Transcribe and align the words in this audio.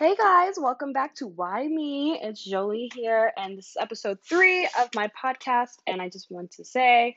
Hey 0.00 0.16
guys, 0.16 0.54
welcome 0.56 0.94
back 0.94 1.14
to 1.16 1.26
Why 1.26 1.68
Me? 1.68 2.18
It's 2.22 2.42
Jolie 2.42 2.90
here, 2.94 3.34
and 3.36 3.58
this 3.58 3.66
is 3.66 3.76
episode 3.78 4.16
three 4.26 4.64
of 4.64 4.88
my 4.94 5.10
podcast. 5.22 5.76
And 5.86 6.00
I 6.00 6.08
just 6.08 6.30
want 6.30 6.52
to 6.52 6.64
say 6.64 7.16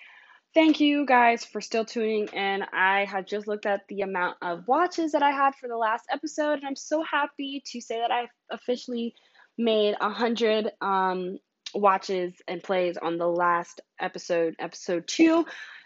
thank 0.54 0.82
you 0.82 1.06
guys 1.06 1.46
for 1.46 1.62
still 1.62 1.86
tuning 1.86 2.28
in. 2.28 2.62
I 2.74 3.06
have 3.06 3.26
just 3.26 3.48
looked 3.48 3.66
at 3.66 3.88
the 3.88 4.02
amount 4.02 4.36
of 4.42 4.68
watches 4.68 5.14
that 5.14 5.24
I 5.24 5.32
had 5.32 5.56
for 5.56 5.70
the 5.70 5.78
last 5.78 6.04
episode, 6.12 6.56
and 6.56 6.66
I'm 6.66 6.76
so 6.76 7.02
happy 7.10 7.64
to 7.68 7.80
say 7.80 8.00
that 8.00 8.12
I've 8.12 8.28
officially 8.52 9.16
made 9.58 9.96
a 10.02 10.10
hundred 10.10 10.70
um, 10.82 11.38
watches 11.74 12.34
and 12.50 12.62
plays 12.62 12.98
on 12.98 13.18
the 13.18 13.30
last 13.30 13.80
episode, 13.98 14.58
episode 14.60 15.08
two. 15.08 15.46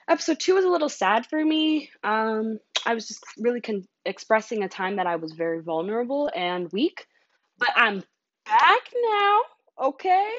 Episode 0.10 0.40
two 0.40 0.56
was 0.56 0.64
a 0.64 0.70
little 0.70 0.90
sad 0.90 1.26
for 1.26 1.44
me. 1.44 1.90
Um, 2.04 2.60
I 2.86 2.94
was 2.94 3.08
just 3.08 3.24
really 3.38 3.60
con- 3.60 3.88
expressing 4.06 4.64
a 4.64 4.70
time 4.70 4.96
that 4.96 5.08
I 5.08 5.18
was 5.18 5.34
very 5.34 5.62
vulnerable 5.62 6.32
and 6.34 6.72
weak. 6.72 7.06
But 7.58 7.70
I'm 7.76 8.02
back 8.46 8.82
now, 9.12 9.42
okay? 9.84 10.30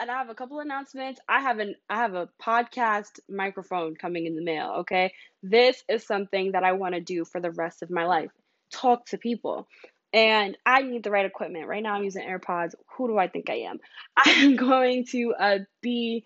And 0.00 0.10
I 0.10 0.18
have 0.18 0.30
a 0.30 0.34
couple 0.34 0.58
announcements. 0.58 1.20
I 1.28 1.40
have 1.40 1.60
an 1.60 1.76
I 1.88 1.96
have 1.96 2.14
a 2.14 2.28
podcast 2.42 3.20
microphone 3.28 3.94
coming 3.94 4.26
in 4.26 4.34
the 4.34 4.42
mail, 4.42 4.78
okay? 4.80 5.12
This 5.42 5.84
is 5.88 6.04
something 6.04 6.52
that 6.52 6.64
I 6.64 6.72
want 6.72 6.94
to 6.94 7.00
do 7.00 7.24
for 7.24 7.40
the 7.40 7.52
rest 7.52 7.82
of 7.82 7.90
my 7.90 8.06
life. 8.06 8.30
Talk 8.72 9.06
to 9.06 9.18
people. 9.18 9.68
And 10.12 10.58
I 10.66 10.82
need 10.82 11.04
the 11.04 11.10
right 11.12 11.24
equipment. 11.24 11.68
Right 11.68 11.82
now 11.82 11.94
I'm 11.94 12.04
using 12.04 12.26
AirPods. 12.26 12.74
Who 12.96 13.08
do 13.08 13.18
I 13.18 13.28
think 13.28 13.48
I 13.48 13.60
am? 13.70 13.78
I'm 14.16 14.56
going 14.56 15.06
to 15.12 15.34
uh, 15.38 15.58
be 15.80 16.24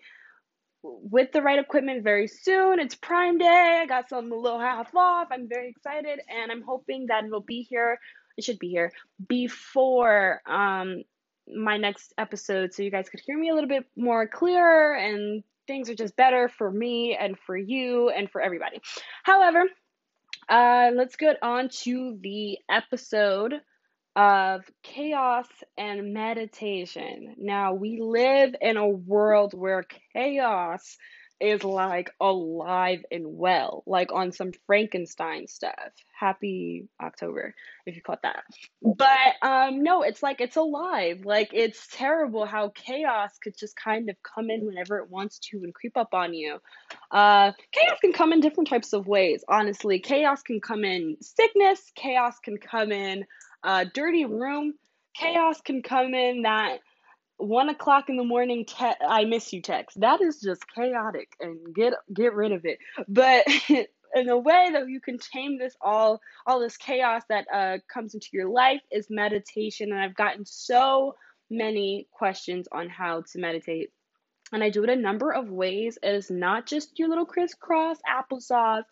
with 1.01 1.31
the 1.31 1.41
right 1.41 1.59
equipment 1.59 2.03
very 2.03 2.27
soon. 2.27 2.79
It's 2.79 2.95
Prime 2.95 3.37
Day. 3.37 3.79
I 3.81 3.85
got 3.85 4.09
some 4.09 4.31
a 4.31 4.35
little 4.35 4.59
half 4.59 4.95
off. 4.95 5.27
I'm 5.31 5.47
very 5.47 5.69
excited, 5.69 6.19
and 6.29 6.51
I'm 6.51 6.61
hoping 6.61 7.07
that 7.07 7.25
it'll 7.25 7.41
be 7.41 7.61
here. 7.69 7.99
It 8.37 8.43
should 8.43 8.59
be 8.59 8.69
here 8.69 8.91
before 9.27 10.41
um 10.45 11.03
my 11.47 11.77
next 11.77 12.13
episode, 12.17 12.73
so 12.73 12.83
you 12.83 12.91
guys 12.91 13.09
could 13.09 13.21
hear 13.25 13.37
me 13.37 13.49
a 13.49 13.53
little 13.53 13.69
bit 13.69 13.85
more 13.95 14.27
clearer, 14.27 14.95
and 14.95 15.43
things 15.65 15.89
are 15.89 15.95
just 15.95 16.15
better 16.15 16.49
for 16.49 16.69
me 16.69 17.17
and 17.19 17.37
for 17.39 17.57
you 17.57 18.09
and 18.09 18.29
for 18.29 18.41
everybody. 18.41 18.81
However, 19.23 19.65
uh, 20.49 20.91
let's 20.93 21.15
get 21.15 21.37
on 21.41 21.69
to 21.83 22.17
the 22.21 22.57
episode 22.69 23.53
of 24.17 24.63
chaos 24.81 25.47
and 25.77 26.11
meditation. 26.11 27.35
Now, 27.37 27.75
we 27.75 28.01
live 28.01 28.55
in 28.59 28.75
a 28.75 28.87
world 28.87 29.53
where 29.53 29.85
chaos 30.13 30.97
is 31.39 31.63
like 31.63 32.09
alive 32.19 33.05
and 33.11 33.23
well, 33.37 33.83
like 33.85 34.11
on 34.11 34.31
some 34.31 34.51
Frankenstein 34.65 35.47
stuff. 35.47 35.93
Happy 36.19 36.87
October, 36.99 37.53
if 37.85 37.95
you 37.95 38.01
caught 38.01 38.23
that. 38.23 38.43
But 38.81 39.47
um 39.47 39.83
no, 39.83 40.01
it's 40.01 40.23
like 40.23 40.41
it's 40.41 40.55
alive. 40.55 41.19
Like 41.23 41.51
it's 41.53 41.87
terrible 41.91 42.47
how 42.47 42.69
chaos 42.69 43.37
could 43.37 43.55
just 43.55 43.75
kind 43.75 44.09
of 44.09 44.15
come 44.23 44.49
in 44.49 44.65
whenever 44.65 44.97
it 44.97 45.11
wants 45.11 45.37
to 45.51 45.57
and 45.57 45.75
creep 45.75 45.95
up 45.95 46.15
on 46.15 46.33
you. 46.33 46.57
Uh 47.11 47.51
chaos 47.71 47.99
can 48.01 48.13
come 48.13 48.33
in 48.33 48.39
different 48.39 48.67
types 48.67 48.93
of 48.93 49.05
ways, 49.05 49.43
honestly. 49.47 49.99
Chaos 49.99 50.41
can 50.41 50.59
come 50.59 50.83
in 50.83 51.17
sickness, 51.21 51.91
chaos 51.95 52.39
can 52.43 52.57
come 52.57 52.91
in 52.91 53.25
uh, 53.63 53.85
dirty 53.93 54.25
room, 54.25 54.73
chaos 55.15 55.61
can 55.61 55.81
come 55.81 56.13
in 56.13 56.43
that 56.43 56.79
one 57.37 57.69
o'clock 57.69 58.09
in 58.09 58.17
the 58.17 58.23
morning 58.23 58.65
te- 58.65 59.05
I 59.07 59.25
miss 59.25 59.53
you 59.53 59.61
text. 59.61 59.99
That 59.99 60.21
is 60.21 60.39
just 60.41 60.63
chaotic 60.73 61.29
and 61.39 61.73
get 61.73 61.93
get 62.13 62.33
rid 62.33 62.51
of 62.51 62.65
it. 62.65 62.79
But 63.07 63.45
in 64.15 64.29
a 64.29 64.37
way 64.37 64.69
that 64.73 64.89
you 64.89 64.99
can 64.99 65.17
tame 65.19 65.57
this 65.59 65.75
all 65.81 66.19
all 66.45 66.59
this 66.59 66.77
chaos 66.77 67.23
that 67.29 67.45
uh, 67.53 67.77
comes 67.91 68.13
into 68.13 68.27
your 68.33 68.49
life 68.49 68.81
is 68.91 69.07
meditation 69.09 69.91
and 69.91 70.01
I've 70.01 70.15
gotten 70.15 70.45
so 70.45 71.15
many 71.49 72.07
questions 72.11 72.67
on 72.71 72.89
how 72.89 73.21
to 73.21 73.39
meditate. 73.39 73.91
And 74.51 74.63
I 74.63 74.69
do 74.69 74.83
it 74.83 74.89
a 74.89 74.95
number 74.95 75.31
of 75.31 75.49
ways. 75.49 75.97
It 76.01 76.15
is 76.15 76.31
not 76.31 76.65
just 76.65 76.97
your 76.97 77.09
little 77.09 77.25
crisscross 77.25 77.97
applesauce 78.09 78.83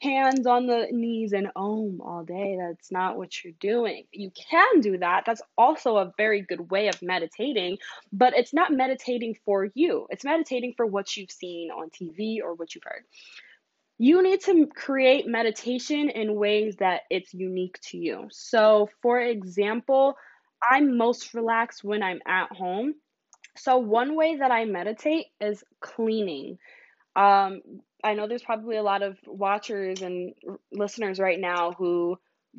hands 0.00 0.46
on 0.46 0.66
the 0.66 0.88
knees 0.90 1.32
and 1.32 1.50
om 1.54 2.00
all 2.00 2.24
day. 2.24 2.58
That's 2.58 2.90
not 2.90 3.16
what 3.16 3.44
you're 3.44 3.52
doing. 3.60 4.04
You 4.12 4.30
can 4.30 4.80
do 4.80 4.98
that. 4.98 5.24
That's 5.26 5.42
also 5.58 5.96
a 5.96 6.12
very 6.16 6.40
good 6.40 6.70
way 6.70 6.88
of 6.88 7.02
meditating, 7.02 7.78
but 8.12 8.34
it's 8.36 8.54
not 8.54 8.72
meditating 8.72 9.36
for 9.44 9.68
you. 9.74 10.06
It's 10.10 10.24
meditating 10.24 10.74
for 10.76 10.86
what 10.86 11.16
you've 11.16 11.30
seen 11.30 11.70
on 11.70 11.90
TV 11.90 12.38
or 12.42 12.54
what 12.54 12.74
you've 12.74 12.84
heard. 12.84 13.04
You 13.98 14.22
need 14.22 14.40
to 14.42 14.66
create 14.66 15.26
meditation 15.26 16.08
in 16.08 16.34
ways 16.34 16.76
that 16.76 17.02
it's 17.10 17.34
unique 17.34 17.78
to 17.90 17.98
you. 17.98 18.28
So, 18.30 18.88
for 19.02 19.20
example, 19.20 20.14
I'm 20.62 20.96
most 20.96 21.34
relaxed 21.34 21.84
when 21.84 22.02
I'm 22.02 22.20
at 22.26 22.50
home. 22.50 22.94
So, 23.58 23.76
one 23.76 24.16
way 24.16 24.36
that 24.36 24.50
I 24.50 24.64
meditate 24.64 25.26
is 25.38 25.62
cleaning. 25.80 26.58
Um, 27.14 27.60
I 28.02 28.14
know 28.14 28.26
there's 28.26 28.42
probably 28.42 28.76
a 28.76 28.82
lot 28.82 29.02
of 29.02 29.18
watchers 29.26 30.02
and 30.02 30.34
listeners 30.72 31.18
right 31.18 31.38
now 31.38 31.72
who 31.72 32.18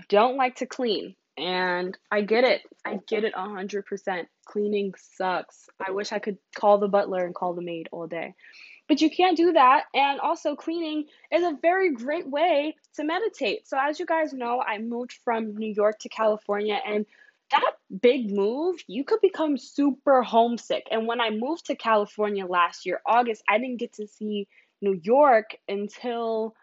don't 0.10 0.38
like 0.38 0.58
to 0.58 0.66
clean. 0.66 1.16
And 1.38 1.98
I 2.12 2.22
get 2.22 2.44
it. 2.44 2.62
I 2.86 3.00
get 3.08 3.24
it 3.24 3.34
100%. 3.34 4.26
Cleaning 4.46 4.94
sucks. 4.98 5.70
I 5.86 5.92
wish 5.92 6.12
I 6.12 6.20
could 6.20 6.38
call 6.56 6.78
the 6.78 6.88
butler 6.88 7.26
and 7.26 7.34
call 7.34 7.54
the 7.54 7.62
maid 7.62 7.90
all 7.92 8.08
day. 8.08 8.36
But 8.88 9.02
you 9.02 9.10
can't 9.10 9.38
do 9.38 9.54
that. 9.54 9.86
And 9.94 10.20
also, 10.20 10.56
cleaning 10.56 11.06
is 11.32 11.44
a 11.44 11.58
very 11.62 11.94
great 11.94 12.28
way 12.28 12.76
to 12.96 13.04
meditate. 13.06 13.68
So, 13.68 13.78
as 13.80 14.00
you 14.00 14.06
guys 14.06 14.34
know, 14.34 14.62
I 14.62 14.80
moved 14.80 15.14
from 15.24 15.56
New 15.56 15.74
York 15.74 16.00
to 16.00 16.10
California, 16.10 16.78
and 16.86 17.06
that 17.52 17.72
big 18.02 18.30
move, 18.30 18.82
you 18.88 19.04
could 19.04 19.22
become 19.22 19.58
super 19.58 20.24
homesick. 20.24 20.88
And 20.92 21.08
when 21.08 21.22
I 21.22 21.30
moved 21.30 21.68
to 21.68 21.76
California 21.76 22.46
last 22.46 22.86
year, 22.86 23.02
August, 23.06 23.44
I 23.48 23.60
didn't 23.60 23.78
get 23.78 23.94
to 23.94 24.08
see 24.08 24.48
New 24.82 25.00
York 25.04 25.56
until 25.68 26.56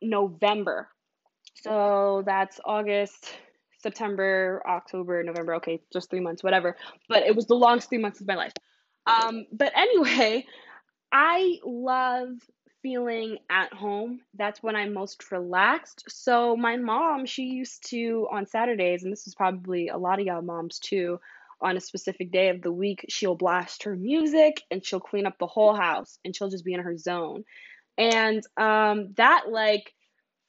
November. 0.00 0.88
So 1.54 2.22
that's 2.26 2.60
August, 2.64 3.32
September, 3.78 4.62
October, 4.68 5.22
November. 5.22 5.56
Okay, 5.56 5.80
just 5.92 6.10
three 6.10 6.20
months, 6.20 6.42
whatever. 6.42 6.76
But 7.08 7.24
it 7.24 7.36
was 7.36 7.46
the 7.46 7.54
longest 7.54 7.88
three 7.88 7.98
months 7.98 8.20
of 8.20 8.26
my 8.26 8.34
life. 8.34 8.52
Um, 9.06 9.46
but 9.52 9.72
anyway, 9.76 10.46
I 11.12 11.58
love 11.64 12.28
feeling 12.82 13.38
at 13.50 13.72
home. 13.72 14.20
That's 14.34 14.62
when 14.62 14.76
I'm 14.76 14.92
most 14.92 15.30
relaxed. 15.30 16.04
So 16.08 16.56
my 16.56 16.76
mom, 16.76 17.26
she 17.26 17.44
used 17.44 17.88
to 17.90 18.26
on 18.30 18.46
Saturdays, 18.46 19.04
and 19.04 19.12
this 19.12 19.26
is 19.26 19.34
probably 19.34 19.88
a 19.88 19.96
lot 19.96 20.20
of 20.20 20.26
y'all 20.26 20.42
moms 20.42 20.78
too, 20.78 21.20
on 21.62 21.76
a 21.76 21.80
specific 21.80 22.32
day 22.32 22.48
of 22.48 22.62
the 22.62 22.72
week, 22.72 23.06
she'll 23.08 23.36
blast 23.36 23.84
her 23.84 23.96
music 23.96 24.62
and 24.70 24.84
she'll 24.84 25.00
clean 25.00 25.26
up 25.26 25.38
the 25.38 25.46
whole 25.46 25.74
house 25.74 26.18
and 26.24 26.34
she'll 26.34 26.50
just 26.50 26.64
be 26.64 26.74
in 26.74 26.80
her 26.80 26.96
zone. 26.96 27.44
And 27.98 28.42
um, 28.56 29.14
that 29.16 29.44
like 29.48 29.92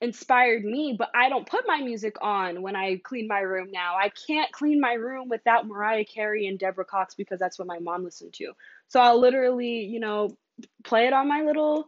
inspired 0.02 0.66
me, 0.66 0.96
but 0.98 1.10
I 1.16 1.30
don't 1.30 1.48
put 1.48 1.66
my 1.66 1.82
music 1.82 2.18
on 2.22 2.62
when 2.62 2.76
I 2.76 3.00
clean 3.04 3.28
my 3.28 3.40
room 3.40 3.70
now. 3.72 3.96
I 3.96 4.12
can't 4.28 4.52
clean 4.52 4.82
my 4.82 4.94
room 4.94 5.30
without 5.30 5.66
Mariah 5.68 6.06
Carey 6.06 6.48
and 6.48 6.60
Deborah 6.60 6.86
Cox 6.86 7.16
because 7.16 7.40
that's 7.40 7.58
what 7.58 7.68
my 7.68 7.80
mom 7.80 8.04
listened 8.04 8.34
to. 8.34 8.52
So 8.90 9.00
I'll 9.00 9.20
literally, 9.20 9.86
you 9.86 10.00
know, 10.00 10.38
play 10.84 11.08
it 11.08 11.14
on 11.14 11.28
my 11.28 11.42
little 11.44 11.86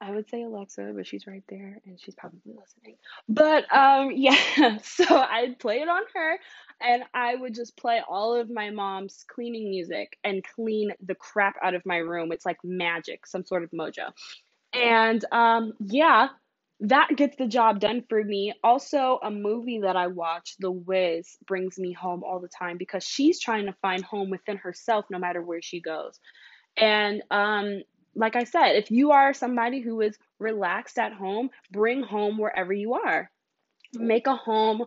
I 0.00 0.10
would 0.10 0.28
say 0.28 0.42
Alexa, 0.42 0.92
but 0.94 1.06
she's 1.06 1.26
right 1.26 1.44
there 1.48 1.78
and 1.86 1.98
she's 1.98 2.14
probably 2.14 2.40
listening. 2.52 2.96
But 3.28 3.64
um 3.74 4.10
yeah, 4.14 4.78
so 4.82 5.04
I'd 5.16 5.58
play 5.58 5.80
it 5.80 5.88
on 5.88 6.02
her 6.14 6.38
and 6.80 7.04
I 7.14 7.34
would 7.34 7.54
just 7.54 7.76
play 7.76 8.02
all 8.06 8.34
of 8.38 8.50
my 8.50 8.70
mom's 8.70 9.24
cleaning 9.28 9.70
music 9.70 10.18
and 10.24 10.44
clean 10.54 10.90
the 11.04 11.14
crap 11.14 11.56
out 11.62 11.74
of 11.74 11.86
my 11.86 11.96
room. 11.98 12.32
It's 12.32 12.44
like 12.44 12.58
magic, 12.64 13.26
some 13.26 13.44
sort 13.44 13.62
of 13.64 13.70
mojo. 13.70 14.10
And 14.74 15.24
um 15.32 15.72
yeah, 15.80 16.28
that 16.80 17.10
gets 17.16 17.36
the 17.36 17.46
job 17.46 17.80
done 17.80 18.04
for 18.08 18.22
me. 18.22 18.52
Also, 18.62 19.18
a 19.22 19.30
movie 19.30 19.80
that 19.80 19.96
I 19.96 20.08
watch, 20.08 20.56
The 20.58 20.70
Wiz, 20.70 21.38
brings 21.46 21.78
me 21.78 21.92
home 21.92 22.22
all 22.24 22.40
the 22.40 22.48
time 22.48 22.76
because 22.78 23.04
she's 23.04 23.40
trying 23.40 23.66
to 23.66 23.74
find 23.80 24.04
home 24.04 24.30
within 24.30 24.58
herself 24.58 25.06
no 25.10 25.18
matter 25.18 25.40
where 25.40 25.62
she 25.62 25.80
goes. 25.80 26.20
And 26.76 27.22
um 27.30 27.82
like 28.14 28.36
I 28.36 28.44
said, 28.44 28.76
if 28.76 28.90
you 28.90 29.12
are 29.12 29.34
somebody 29.34 29.80
who 29.80 30.00
is 30.00 30.16
relaxed 30.38 30.98
at 30.98 31.12
home, 31.12 31.50
bring 31.70 32.02
home 32.02 32.38
wherever 32.38 32.72
you 32.72 32.94
are. 32.94 33.30
Make 33.94 34.26
a 34.26 34.36
home 34.36 34.84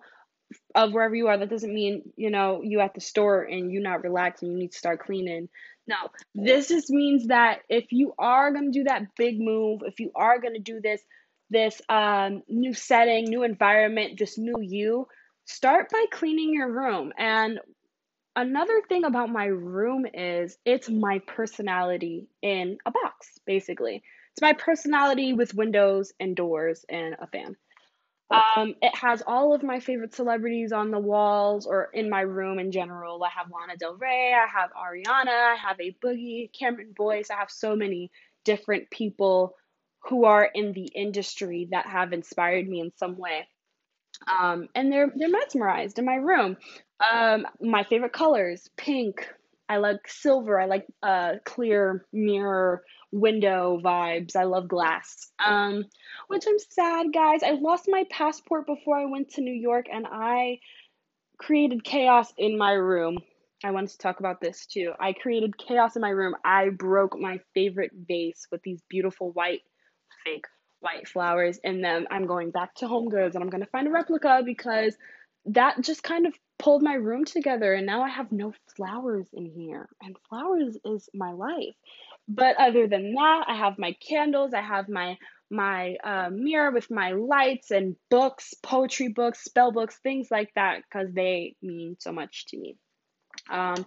of 0.76 0.94
wherever 0.94 1.16
you 1.16 1.28
are. 1.28 1.38
That 1.38 1.50
doesn't 1.50 1.74
mean, 1.74 2.14
you 2.16 2.30
know, 2.30 2.62
you 2.64 2.80
at 2.80 2.94
the 2.94 3.02
store 3.02 3.44
and 3.44 3.72
you 3.72 3.80
not 3.80 4.04
relaxed 4.04 4.44
and 4.44 4.52
you 4.52 4.58
need 4.58 4.72
to 4.72 4.78
start 4.78 5.00
cleaning. 5.00 5.50
No, 5.88 5.96
this 6.36 6.68
just 6.68 6.90
means 6.90 7.28
that 7.28 7.60
if 7.70 7.86
you 7.92 8.14
are 8.20 8.52
going 8.52 8.72
to 8.72 8.80
do 8.80 8.84
that 8.86 9.16
big 9.16 9.40
move, 9.40 9.82
if 9.86 10.00
you 10.00 10.12
are 10.16 10.40
going 10.40 10.54
to 10.54 10.60
do 10.60 10.82
this 10.82 11.02
this 11.50 11.82
um, 11.88 12.44
new 12.50 12.74
setting, 12.74 13.24
new 13.26 13.44
environment, 13.44 14.20
just 14.20 14.38
new 14.38 14.60
you, 14.62 15.08
start 15.46 15.90
by 15.90 16.06
cleaning 16.12 16.54
your 16.54 16.70
room. 16.70 17.14
And 17.18 17.60
another 18.38 18.82
thing 18.88 19.04
about 19.04 19.30
my 19.30 19.46
room 19.46 20.06
is 20.14 20.58
it's 20.64 20.90
my 20.90 21.20
personality 21.20 22.28
in 22.42 22.78
a 22.86 22.92
box, 22.92 23.40
basically. 23.46 24.04
It's 24.32 24.42
my 24.42 24.54
personality 24.54 25.34
with 25.34 25.56
windows 25.56 26.14
and 26.20 26.36
doors 26.36 26.86
and 26.88 27.16
a 27.20 27.28
fan. 27.28 27.58
Um, 28.30 28.76
it 28.82 28.94
has 28.96 29.24
all 29.26 29.54
of 29.56 29.64
my 29.64 29.80
favorite 29.80 30.14
celebrities 30.14 30.72
on 30.72 30.92
the 30.92 31.00
walls 31.00 31.66
or 31.66 31.90
in 31.94 32.10
my 32.10 32.22
room 32.22 32.60
in 32.60 32.72
general. 32.72 33.24
I 33.24 33.30
have 33.30 33.50
Lana 33.50 33.78
Del 33.78 33.96
Rey, 33.96 34.34
I 34.34 34.46
have 34.48 34.70
Ariana, 34.72 35.54
I 35.54 35.56
have 35.56 35.80
a 35.80 35.96
Boogie, 36.04 36.52
Cameron 36.54 36.94
Boyce. 36.96 37.32
I 37.32 37.38
have 37.38 37.50
so 37.50 37.76
many 37.76 38.12
different 38.44 38.92
people 38.92 39.56
who 40.04 40.26
are 40.26 40.44
in 40.44 40.74
the 40.74 40.90
industry 40.94 41.70
that 41.72 41.88
have 41.88 42.14
inspired 42.14 42.68
me 42.68 42.82
in 42.82 42.92
some 42.98 43.18
way. 43.18 43.48
Um, 44.26 44.68
and 44.76 44.92
they're 44.92 45.12
they're 45.16 45.30
mesmerized 45.30 46.00
in 46.00 46.06
my 46.06 46.16
room. 46.16 46.58
Um, 47.00 47.46
my 47.62 47.84
favorite 47.84 48.14
colors: 48.14 48.70
pink. 48.78 49.28
I 49.70 49.78
like 49.78 50.08
silver. 50.08 50.60
I 50.60 50.66
like 50.66 50.88
uh, 51.04 51.34
clear 51.46 52.06
mirror 52.14 52.84
window 53.12 53.82
vibes. 53.84 54.36
I 54.36 54.44
love 54.44 54.68
glass. 54.68 55.32
Um, 55.46 55.86
which 56.28 56.46
I'm 56.48 56.60
sad, 56.72 57.08
guys. 57.14 57.44
I 57.44 57.52
lost 57.52 57.86
my 57.88 58.06
passport 58.10 58.66
before 58.66 58.98
I 58.98 59.06
went 59.06 59.32
to 59.32 59.42
New 59.42 59.54
York, 59.54 59.88
and 59.92 60.08
I 60.10 60.60
created 61.38 61.84
chaos 61.84 62.34
in 62.38 62.58
my 62.58 62.74
room. 62.74 63.18
I 63.64 63.72
wanted 63.72 63.90
to 63.92 63.98
talk 63.98 64.20
about 64.20 64.40
this 64.40 64.66
too. 64.66 64.94
I 65.00 65.14
created 65.14 65.58
chaos 65.58 65.96
in 65.96 66.02
my 66.02 66.10
room. 66.10 66.36
I 66.46 66.70
broke 66.70 67.18
my 67.20 67.40
favorite 67.54 67.92
vase 68.08 68.48
with 68.52 68.62
these 68.64 68.82
beautiful 68.90 69.32
white 69.32 69.62
fake 70.24 70.46
white 70.80 71.08
flowers 71.08 71.60
in 71.64 71.82
them. 71.82 72.08
I'm 72.10 72.28
going 72.28 72.52
back 72.52 72.76
to 72.76 72.88
Home 72.88 73.10
Goods 73.10 73.36
and 73.36 73.44
I'm 73.44 73.50
going 73.50 73.64
to 73.64 73.70
find 73.70 73.88
a 73.88 73.92
replica 73.92 74.42
because 74.46 74.96
that 75.46 75.82
just 75.82 76.04
kind 76.04 76.28
of 76.28 76.34
pulled 76.60 76.84
my 76.84 76.94
room 76.94 77.26
together 77.26 77.74
and 77.74 77.86
now 77.86 78.04
I 78.04 78.10
have 78.10 78.32
no 78.32 78.54
flowers 78.76 79.28
in 79.34 79.46
here. 79.46 79.88
And 80.02 80.16
flowers 80.30 80.78
is 80.86 81.10
my 81.14 81.32
life. 81.32 81.76
But 82.28 82.58
other 82.60 82.88
than 82.88 83.14
that, 83.14 83.46
I 83.48 83.56
have 83.56 83.78
my 83.78 83.96
candles, 84.08 84.54
I 84.54 84.62
have 84.62 84.90
my 84.90 85.18
my 85.50 85.96
uh, 86.04 86.30
mirror 86.30 86.72
with 86.72 86.92
my 86.92 87.12
lights 87.12 87.72
and 87.72 87.96
books, 88.10 88.54
poetry 88.62 89.08
books, 89.08 89.46
spell 89.46 89.72
books, 89.72 89.98
things 90.04 90.28
like 90.30 90.54
that, 90.56 90.82
because 90.82 91.14
they 91.14 91.56
mean 91.62 91.96
so 92.00 92.12
much 92.12 92.48
to 92.48 92.58
me. 92.58 92.76
Um, 93.50 93.86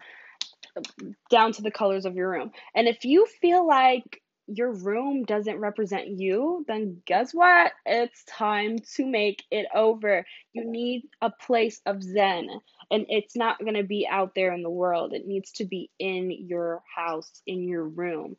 down 1.31 1.53
to 1.53 1.63
the 1.63 1.71
colors 1.71 2.07
of 2.07 2.15
your 2.15 2.31
room. 2.31 2.51
And 2.75 2.89
if 2.89 3.05
you 3.05 3.27
feel 3.41 3.67
like 3.67 4.23
your 4.57 4.73
room 4.73 5.25
doesn't 5.25 5.59
represent 5.59 6.09
you, 6.09 6.65
then 6.69 7.03
guess 7.07 7.33
what? 7.33 7.73
It's 7.87 8.25
time 8.25 8.79
to 8.97 9.07
make 9.07 9.43
it 9.51 9.67
over. 9.75 10.25
You 10.53 10.65
need 10.65 11.05
a 11.21 11.31
place 11.31 11.81
of 11.87 12.03
Zen, 12.03 12.49
and 12.91 13.07
it's 13.09 13.37
not 13.37 13.61
going 13.61 13.75
to 13.75 13.85
be 13.85 14.07
out 14.11 14.35
there 14.35 14.53
in 14.53 14.63
the 14.63 14.71
world. 14.71 15.13
It 15.13 15.27
needs 15.27 15.53
to 15.53 15.65
be 15.65 15.91
in 15.99 16.31
your 16.31 16.83
house, 16.95 17.31
in 17.47 17.69
your 17.69 17.85
room. 17.85 18.37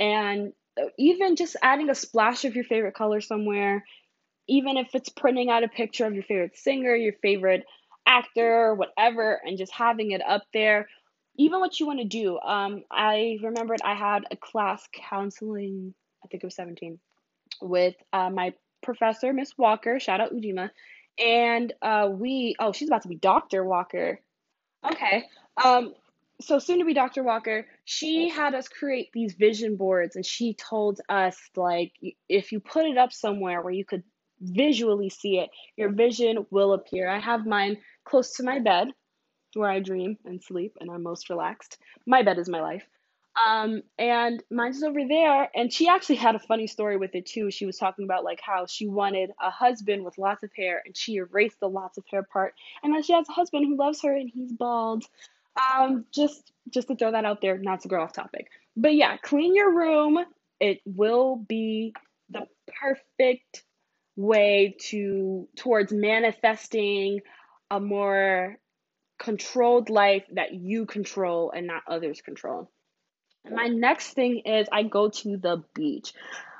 And 0.00 0.52
uh, 0.80 0.86
even 0.98 1.36
just 1.36 1.56
adding 1.62 1.90
a 1.90 1.94
splash 1.94 2.44
of 2.44 2.54
your 2.56 2.64
favorite 2.64 2.94
color 2.94 3.20
somewhere, 3.20 3.84
even 4.48 4.76
if 4.76 4.94
it's 4.94 5.08
printing 5.08 5.50
out 5.50 5.64
a 5.64 5.68
picture 5.68 6.06
of 6.06 6.14
your 6.14 6.24
favorite 6.24 6.56
singer, 6.56 6.94
your 6.94 7.14
favorite 7.22 7.64
actor, 8.06 8.74
whatever, 8.74 9.40
and 9.44 9.58
just 9.58 9.72
having 9.72 10.10
it 10.10 10.22
up 10.26 10.42
there 10.52 10.88
even 11.36 11.60
what 11.60 11.80
you 11.80 11.86
want 11.86 12.00
to 12.00 12.04
do. 12.04 12.38
Um, 12.38 12.84
I 12.90 13.38
remembered 13.42 13.80
I 13.84 13.94
had 13.94 14.24
a 14.30 14.36
class 14.36 14.86
counseling, 14.92 15.94
I 16.24 16.28
think 16.28 16.42
it 16.42 16.46
was 16.46 16.56
17, 16.56 16.98
with 17.60 17.94
uh, 18.12 18.30
my 18.30 18.54
professor, 18.82 19.32
Miss 19.32 19.56
Walker. 19.56 19.98
Shout 19.98 20.20
out 20.20 20.32
Ujima. 20.32 20.70
And 21.18 21.72
uh, 21.82 22.08
we, 22.10 22.56
oh, 22.58 22.72
she's 22.72 22.88
about 22.88 23.02
to 23.02 23.08
be 23.08 23.16
Dr. 23.16 23.64
Walker. 23.64 24.20
Okay. 24.84 25.24
Um, 25.62 25.94
so 26.40 26.58
soon 26.58 26.80
to 26.80 26.84
be 26.84 26.94
Dr. 26.94 27.22
Walker, 27.22 27.66
she 27.84 28.28
had 28.28 28.54
us 28.54 28.68
create 28.68 29.10
these 29.12 29.34
vision 29.34 29.76
boards 29.76 30.16
and 30.16 30.26
she 30.26 30.54
told 30.54 31.00
us 31.08 31.38
like 31.56 31.92
if 32.28 32.50
you 32.50 32.58
put 32.58 32.86
it 32.86 32.98
up 32.98 33.12
somewhere 33.12 33.62
where 33.62 33.72
you 33.72 33.84
could 33.84 34.02
visually 34.40 35.08
see 35.08 35.38
it, 35.38 35.50
your 35.76 35.92
vision 35.92 36.46
will 36.50 36.72
appear. 36.72 37.08
I 37.08 37.20
have 37.20 37.46
mine 37.46 37.78
close 38.04 38.34
to 38.36 38.42
my 38.42 38.58
bed 38.58 38.88
where 39.54 39.70
I 39.70 39.80
dream 39.80 40.18
and 40.24 40.42
sleep 40.42 40.76
and 40.80 40.90
I'm 40.90 41.02
most 41.02 41.30
relaxed. 41.30 41.78
My 42.06 42.22
bed 42.22 42.38
is 42.38 42.48
my 42.48 42.60
life. 42.60 42.86
Um, 43.34 43.82
and 43.98 44.42
mine's 44.50 44.82
over 44.82 45.00
there. 45.08 45.48
And 45.54 45.72
she 45.72 45.88
actually 45.88 46.16
had 46.16 46.34
a 46.34 46.40
funny 46.40 46.66
story 46.66 46.96
with 46.96 47.14
it 47.14 47.26
too. 47.26 47.50
She 47.50 47.64
was 47.64 47.78
talking 47.78 48.04
about 48.04 48.24
like 48.24 48.40
how 48.42 48.66
she 48.66 48.86
wanted 48.86 49.30
a 49.40 49.50
husband 49.50 50.04
with 50.04 50.18
lots 50.18 50.42
of 50.42 50.50
hair 50.54 50.82
and 50.84 50.96
she 50.96 51.16
erased 51.16 51.58
the 51.60 51.68
lots 51.68 51.96
of 51.98 52.04
hair 52.10 52.22
part. 52.22 52.54
And 52.82 52.94
then 52.94 53.02
she 53.02 53.12
has 53.14 53.28
a 53.28 53.32
husband 53.32 53.66
who 53.66 53.76
loves 53.76 54.02
her 54.02 54.14
and 54.14 54.30
he's 54.32 54.52
bald. 54.52 55.04
Um, 55.74 56.06
just 56.12 56.50
just 56.70 56.88
to 56.88 56.96
throw 56.96 57.12
that 57.12 57.24
out 57.24 57.40
there, 57.40 57.58
not 57.58 57.82
to 57.82 57.88
go 57.88 58.00
off 58.00 58.12
topic. 58.12 58.48
But 58.76 58.94
yeah, 58.94 59.16
clean 59.18 59.54
your 59.54 59.74
room. 59.74 60.24
It 60.60 60.80
will 60.86 61.36
be 61.36 61.94
the 62.30 62.46
perfect 62.80 63.64
way 64.16 64.76
to 64.88 65.48
towards 65.56 65.92
manifesting 65.92 67.20
a 67.70 67.80
more 67.80 68.58
controlled 69.22 69.88
life 69.88 70.24
that 70.32 70.52
you 70.52 70.84
control 70.84 71.52
and 71.54 71.66
not 71.66 71.82
others 71.86 72.20
control. 72.20 72.68
my 73.48 73.68
next 73.68 74.14
thing 74.14 74.40
is 74.40 74.66
I 74.72 74.82
go 74.82 75.10
to 75.10 75.36
the 75.36 75.62
beach. 75.74 76.12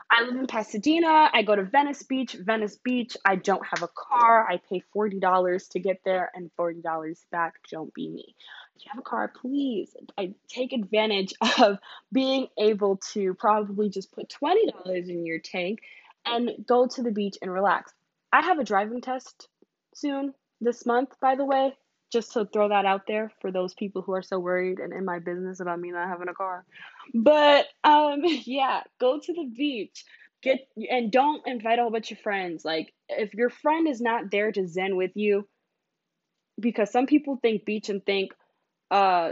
I 0.08 0.22
live 0.22 0.36
in 0.36 0.46
Pasadena. 0.46 1.28
I 1.32 1.42
go 1.42 1.56
to 1.56 1.64
Venice 1.64 2.02
Beach. 2.02 2.34
Venice 2.34 2.76
Beach, 2.76 3.16
I 3.24 3.36
don't 3.36 3.64
have 3.66 3.82
a 3.82 3.88
car. 3.88 4.46
I 4.48 4.60
pay 4.68 4.82
$40 4.94 5.70
to 5.70 5.80
get 5.80 6.02
there 6.04 6.30
and 6.34 6.50
$40 6.58 7.16
back. 7.32 7.54
Don't 7.70 7.92
be 7.94 8.08
me. 8.08 8.34
If 8.76 8.84
you 8.84 8.90
have 8.92 9.00
a 9.00 9.02
car, 9.02 9.28
please 9.28 9.96
I 10.16 10.34
take 10.48 10.72
advantage 10.72 11.32
of 11.60 11.78
being 12.12 12.46
able 12.58 12.98
to 13.12 13.34
probably 13.34 13.88
just 13.88 14.12
put 14.12 14.32
$20 14.40 15.08
in 15.08 15.26
your 15.26 15.40
tank 15.40 15.80
and 16.24 16.50
go 16.64 16.86
to 16.86 17.02
the 17.02 17.10
beach 17.10 17.38
and 17.42 17.52
relax. 17.52 17.92
I 18.32 18.42
have 18.42 18.60
a 18.60 18.64
driving 18.64 19.00
test 19.00 19.48
soon 19.94 20.34
this 20.60 20.86
month, 20.86 21.10
by 21.20 21.34
the 21.34 21.44
way 21.44 21.74
just 22.12 22.32
to 22.32 22.44
throw 22.44 22.68
that 22.68 22.84
out 22.84 23.06
there 23.06 23.32
for 23.40 23.50
those 23.50 23.74
people 23.74 24.02
who 24.02 24.12
are 24.12 24.22
so 24.22 24.38
worried 24.38 24.78
and 24.78 24.92
in 24.92 25.04
my 25.04 25.18
business 25.18 25.60
about 25.60 25.80
me 25.80 25.90
not 25.90 26.08
having 26.08 26.28
a 26.28 26.34
car. 26.34 26.64
But 27.14 27.66
um 27.84 28.20
yeah, 28.24 28.82
go 29.00 29.18
to 29.18 29.32
the 29.32 29.44
beach. 29.56 30.04
Get 30.42 30.68
and 30.90 31.10
don't 31.10 31.46
invite 31.46 31.78
a 31.78 31.82
whole 31.82 31.90
bunch 31.90 32.12
of 32.12 32.18
friends. 32.18 32.64
Like 32.64 32.92
if 33.08 33.34
your 33.34 33.50
friend 33.50 33.88
is 33.88 34.00
not 34.00 34.30
there 34.30 34.52
to 34.52 34.68
zen 34.68 34.96
with 34.96 35.12
you, 35.14 35.48
because 36.60 36.90
some 36.90 37.06
people 37.06 37.38
think 37.40 37.64
beach 37.64 37.88
and 37.88 38.04
think 38.04 38.32
uh 38.90 39.30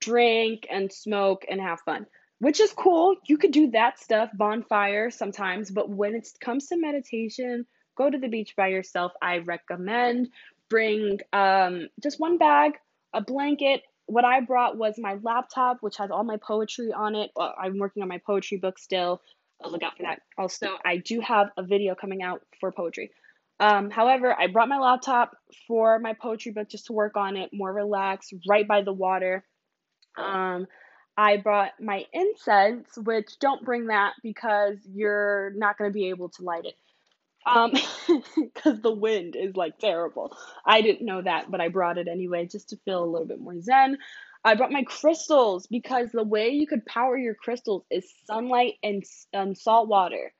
drink 0.00 0.66
and 0.70 0.92
smoke 0.92 1.44
and 1.48 1.60
have 1.60 1.80
fun. 1.80 2.06
Which 2.40 2.60
is 2.60 2.72
cool. 2.72 3.16
You 3.26 3.36
could 3.36 3.50
do 3.50 3.70
that 3.72 3.98
stuff, 3.98 4.30
bonfire 4.32 5.10
sometimes, 5.10 5.70
but 5.70 5.90
when 5.90 6.14
it 6.14 6.28
comes 6.40 6.68
to 6.68 6.76
meditation, 6.76 7.66
go 7.96 8.08
to 8.08 8.18
the 8.18 8.28
beach 8.28 8.54
by 8.56 8.68
yourself. 8.68 9.12
I 9.20 9.38
recommend 9.38 10.28
bring 10.68 11.20
um, 11.32 11.88
just 12.02 12.20
one 12.20 12.38
bag, 12.38 12.72
a 13.12 13.20
blanket. 13.20 13.82
What 14.06 14.24
I 14.24 14.40
brought 14.40 14.76
was 14.76 14.94
my 14.98 15.18
laptop, 15.22 15.78
which 15.80 15.96
has 15.98 16.10
all 16.10 16.24
my 16.24 16.38
poetry 16.38 16.92
on 16.92 17.14
it. 17.14 17.30
Well, 17.36 17.54
I'm 17.60 17.78
working 17.78 18.02
on 18.02 18.08
my 18.08 18.18
poetry 18.18 18.58
book 18.58 18.78
still. 18.78 19.20
I'll 19.62 19.70
look 19.70 19.82
out 19.82 19.96
for 19.96 20.04
that. 20.04 20.20
Also, 20.36 20.68
I 20.84 20.98
do 20.98 21.20
have 21.20 21.50
a 21.56 21.62
video 21.62 21.94
coming 21.94 22.22
out 22.22 22.42
for 22.60 22.70
poetry. 22.72 23.10
Um, 23.60 23.90
however, 23.90 24.34
I 24.38 24.46
brought 24.46 24.68
my 24.68 24.78
laptop 24.78 25.36
for 25.66 25.98
my 25.98 26.14
poetry 26.14 26.52
book 26.52 26.68
just 26.68 26.86
to 26.86 26.92
work 26.92 27.16
on 27.16 27.36
it, 27.36 27.50
more 27.52 27.72
relaxed, 27.72 28.32
right 28.48 28.66
by 28.66 28.82
the 28.82 28.92
water. 28.92 29.44
Um, 30.16 30.66
I 31.16 31.38
brought 31.38 31.72
my 31.80 32.04
incense, 32.12 32.96
which 32.96 33.40
don't 33.40 33.64
bring 33.64 33.88
that 33.88 34.12
because 34.22 34.76
you're 34.86 35.52
not 35.56 35.76
going 35.76 35.90
to 35.90 35.92
be 35.94 36.10
able 36.10 36.28
to 36.30 36.42
light 36.44 36.64
it 36.64 36.74
um 37.46 37.72
because 38.36 38.80
the 38.80 38.92
wind 38.92 39.36
is 39.36 39.56
like 39.56 39.78
terrible. 39.78 40.36
I 40.64 40.82
didn't 40.82 41.06
know 41.06 41.22
that 41.22 41.50
but 41.50 41.60
i 41.60 41.68
brought 41.68 41.98
it 41.98 42.08
anyway 42.08 42.46
just 42.46 42.70
to 42.70 42.76
feel 42.84 43.02
a 43.02 43.10
little 43.10 43.26
bit 43.26 43.40
more 43.40 43.60
zen. 43.60 43.98
I 44.44 44.54
brought 44.54 44.70
my 44.70 44.84
crystals 44.84 45.66
because 45.66 46.10
the 46.12 46.22
way 46.22 46.50
you 46.50 46.66
could 46.66 46.86
power 46.86 47.16
your 47.16 47.34
crystals 47.34 47.84
is 47.90 48.10
sunlight 48.24 48.74
and 48.82 49.02
um, 49.34 49.54
salt 49.54 49.88
water. 49.88 50.32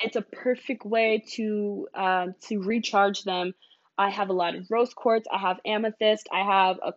It's 0.00 0.16
a 0.16 0.22
perfect 0.22 0.84
way 0.84 1.24
to 1.34 1.88
uh, 1.94 2.26
to 2.48 2.60
recharge 2.60 3.22
them. 3.22 3.54
I 3.96 4.10
have 4.10 4.28
a 4.28 4.32
lot 4.32 4.56
of 4.56 4.66
rose 4.70 4.92
quartz. 4.92 5.26
I 5.32 5.38
have 5.38 5.60
amethyst. 5.64 6.28
I 6.32 6.44
have 6.44 6.78
a 6.84 6.94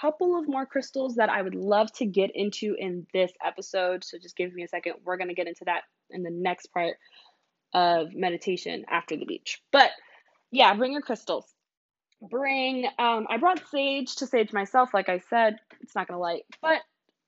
couple 0.00 0.38
of 0.38 0.46
more 0.46 0.66
crystals 0.66 1.14
that 1.14 1.30
i 1.30 1.40
would 1.40 1.54
love 1.54 1.90
to 1.90 2.04
get 2.04 2.30
into 2.34 2.74
in 2.78 3.06
this 3.14 3.32
episode. 3.44 4.04
So 4.04 4.18
just 4.18 4.36
give 4.36 4.52
me 4.52 4.64
a 4.64 4.68
second. 4.68 4.94
We're 5.04 5.16
going 5.16 5.28
to 5.28 5.34
get 5.34 5.46
into 5.46 5.64
that 5.66 5.82
in 6.10 6.22
the 6.22 6.30
next 6.30 6.66
part 6.66 6.96
of 7.72 8.14
meditation 8.14 8.84
after 8.88 9.16
the 9.16 9.24
beach. 9.24 9.62
But 9.72 9.90
yeah, 10.50 10.74
bring 10.74 10.92
your 10.92 11.02
crystals. 11.02 11.46
Bring, 12.22 12.86
um, 12.98 13.26
I 13.30 13.38
brought 13.38 13.62
sage 13.70 14.16
to 14.16 14.26
sage 14.26 14.52
myself, 14.52 14.92
like 14.92 15.08
I 15.08 15.20
said, 15.30 15.56
it's 15.80 15.94
not 15.94 16.08
gonna 16.08 16.20
light, 16.20 16.44
but 16.60 16.80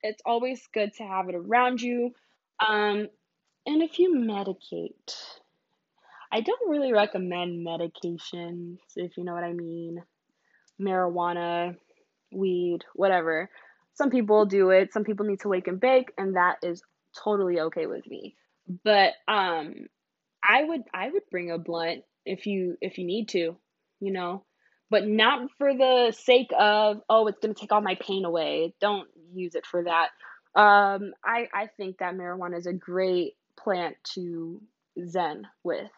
it's 0.03 0.21
always 0.25 0.61
good 0.73 0.93
to 0.95 1.03
have 1.03 1.29
it 1.29 1.35
around 1.35 1.81
you. 1.81 2.13
Um, 2.65 3.07
and 3.65 3.81
if 3.81 3.97
you 3.97 4.15
medicate, 4.15 5.15
I 6.31 6.41
don't 6.41 6.69
really 6.69 6.93
recommend 6.93 7.65
medications, 7.65 8.77
if 8.95 9.17
you 9.17 9.23
know 9.23 9.33
what 9.33 9.43
I 9.43 9.53
mean. 9.53 10.03
Marijuana, 10.79 11.77
weed, 12.31 12.79
whatever. 12.93 13.49
Some 13.93 14.09
people 14.09 14.45
do 14.45 14.71
it, 14.71 14.91
some 14.91 15.03
people 15.03 15.25
need 15.25 15.41
to 15.41 15.47
wake 15.49 15.67
and 15.67 15.79
bake, 15.79 16.11
and 16.17 16.35
that 16.35 16.57
is 16.63 16.83
totally 17.23 17.59
okay 17.59 17.85
with 17.85 18.05
me. 18.07 18.35
But 18.83 19.13
um 19.27 19.87
I 20.47 20.63
would 20.63 20.83
I 20.93 21.09
would 21.09 21.23
bring 21.31 21.51
a 21.51 21.57
blunt 21.57 22.03
if 22.25 22.45
you 22.45 22.77
if 22.81 22.97
you 22.97 23.05
need 23.05 23.29
to, 23.29 23.55
you 23.99 24.11
know, 24.11 24.43
but 24.89 25.07
not 25.07 25.49
for 25.57 25.73
the 25.73 26.13
sake 26.17 26.51
of 26.57 27.01
oh 27.09 27.27
it's 27.27 27.39
gonna 27.39 27.53
take 27.53 27.71
all 27.71 27.81
my 27.81 27.95
pain 27.95 28.25
away. 28.25 28.73
Don't 28.81 29.07
use 29.33 29.55
it 29.55 29.65
for 29.65 29.83
that. 29.83 30.09
Um, 30.55 31.13
I 31.23 31.47
I 31.53 31.67
think 31.77 31.99
that 31.99 32.15
marijuana 32.15 32.57
is 32.57 32.67
a 32.67 32.73
great 32.73 33.33
plant 33.57 33.95
to 34.15 34.61
zen 35.07 35.47
with. 35.63 35.89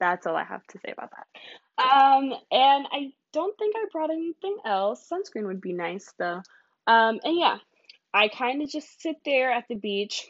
That's 0.00 0.26
all 0.26 0.36
I 0.36 0.44
have 0.44 0.66
to 0.68 0.78
say 0.78 0.92
about 0.92 1.10
that. 1.10 1.26
Um, 1.82 2.32
and 2.50 2.86
I 2.92 3.12
don't 3.32 3.56
think 3.58 3.74
I 3.76 3.86
brought 3.92 4.10
anything 4.10 4.58
else. 4.64 5.08
Sunscreen 5.10 5.46
would 5.46 5.60
be 5.60 5.72
nice 5.72 6.12
though. 6.18 6.42
Um, 6.86 7.20
and 7.24 7.36
yeah, 7.36 7.58
I 8.12 8.28
kind 8.28 8.62
of 8.62 8.70
just 8.70 9.00
sit 9.02 9.16
there 9.24 9.50
at 9.52 9.64
the 9.68 9.74
beach. 9.74 10.26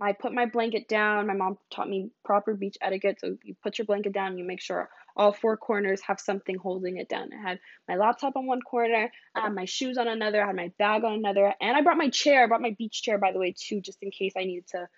I 0.00 0.12
put 0.12 0.32
my 0.32 0.46
blanket 0.46 0.88
down. 0.88 1.26
My 1.26 1.34
mom 1.34 1.58
taught 1.70 1.88
me 1.88 2.10
proper 2.24 2.54
beach 2.54 2.76
etiquette. 2.80 3.18
So 3.20 3.36
you 3.42 3.54
put 3.62 3.78
your 3.78 3.86
blanket 3.86 4.12
down, 4.12 4.38
you 4.38 4.44
make 4.44 4.60
sure 4.60 4.88
all 5.16 5.32
four 5.32 5.56
corners 5.56 6.00
have 6.02 6.18
something 6.18 6.56
holding 6.56 6.96
it 6.96 7.08
down. 7.08 7.30
I 7.32 7.50
had 7.50 7.60
my 7.88 7.96
laptop 7.96 8.36
on 8.36 8.46
one 8.46 8.60
corner, 8.62 9.10
my 9.52 9.64
shoes 9.64 9.96
on 9.96 10.08
another, 10.08 10.42
I 10.42 10.46
had 10.46 10.56
my 10.56 10.72
bag 10.78 11.04
on 11.04 11.12
another, 11.12 11.54
and 11.60 11.76
I 11.76 11.82
brought 11.82 11.96
my 11.96 12.08
chair. 12.08 12.42
I 12.42 12.46
brought 12.46 12.62
my 12.62 12.74
beach 12.76 13.02
chair, 13.02 13.18
by 13.18 13.32
the 13.32 13.38
way, 13.38 13.54
too, 13.56 13.80
just 13.80 14.02
in 14.02 14.10
case 14.10 14.32
I 14.36 14.44
needed 14.44 14.66
to 14.68 14.88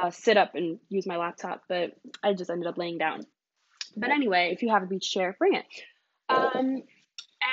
uh, 0.00 0.10
sit 0.10 0.36
up 0.36 0.54
and 0.54 0.78
use 0.90 1.06
my 1.06 1.16
laptop. 1.16 1.62
But 1.68 1.92
I 2.22 2.34
just 2.34 2.50
ended 2.50 2.68
up 2.68 2.76
laying 2.76 2.98
down. 2.98 3.22
But 3.96 4.10
anyway, 4.10 4.50
if 4.52 4.62
you 4.62 4.70
have 4.70 4.82
a 4.82 4.86
beach 4.86 5.10
chair, 5.10 5.34
bring 5.38 5.54
it. 5.54 5.64
Um, 6.28 6.82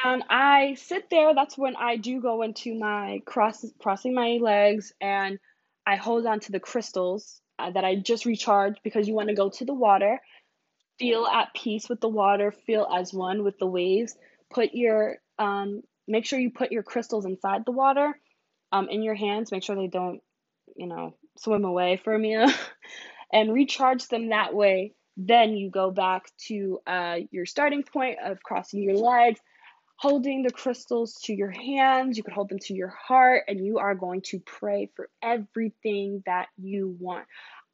and 0.03 0.23
I 0.29 0.75
sit 0.75 1.09
there. 1.09 1.33
That's 1.35 1.57
when 1.57 1.75
I 1.75 1.97
do 1.97 2.21
go 2.21 2.41
into 2.41 2.77
my 2.77 3.21
cross 3.25 3.65
crossing 3.79 4.13
my 4.13 4.39
legs 4.41 4.93
and 4.99 5.39
I 5.85 5.95
hold 5.95 6.25
on 6.25 6.39
to 6.41 6.51
the 6.51 6.59
crystals 6.59 7.41
uh, 7.59 7.71
that 7.71 7.85
I 7.85 7.95
just 7.95 8.25
recharged 8.25 8.79
because 8.83 9.07
you 9.07 9.13
want 9.13 9.29
to 9.29 9.35
go 9.35 9.49
to 9.49 9.65
the 9.65 9.73
water, 9.73 10.19
feel 10.99 11.25
at 11.25 11.53
peace 11.53 11.89
with 11.89 12.01
the 12.01 12.09
water, 12.09 12.51
feel 12.51 12.87
as 12.91 13.13
one 13.13 13.43
with 13.43 13.57
the 13.59 13.67
waves. 13.67 14.15
Put 14.51 14.73
your 14.73 15.17
um, 15.39 15.81
make 16.07 16.25
sure 16.25 16.39
you 16.39 16.51
put 16.51 16.71
your 16.71 16.83
crystals 16.83 17.25
inside 17.25 17.65
the 17.65 17.71
water, 17.71 18.17
um, 18.71 18.89
in 18.89 19.01
your 19.01 19.15
hands. 19.15 19.51
Make 19.51 19.63
sure 19.63 19.75
they 19.75 19.87
don't, 19.87 20.21
you 20.75 20.87
know, 20.87 21.15
swim 21.37 21.65
away 21.65 21.99
from 22.03 22.23
you, 22.25 22.47
and 23.33 23.53
recharge 23.53 24.07
them 24.07 24.29
that 24.29 24.53
way. 24.53 24.93
Then 25.17 25.55
you 25.55 25.69
go 25.69 25.91
back 25.91 26.25
to 26.47 26.79
uh, 26.87 27.17
your 27.31 27.45
starting 27.45 27.83
point 27.83 28.17
of 28.23 28.41
crossing 28.41 28.81
your 28.81 28.95
legs 28.95 29.39
holding 30.01 30.41
the 30.41 30.51
crystals 30.51 31.13
to 31.23 31.31
your 31.31 31.51
hands. 31.51 32.17
You 32.17 32.23
could 32.23 32.33
hold 32.33 32.49
them 32.49 32.57
to 32.57 32.73
your 32.73 32.87
heart, 32.87 33.43
and 33.47 33.63
you 33.63 33.77
are 33.77 33.93
going 33.93 34.21
to 34.25 34.39
pray 34.39 34.89
for 34.95 35.07
everything 35.21 36.23
that 36.25 36.47
you 36.57 36.97
want. 36.99 37.27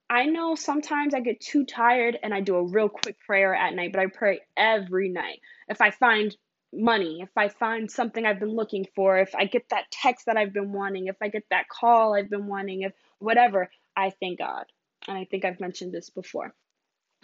I 0.10 0.26
know 0.26 0.56
sometimes 0.56 1.14
I 1.14 1.22
get 1.22 1.40
too 1.40 1.66
tired 1.66 2.18
and 2.22 2.34
I 2.34 2.42
do 2.42 2.56
a 2.56 2.64
real 2.64 2.90
quick 2.90 3.18
prayer 3.26 3.56
at 3.56 3.74
night, 3.74 3.94
but 3.94 4.02
I 4.02 4.08
pray 4.08 4.42
every 4.58 5.10
night. 5.10 5.40
If 5.70 5.80
I 5.80 5.92
find 5.92 6.36
money, 6.74 7.22
if 7.22 7.30
I 7.38 7.48
find 7.48 7.90
something 7.90 8.26
I've 8.26 8.40
been 8.40 8.56
looking 8.56 8.86
for, 8.94 9.18
if 9.18 9.34
I 9.36 9.46
get 9.46 9.64
that 9.70 9.86
text 9.92 10.26
that 10.26 10.38
I've 10.38 10.54
been 10.54 10.72
wanting, 10.72 11.08
if 11.08 11.18
I 11.22 11.28
get 11.28 11.44
that 11.50 11.68
call 11.70 12.14
I've 12.14 12.30
been 12.30 12.48
wanting, 12.48 12.84
if 12.84 12.94
whatever, 13.20 13.70
I 13.98 14.12
thank 14.22 14.40
God. 14.40 14.66
And 15.08 15.18
I 15.18 15.26
think 15.26 15.44
I've 15.44 15.60
mentioned 15.60 15.94
this 15.94 16.10
before. 16.10 16.54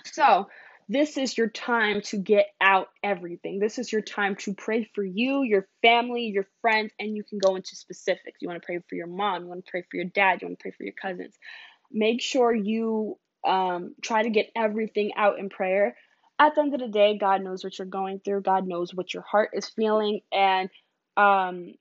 So, 0.06 0.48
this 0.90 1.18
is 1.18 1.38
your 1.38 1.50
time 1.50 2.02
to 2.02 2.18
get 2.18 2.48
out 2.62 2.90
everything. 3.04 3.60
This 3.60 3.80
is 3.80 3.92
your 3.92 4.02
time 4.02 4.36
to 4.38 4.54
pray 4.54 4.90
for 4.94 5.04
you, 5.04 5.44
your 5.44 5.68
family, 5.82 6.24
your 6.26 6.48
friends, 6.62 6.92
and 7.00 7.16
you 7.16 7.24
can 7.24 7.40
go 7.40 7.56
into 7.56 7.76
specifics. 7.76 8.42
You 8.42 8.50
want 8.50 8.62
to 8.62 8.66
pray 8.66 8.80
for 8.90 8.96
your 8.96 9.08
mom, 9.08 9.44
you 9.44 9.48
want 9.50 9.66
to 9.66 9.72
pray 9.72 9.84
for 9.90 9.98
your 9.98 10.06
dad, 10.06 10.42
you 10.42 10.48
want 10.48 10.60
to 10.60 10.64
pray 10.64 10.72
for 10.72 10.84
your 10.84 10.94
cousins. 10.94 11.36
Make 11.92 12.22
sure 12.22 12.54
you 12.54 13.18
um, 13.48 13.96
try 14.02 14.24
to 14.24 14.30
get 14.30 14.52
everything 14.56 15.12
out 15.16 15.40
in 15.40 15.50
prayer. 15.50 15.96
At 16.40 16.56
the 16.56 16.62
end 16.62 16.74
of 16.74 16.80
the 16.80 16.88
day, 16.88 17.18
God 17.18 17.44
knows 17.44 17.64
what 17.64 17.78
you're 17.78 17.88
going 17.88 18.20
through. 18.20 18.42
God 18.42 18.68
knows 18.68 18.94
what 18.94 19.14
your 19.14 19.24
heart 19.24 19.52
is 19.54 19.70
feeling, 19.70 20.22
and 20.32 20.70
um, 21.16 21.74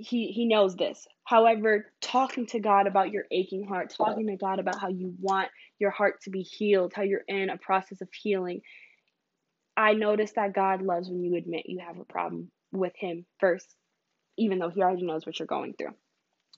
he 0.00 0.28
he 0.28 0.46
knows 0.46 0.76
this. 0.76 1.06
However, 1.24 1.92
talking 2.00 2.46
to 2.46 2.60
God 2.60 2.86
about 2.86 3.10
your 3.10 3.24
aching 3.30 3.64
heart, 3.64 3.94
talking 3.96 4.26
to 4.26 4.36
God 4.36 4.58
about 4.58 4.80
how 4.80 4.88
you 4.88 5.14
want 5.20 5.48
your 5.78 5.90
heart 5.90 6.22
to 6.22 6.30
be 6.30 6.42
healed, 6.42 6.92
how 6.94 7.02
you're 7.02 7.24
in 7.28 7.50
a 7.50 7.58
process 7.58 8.00
of 8.00 8.08
healing. 8.12 8.62
I 9.76 9.94
notice 9.94 10.32
that 10.32 10.54
God 10.54 10.82
loves 10.82 11.08
when 11.08 11.22
you 11.22 11.36
admit 11.36 11.64
you 11.66 11.80
have 11.86 11.98
a 11.98 12.04
problem 12.04 12.50
with 12.72 12.92
him 12.96 13.26
first, 13.38 13.74
even 14.36 14.58
though 14.58 14.70
he 14.70 14.82
already 14.82 15.06
knows 15.06 15.24
what 15.24 15.38
you're 15.38 15.46
going 15.46 15.74
through. 15.74 15.94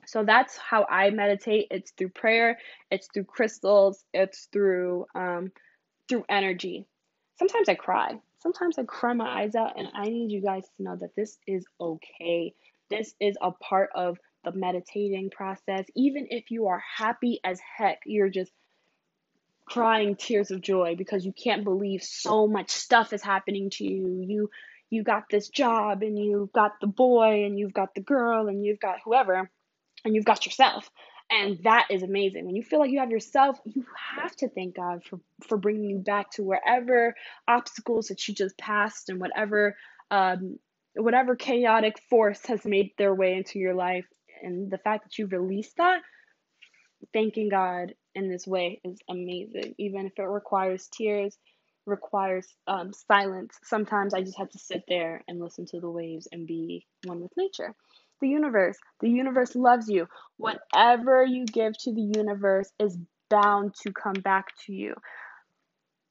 So 0.06 0.24
that's 0.24 0.56
how 0.56 0.84
I 0.90 1.10
meditate. 1.10 1.68
It's 1.70 1.92
through 1.92 2.10
prayer, 2.10 2.58
it's 2.90 3.08
through 3.12 3.24
crystals, 3.24 4.04
it's 4.12 4.48
through 4.52 5.06
um 5.14 5.52
through 6.08 6.24
energy. 6.28 6.86
Sometimes 7.38 7.68
I 7.68 7.74
cry. 7.74 8.14
Sometimes 8.40 8.78
I 8.78 8.82
cry 8.84 9.12
my 9.12 9.42
eyes 9.42 9.54
out 9.54 9.78
and 9.78 9.88
I 9.94 10.04
need 10.04 10.32
you 10.32 10.42
guys 10.42 10.64
to 10.76 10.82
know 10.82 10.96
that 10.96 11.14
this 11.16 11.38
is 11.46 11.64
okay. 11.80 12.54
This 12.92 13.14
is 13.20 13.36
a 13.40 13.50
part 13.50 13.90
of 13.94 14.18
the 14.44 14.52
meditating 14.52 15.30
process. 15.30 15.86
Even 15.94 16.26
if 16.30 16.50
you 16.50 16.68
are 16.68 16.82
happy 16.96 17.40
as 17.44 17.60
heck, 17.60 18.00
you're 18.04 18.28
just 18.28 18.52
crying 19.64 20.16
tears 20.16 20.50
of 20.50 20.60
joy 20.60 20.94
because 20.96 21.24
you 21.24 21.32
can't 21.32 21.64
believe 21.64 22.02
so 22.02 22.46
much 22.46 22.70
stuff 22.70 23.12
is 23.12 23.22
happening 23.22 23.70
to 23.70 23.84
you. 23.84 24.24
You 24.26 24.50
you 24.90 25.02
got 25.02 25.30
this 25.30 25.48
job 25.48 26.02
and 26.02 26.18
you've 26.18 26.52
got 26.52 26.72
the 26.80 26.86
boy 26.86 27.46
and 27.46 27.58
you've 27.58 27.72
got 27.72 27.94
the 27.94 28.02
girl 28.02 28.48
and 28.48 28.64
you've 28.64 28.80
got 28.80 28.98
whoever 29.02 29.50
and 30.04 30.14
you've 30.14 30.26
got 30.26 30.44
yourself. 30.44 30.90
And 31.30 31.58
that 31.64 31.86
is 31.88 32.02
amazing. 32.02 32.44
When 32.44 32.56
you 32.56 32.62
feel 32.62 32.78
like 32.78 32.90
you 32.90 32.98
have 32.98 33.10
yourself, 33.10 33.58
you 33.64 33.86
have 34.18 34.36
to 34.36 34.48
thank 34.48 34.76
God 34.76 35.02
for 35.04 35.18
for 35.42 35.56
bringing 35.56 35.88
you 35.88 35.98
back 35.98 36.32
to 36.32 36.42
wherever 36.42 37.14
obstacles 37.48 38.08
that 38.08 38.28
you 38.28 38.34
just 38.34 38.58
passed 38.58 39.08
and 39.08 39.18
whatever 39.18 39.76
um 40.10 40.58
whatever 40.96 41.36
chaotic 41.36 41.98
force 42.10 42.44
has 42.46 42.64
made 42.64 42.90
their 42.98 43.14
way 43.14 43.34
into 43.34 43.58
your 43.58 43.74
life 43.74 44.06
and 44.42 44.70
the 44.70 44.78
fact 44.78 45.04
that 45.04 45.18
you've 45.18 45.32
released 45.32 45.76
that 45.76 46.02
thanking 47.12 47.48
god 47.48 47.94
in 48.14 48.28
this 48.28 48.46
way 48.46 48.80
is 48.84 48.98
amazing. 49.08 49.74
Even 49.78 50.06
if 50.06 50.12
it 50.18 50.22
requires 50.22 50.88
tears 50.88 51.36
requires 51.84 52.46
um, 52.68 52.92
silence 52.92 53.58
sometimes 53.64 54.14
i 54.14 54.20
just 54.20 54.38
have 54.38 54.48
to 54.48 54.58
sit 54.58 54.84
there 54.86 55.20
and 55.26 55.40
listen 55.40 55.66
to 55.66 55.80
the 55.80 55.90
waves 55.90 56.28
and 56.30 56.46
be 56.46 56.86
one 57.04 57.20
with 57.20 57.32
nature. 57.36 57.74
The 58.20 58.28
universe 58.28 58.76
the 59.00 59.10
universe 59.10 59.56
loves 59.56 59.88
you. 59.88 60.06
Whatever 60.36 61.24
you 61.24 61.44
give 61.44 61.76
to 61.78 61.92
the 61.92 62.12
universe 62.14 62.70
is 62.78 62.96
bound 63.30 63.74
to 63.82 63.92
come 63.92 64.20
back 64.22 64.48
to 64.66 64.72
you. 64.72 64.94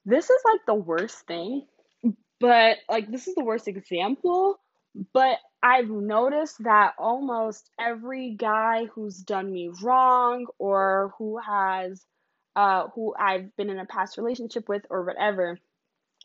This 0.03 0.29
is 0.29 0.41
like 0.45 0.61
the 0.65 0.73
worst 0.73 1.25
thing 1.27 1.67
but 2.41 2.77
like 2.89 3.09
this 3.09 3.27
is 3.27 3.35
the 3.35 3.45
worst 3.45 3.67
example 3.67 4.59
but 5.13 5.37
I've 5.63 5.89
noticed 5.89 6.63
that 6.63 6.93
almost 6.97 7.69
every 7.79 8.31
guy 8.31 8.85
who's 8.85 9.17
done 9.17 9.51
me 9.51 9.71
wrong 9.81 10.47
or 10.57 11.13
who 11.17 11.37
has 11.37 12.05
uh 12.55 12.87
who 12.95 13.13
I've 13.17 13.55
been 13.55 13.69
in 13.69 13.79
a 13.79 13.85
past 13.85 14.17
relationship 14.17 14.67
with 14.67 14.83
or 14.89 15.05
whatever, 15.05 15.57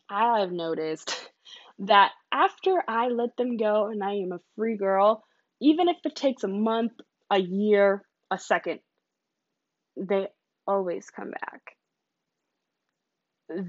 I've 0.09 0.51
noticed 0.51 1.29
that 1.79 2.11
after 2.31 2.83
I 2.87 3.07
let 3.09 3.37
them 3.37 3.57
go 3.57 3.87
and 3.87 4.03
I 4.03 4.15
am 4.15 4.31
a 4.31 4.41
free 4.55 4.75
girl, 4.75 5.23
even 5.61 5.87
if 5.87 5.97
it 6.03 6.15
takes 6.15 6.43
a 6.43 6.47
month, 6.47 6.93
a 7.29 7.39
year, 7.39 8.03
a 8.31 8.37
second, 8.37 8.79
they 9.95 10.27
always 10.65 11.09
come 11.09 11.31
back. 11.31 11.61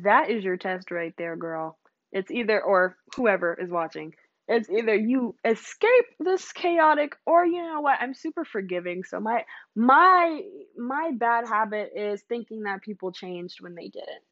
That 0.02 0.30
is 0.30 0.42
your 0.42 0.56
test 0.56 0.90
right 0.90 1.14
there, 1.16 1.36
girl. 1.36 1.78
It's 2.10 2.30
either 2.30 2.60
or 2.60 2.96
whoever 3.14 3.54
is 3.54 3.70
watching 3.70 4.14
it's 4.48 4.68
either 4.70 4.94
you 4.94 5.34
escape 5.44 6.06
this 6.18 6.52
chaotic 6.52 7.16
or 7.26 7.44
you 7.44 7.62
know 7.62 7.80
what 7.80 7.98
i'm 8.00 8.14
super 8.14 8.44
forgiving. 8.44 9.04
So 9.04 9.20
my 9.20 9.44
my 9.76 10.40
my 10.76 11.10
bad 11.14 11.46
habit 11.46 11.92
is 11.94 12.22
thinking 12.28 12.62
that 12.62 12.82
people 12.82 13.12
changed 13.12 13.60
when 13.60 13.74
they 13.74 13.88
didn't. 13.88 14.24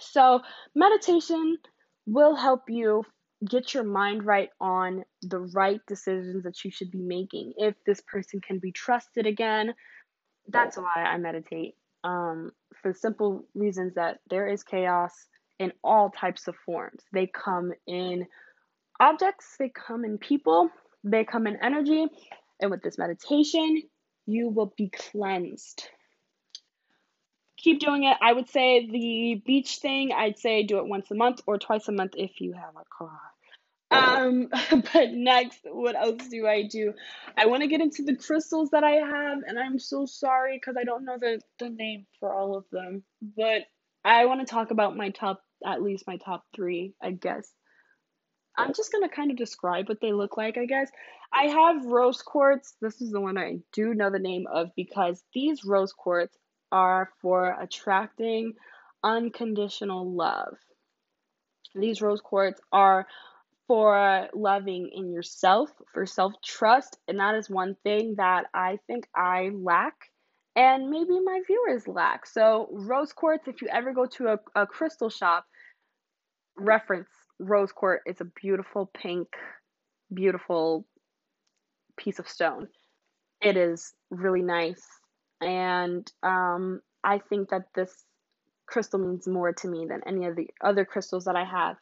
So 0.00 0.42
meditation 0.74 1.58
will 2.06 2.36
help 2.36 2.68
you 2.68 3.04
get 3.48 3.72
your 3.72 3.84
mind 3.84 4.24
right 4.24 4.50
on 4.60 5.04
the 5.22 5.38
right 5.38 5.80
decisions 5.86 6.44
that 6.44 6.64
you 6.64 6.70
should 6.70 6.90
be 6.90 7.02
making. 7.02 7.54
If 7.56 7.74
this 7.86 8.00
person 8.00 8.40
can 8.40 8.58
be 8.58 8.72
trusted 8.72 9.26
again 9.26 9.74
that's 10.50 10.78
why 10.78 11.04
i 11.04 11.18
meditate 11.18 11.74
um, 12.04 12.52
for 12.80 12.92
simple 12.92 13.44
reasons 13.54 13.94
that 13.94 14.20
there 14.30 14.46
is 14.46 14.62
chaos 14.62 15.12
in 15.58 15.72
all 15.82 16.10
types 16.10 16.48
of 16.48 16.54
forms. 16.64 17.02
They 17.12 17.26
come 17.26 17.72
in 17.86 18.26
objects, 19.00 19.56
they 19.58 19.70
come 19.70 20.04
in 20.04 20.18
people, 20.18 20.70
they 21.04 21.24
come 21.24 21.46
in 21.46 21.58
energy. 21.62 22.06
And 22.60 22.70
with 22.70 22.82
this 22.82 22.98
meditation, 22.98 23.82
you 24.26 24.48
will 24.48 24.72
be 24.76 24.90
cleansed. 24.90 25.88
Keep 27.56 27.80
doing 27.80 28.04
it. 28.04 28.16
I 28.20 28.32
would 28.32 28.48
say 28.48 28.86
the 28.86 29.42
beach 29.44 29.76
thing, 29.76 30.12
I'd 30.12 30.38
say 30.38 30.62
do 30.62 30.78
it 30.78 30.86
once 30.86 31.10
a 31.10 31.14
month 31.14 31.40
or 31.46 31.58
twice 31.58 31.88
a 31.88 31.92
month 31.92 32.12
if 32.16 32.40
you 32.40 32.52
have 32.52 32.74
a 32.76 32.84
car. 32.96 33.20
Um, 33.90 34.48
but 34.92 35.12
next, 35.12 35.60
what 35.64 35.96
else 35.96 36.28
do 36.28 36.46
I 36.46 36.62
do? 36.62 36.94
I 37.36 37.46
want 37.46 37.62
to 37.62 37.68
get 37.68 37.80
into 37.80 38.02
the 38.02 38.16
crystals 38.16 38.70
that 38.70 38.84
I 38.84 38.92
have, 38.92 39.38
and 39.46 39.58
I'm 39.58 39.78
so 39.78 40.06
sorry 40.06 40.56
because 40.56 40.76
I 40.78 40.84
don't 40.84 41.04
know 41.04 41.16
the, 41.18 41.40
the 41.58 41.70
name 41.70 42.06
for 42.20 42.32
all 42.32 42.56
of 42.56 42.64
them. 42.70 43.02
But 43.36 43.62
I 44.04 44.26
want 44.26 44.40
to 44.40 44.46
talk 44.46 44.70
about 44.70 44.96
my 44.96 45.10
top, 45.10 45.42
at 45.64 45.82
least 45.82 46.06
my 46.06 46.16
top 46.16 46.44
three, 46.54 46.94
I 47.02 47.12
guess. 47.12 47.50
I'm 48.58 48.74
just 48.74 48.90
gonna 48.90 49.08
kind 49.08 49.30
of 49.30 49.36
describe 49.36 49.88
what 49.88 50.00
they 50.00 50.12
look 50.12 50.36
like, 50.36 50.58
I 50.58 50.66
guess. 50.66 50.90
I 51.32 51.44
have 51.44 51.86
rose 51.86 52.20
quartz. 52.22 52.74
This 52.80 53.00
is 53.00 53.12
the 53.12 53.20
one 53.20 53.38
I 53.38 53.58
do 53.72 53.94
know 53.94 54.10
the 54.10 54.18
name 54.18 54.46
of 54.52 54.70
because 54.74 55.22
these 55.32 55.64
rose 55.64 55.92
quartz 55.92 56.36
are 56.72 57.10
for 57.22 57.56
attracting 57.60 58.54
unconditional 59.04 60.12
love. 60.12 60.56
These 61.74 62.02
rose 62.02 62.20
quartz 62.20 62.60
are 62.72 63.06
for 63.68 64.28
loving 64.34 64.90
in 64.92 65.12
yourself, 65.12 65.70
for 65.92 66.04
self 66.04 66.32
trust, 66.44 66.98
and 67.06 67.20
that 67.20 67.36
is 67.36 67.48
one 67.48 67.76
thing 67.84 68.16
that 68.16 68.46
I 68.52 68.78
think 68.88 69.06
I 69.14 69.50
lack 69.54 69.94
and 70.56 70.90
maybe 70.90 71.20
my 71.20 71.40
viewers 71.46 71.86
lack. 71.86 72.26
So, 72.26 72.68
rose 72.72 73.12
quartz, 73.12 73.46
if 73.46 73.62
you 73.62 73.68
ever 73.68 73.92
go 73.92 74.06
to 74.16 74.28
a, 74.28 74.62
a 74.62 74.66
crystal 74.66 75.10
shop, 75.10 75.46
reference 76.56 77.08
rose 77.38 77.72
quartz. 77.72 78.02
It's 78.06 78.20
a 78.20 78.24
beautiful 78.24 78.86
pink, 78.86 79.28
beautiful 80.12 80.86
piece 81.96 82.18
of 82.18 82.28
stone. 82.28 82.68
It 83.40 83.56
is 83.56 83.92
really 84.10 84.42
nice, 84.42 84.84
and 85.40 86.10
um, 86.22 86.80
I 87.04 87.18
think 87.18 87.50
that 87.50 87.68
this 87.74 87.92
crystal 88.66 88.98
means 88.98 89.26
more 89.26 89.52
to 89.52 89.68
me 89.68 89.86
than 89.88 90.02
any 90.06 90.26
of 90.26 90.36
the 90.36 90.48
other 90.62 90.84
crystals 90.84 91.24
that 91.24 91.36
I 91.36 91.44
have. 91.44 91.76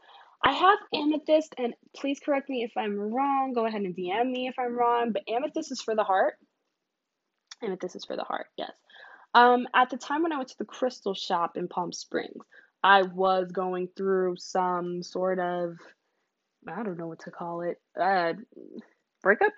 I 0.44 0.52
have 0.52 0.78
amethyst, 0.94 1.54
and 1.58 1.74
please 1.96 2.20
correct 2.20 2.48
me 2.48 2.62
if 2.62 2.72
I'm 2.76 2.98
wrong. 2.98 3.52
Go 3.54 3.66
ahead 3.66 3.82
and 3.82 3.96
DM 3.96 4.30
me 4.30 4.48
if 4.48 4.54
I'm 4.58 4.76
wrong. 4.76 5.12
But 5.12 5.22
amethyst 5.28 5.72
is 5.72 5.82
for 5.82 5.94
the 5.94 6.04
heart. 6.04 6.34
Amethyst 7.62 7.96
is 7.96 8.04
for 8.04 8.16
the 8.16 8.22
heart, 8.22 8.46
yes. 8.56 8.70
Um, 9.34 9.66
at 9.74 9.90
the 9.90 9.96
time 9.96 10.22
when 10.22 10.32
I 10.32 10.36
went 10.36 10.50
to 10.50 10.58
the 10.58 10.64
crystal 10.64 11.14
shop 11.14 11.56
in 11.56 11.68
Palm 11.68 11.92
Springs, 11.92 12.44
I 12.82 13.02
was 13.02 13.50
going 13.52 13.88
through 13.96 14.36
some 14.38 15.02
sort 15.02 15.38
of, 15.38 15.76
I 16.68 16.82
don't 16.82 16.98
know 16.98 17.08
what 17.08 17.20
to 17.20 17.30
call 17.30 17.62
it, 17.62 17.80
uh, 18.00 18.34
breakup. 19.22 19.52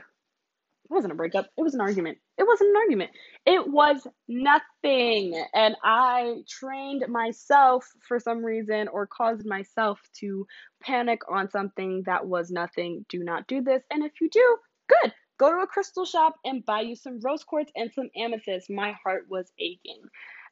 It 0.84 0.94
wasn't 0.94 1.12
a 1.12 1.16
breakup. 1.16 1.46
It 1.56 1.62
was 1.62 1.74
an 1.74 1.82
argument. 1.82 2.18
It 2.38 2.46
wasn't 2.46 2.70
an 2.70 2.76
argument. 2.76 3.10
It 3.44 3.68
was 3.68 4.06
nothing. 4.26 5.44
And 5.52 5.76
I 5.84 6.36
trained 6.48 7.04
myself 7.08 7.86
for 8.06 8.18
some 8.18 8.42
reason 8.44 8.88
or 8.88 9.06
caused 9.06 9.44
myself 9.46 10.00
to 10.20 10.46
panic 10.82 11.20
on 11.30 11.50
something 11.50 12.04
that 12.06 12.26
was 12.26 12.50
nothing. 12.50 13.04
Do 13.10 13.22
not 13.22 13.46
do 13.46 13.60
this. 13.60 13.82
And 13.90 14.02
if 14.02 14.12
you 14.20 14.30
do, 14.30 14.56
good. 14.88 15.12
Go 15.38 15.50
to 15.52 15.58
a 15.58 15.66
crystal 15.66 16.06
shop 16.06 16.36
and 16.44 16.64
buy 16.64 16.80
you 16.80 16.96
some 16.96 17.20
rose 17.20 17.44
quartz 17.44 17.70
and 17.76 17.92
some 17.92 18.08
amethyst. 18.16 18.70
My 18.70 18.94
heart 19.04 19.26
was 19.28 19.52
aching. 19.58 20.02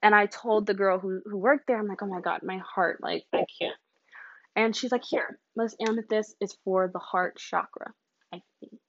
And 0.03 0.15
I 0.15 0.27
told 0.27 0.67
the 0.67 0.75
girl 0.75 0.99
who, 0.99 1.21
who 1.25 1.37
worked 1.37 1.67
there, 1.67 1.79
I'm 1.79 1.89
like, 1.89 2.03
oh 2.03 2.07
my 2.07 2.21
God, 2.21 2.41
my 2.43 2.59
heart, 2.59 2.99
like, 3.03 3.25
I 3.33 3.45
can't. 3.59 3.77
And 4.55 4.75
she's 4.75 4.93
like, 4.93 5.05
here, 5.05 5.39
this 5.55 5.77
amethyst 5.87 6.37
is 6.41 6.57
for 6.65 6.89
the 6.93 6.99
heart 6.99 7.37
chakra, 7.37 7.93
I 8.33 8.41
think. 8.61 8.81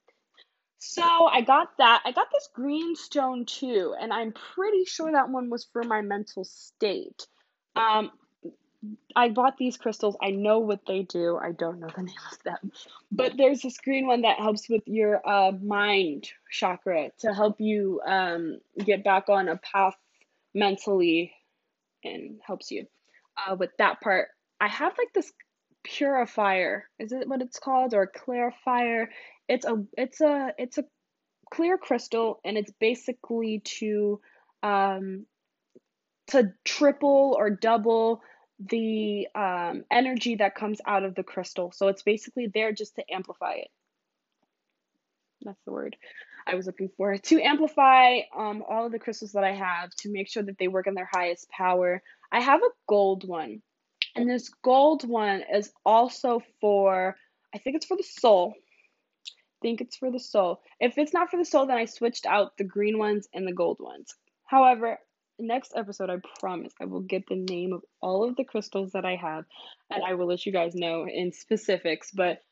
So 0.78 1.02
I 1.02 1.42
got 1.42 1.76
that. 1.78 2.02
I 2.04 2.12
got 2.12 2.28
this 2.32 2.48
green 2.54 2.94
stone 2.94 3.44
too, 3.44 3.94
and 4.00 4.12
I'm 4.12 4.32
pretty 4.54 4.84
sure 4.84 5.10
that 5.12 5.28
one 5.28 5.50
was 5.50 5.66
for 5.72 5.82
my 5.82 6.00
mental 6.02 6.44
state. 6.44 7.26
Um, 7.74 8.12
I 9.16 9.28
bought 9.28 9.58
these 9.58 9.76
crystals. 9.76 10.16
I 10.22 10.30
know 10.30 10.60
what 10.60 10.86
they 10.86 11.02
do. 11.02 11.36
I 11.36 11.52
don't 11.52 11.80
know 11.80 11.88
the 11.94 12.02
name 12.02 12.14
of 12.32 12.42
them. 12.44 12.72
But 13.10 13.36
there's 13.36 13.60
this 13.62 13.78
green 13.78 14.06
one 14.06 14.22
that 14.22 14.38
helps 14.38 14.68
with 14.68 14.82
your 14.86 15.20
uh, 15.28 15.52
mind 15.52 16.30
chakra 16.50 17.10
to 17.18 17.34
help 17.34 17.60
you 17.60 18.00
um, 18.06 18.60
get 18.78 19.02
back 19.02 19.28
on 19.28 19.48
a 19.48 19.56
path 19.56 19.96
mentally 20.54 21.32
and 22.04 22.40
helps 22.44 22.70
you 22.70 22.86
uh, 23.46 23.56
with 23.56 23.70
that 23.78 24.00
part. 24.00 24.28
I 24.60 24.68
have 24.68 24.92
like 24.98 25.12
this 25.14 25.32
purifier. 25.84 26.88
Is 26.98 27.12
it 27.12 27.28
what 27.28 27.42
it's 27.42 27.58
called 27.58 27.94
or 27.94 28.10
clarifier? 28.10 29.06
It's 29.48 29.64
a 29.64 29.84
it's 29.96 30.20
a 30.20 30.52
it's 30.58 30.78
a 30.78 30.84
clear 31.50 31.78
crystal 31.78 32.40
and 32.44 32.58
it's 32.58 32.72
basically 32.78 33.62
to 33.64 34.20
um 34.62 35.24
to 36.28 36.52
triple 36.64 37.34
or 37.38 37.50
double 37.50 38.20
the 38.58 39.28
um, 39.34 39.84
energy 39.90 40.34
that 40.34 40.54
comes 40.54 40.80
out 40.86 41.04
of 41.04 41.14
the 41.14 41.22
crystal. 41.22 41.72
So 41.72 41.88
it's 41.88 42.02
basically 42.02 42.48
there 42.52 42.72
just 42.72 42.96
to 42.96 43.04
amplify 43.10 43.52
it. 43.54 43.68
That's 45.42 45.62
the 45.64 45.72
word 45.72 45.96
I 46.48 46.54
was 46.54 46.66
looking 46.66 46.90
for. 46.96 47.16
To 47.16 47.42
amplify 47.42 48.20
um, 48.36 48.64
all 48.68 48.86
of 48.86 48.92
the 48.92 48.98
crystals 48.98 49.32
that 49.32 49.44
I 49.44 49.52
have 49.52 49.90
to 49.96 50.10
make 50.10 50.28
sure 50.28 50.42
that 50.42 50.58
they 50.58 50.68
work 50.68 50.86
in 50.86 50.94
their 50.94 51.08
highest 51.12 51.48
power. 51.50 52.02
I 52.32 52.40
have 52.40 52.60
a 52.60 52.70
gold 52.88 53.28
one. 53.28 53.62
And 54.16 54.28
this 54.28 54.48
gold 54.62 55.06
one 55.06 55.44
is 55.52 55.70
also 55.84 56.42
for, 56.60 57.16
I 57.54 57.58
think 57.58 57.76
it's 57.76 57.86
for 57.86 57.96
the 57.96 58.02
soul. 58.02 58.54
I 59.26 59.58
think 59.60 59.80
it's 59.80 59.96
for 59.96 60.10
the 60.10 60.18
soul. 60.18 60.62
If 60.80 60.96
it's 60.96 61.12
not 61.12 61.30
for 61.30 61.36
the 61.36 61.44
soul, 61.44 61.66
then 61.66 61.76
I 61.76 61.84
switched 61.84 62.26
out 62.26 62.56
the 62.56 62.64
green 62.64 62.98
ones 62.98 63.28
and 63.34 63.46
the 63.46 63.52
gold 63.52 63.78
ones. 63.80 64.14
However, 64.44 64.98
next 65.38 65.72
episode, 65.76 66.10
I 66.10 66.16
promise 66.40 66.72
I 66.80 66.86
will 66.86 67.00
get 67.00 67.26
the 67.28 67.36
name 67.36 67.72
of 67.72 67.82
all 68.00 68.28
of 68.28 68.36
the 68.36 68.44
crystals 68.44 68.92
that 68.92 69.04
I 69.04 69.16
have 69.16 69.44
and 69.90 70.02
I 70.02 70.14
will 70.14 70.26
let 70.26 70.46
you 70.46 70.52
guys 70.52 70.74
know 70.74 71.06
in 71.06 71.32
specifics. 71.32 72.10
But 72.10 72.42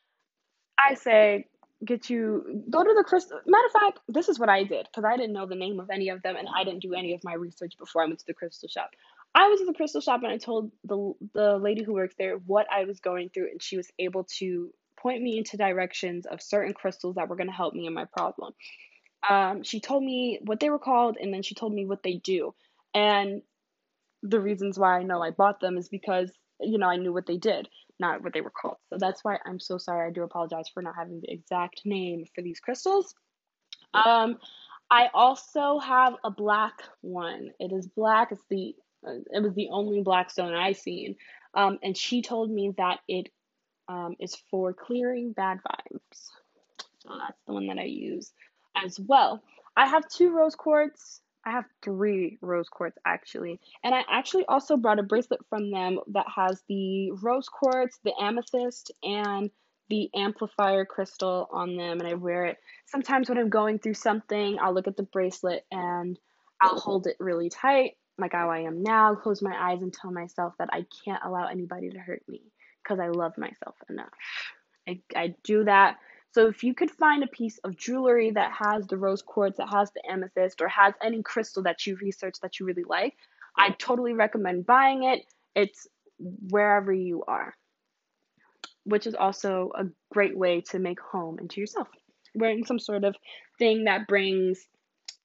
I 0.79 0.93
say, 0.93 1.47
get 1.85 2.09
you 2.09 2.63
go 2.69 2.83
to 2.83 2.93
the 2.95 3.03
crystal. 3.03 3.39
Matter 3.45 3.67
of 3.67 3.71
fact, 3.71 3.99
this 4.07 4.29
is 4.29 4.39
what 4.39 4.49
I 4.49 4.63
did 4.63 4.87
because 4.87 5.05
I 5.05 5.15
didn't 5.15 5.33
know 5.33 5.45
the 5.45 5.55
name 5.55 5.79
of 5.79 5.89
any 5.89 6.09
of 6.09 6.21
them 6.23 6.35
and 6.35 6.47
I 6.53 6.63
didn't 6.63 6.81
do 6.81 6.93
any 6.93 7.13
of 7.13 7.23
my 7.23 7.33
research 7.33 7.77
before 7.77 8.03
I 8.03 8.05
went 8.07 8.19
to 8.19 8.25
the 8.25 8.33
crystal 8.33 8.69
shop. 8.69 8.91
I 9.35 9.49
was 9.49 9.61
at 9.61 9.67
the 9.67 9.73
crystal 9.73 10.01
shop 10.01 10.23
and 10.23 10.31
I 10.31 10.37
told 10.37 10.71
the 10.83 11.13
the 11.33 11.57
lady 11.57 11.83
who 11.83 11.93
works 11.93 12.15
there 12.17 12.37
what 12.37 12.65
I 12.71 12.85
was 12.85 12.99
going 12.99 13.29
through, 13.29 13.51
and 13.51 13.61
she 13.61 13.77
was 13.77 13.91
able 13.99 14.25
to 14.39 14.71
point 14.99 15.21
me 15.21 15.37
into 15.37 15.57
directions 15.57 16.25
of 16.25 16.41
certain 16.41 16.73
crystals 16.73 17.15
that 17.15 17.29
were 17.29 17.35
going 17.35 17.49
to 17.49 17.53
help 17.53 17.73
me 17.73 17.85
in 17.85 17.93
my 17.93 18.05
problem. 18.05 18.53
Um, 19.29 19.63
she 19.63 19.79
told 19.79 20.03
me 20.03 20.39
what 20.43 20.59
they 20.59 20.69
were 20.69 20.79
called, 20.79 21.17
and 21.21 21.33
then 21.33 21.43
she 21.43 21.53
told 21.55 21.73
me 21.73 21.85
what 21.85 22.01
they 22.03 22.15
do. 22.15 22.55
And 22.93 23.43
the 24.23 24.39
reasons 24.39 24.79
why 24.79 24.97
I 24.97 25.03
know 25.03 25.21
I 25.21 25.31
bought 25.31 25.59
them 25.59 25.77
is 25.77 25.89
because, 25.89 26.31
you 26.59 26.79
know, 26.79 26.87
I 26.89 26.97
knew 26.97 27.13
what 27.13 27.27
they 27.27 27.37
did, 27.37 27.69
not 27.99 28.23
what 28.23 28.33
they 28.33 28.41
were 28.41 28.51
called. 28.51 28.77
So 28.89 28.97
that's 28.99 29.23
why 29.23 29.37
I'm 29.45 29.59
so 29.59 29.77
sorry. 29.77 30.07
I 30.07 30.11
do 30.11 30.23
apologize 30.23 30.69
for 30.73 30.81
not 30.81 30.95
having 30.95 31.21
the 31.21 31.31
exact 31.31 31.81
name 31.85 32.25
for 32.33 32.41
these 32.41 32.59
crystals. 32.59 33.13
Um, 33.93 34.37
I 34.89 35.09
also 35.13 35.79
have 35.79 36.15
a 36.23 36.31
black 36.31 36.81
one. 37.01 37.51
It 37.59 37.71
is 37.71 37.87
black. 37.87 38.31
It's 38.31 38.41
the 38.49 38.75
uh, 39.05 39.19
it 39.31 39.43
was 39.43 39.53
the 39.53 39.69
only 39.71 40.01
black 40.01 40.31
stone 40.31 40.53
I 40.53 40.73
seen. 40.73 41.15
Um, 41.53 41.79
and 41.83 41.95
she 41.95 42.21
told 42.21 42.51
me 42.51 42.73
that 42.77 42.99
it 43.07 43.29
um, 43.87 44.15
is 44.19 44.35
for 44.49 44.73
clearing 44.73 45.33
bad 45.33 45.59
vibes. 45.59 46.29
So 46.99 47.09
that's 47.17 47.39
the 47.45 47.53
one 47.53 47.67
that 47.67 47.77
I 47.77 47.83
use 47.83 48.31
as 48.75 48.99
well. 48.99 49.43
I 49.75 49.87
have 49.87 50.07
two 50.09 50.31
rose 50.31 50.55
quartz 50.55 51.21
I 51.47 51.51
have 51.51 51.65
three 51.81 52.37
rose 52.41 52.67
quartz 52.67 52.97
actually. 53.05 53.61
And 53.81 53.95
I 53.95 54.03
actually 54.11 54.45
also 54.47 54.75
brought 54.75 54.99
a 54.99 55.03
bracelet 55.03 55.39
from 55.49 55.71
them 55.71 55.99
that 56.11 56.25
has 56.35 56.61
the 56.67 57.11
rose 57.11 57.47
quartz, 57.47 57.99
the 58.03 58.11
amethyst, 58.19 58.91
and 59.01 59.49
the 59.89 60.09
amplifier 60.13 60.83
crystal 60.83 61.47
on 61.49 61.77
them. 61.77 61.99
And 62.01 62.07
I 62.07 62.15
wear 62.15 62.47
it 62.47 62.57
sometimes 62.85 63.29
when 63.29 63.37
I'm 63.37 63.49
going 63.49 63.79
through 63.79 63.93
something. 63.93 64.57
I'll 64.61 64.73
look 64.73 64.87
at 64.87 64.97
the 64.97 65.03
bracelet 65.03 65.65
and 65.71 66.19
I'll 66.59 66.79
hold 66.79 67.07
it 67.07 67.15
really 67.17 67.49
tight, 67.49 67.93
like 68.17 68.33
how 68.33 68.49
I 68.49 68.59
am 68.59 68.83
now, 68.83 69.15
close 69.15 69.41
my 69.41 69.55
eyes 69.57 69.81
and 69.81 69.93
tell 69.93 70.11
myself 70.11 70.53
that 70.59 70.69
I 70.73 70.85
can't 71.05 71.23
allow 71.23 71.47
anybody 71.47 71.91
to 71.91 71.99
hurt 71.99 72.23
me 72.27 72.41
because 72.83 72.99
I 72.99 73.07
love 73.07 73.37
myself 73.37 73.75
enough. 73.89 74.09
I, 74.85 74.99
I 75.15 75.35
do 75.45 75.63
that 75.63 75.97
so 76.37 76.45
if 76.45 76.63
you 76.63 76.75
could 76.75 76.91
find 76.91 77.23
a 77.23 77.27
piece 77.27 77.57
of 77.63 77.75
jewelry 77.75 78.29
that 78.29 78.51
has 78.51 78.85
the 78.85 78.95
rose 78.95 79.23
quartz, 79.23 79.57
that 79.57 79.69
has 79.69 79.89
the 79.95 80.07
amethyst, 80.07 80.61
or 80.61 80.67
has 80.67 80.93
any 81.01 81.23
crystal 81.23 81.63
that 81.63 81.87
you 81.87 81.97
research 81.99 82.35
that 82.43 82.59
you 82.59 82.67
really 82.67 82.83
like, 82.87 83.15
I 83.57 83.71
totally 83.71 84.13
recommend 84.13 84.67
buying 84.67 85.03
it. 85.03 85.21
It's 85.55 85.87
wherever 86.19 86.93
you 86.93 87.23
are, 87.27 87.55
which 88.83 89.07
is 89.07 89.15
also 89.15 89.71
a 89.73 89.85
great 90.13 90.37
way 90.37 90.61
to 90.69 90.77
make 90.77 90.99
home 90.99 91.39
into 91.39 91.59
yourself. 91.59 91.87
Wearing 92.35 92.65
some 92.65 92.77
sort 92.77 93.03
of 93.03 93.15
thing 93.57 93.85
that 93.85 94.07
brings 94.07 94.63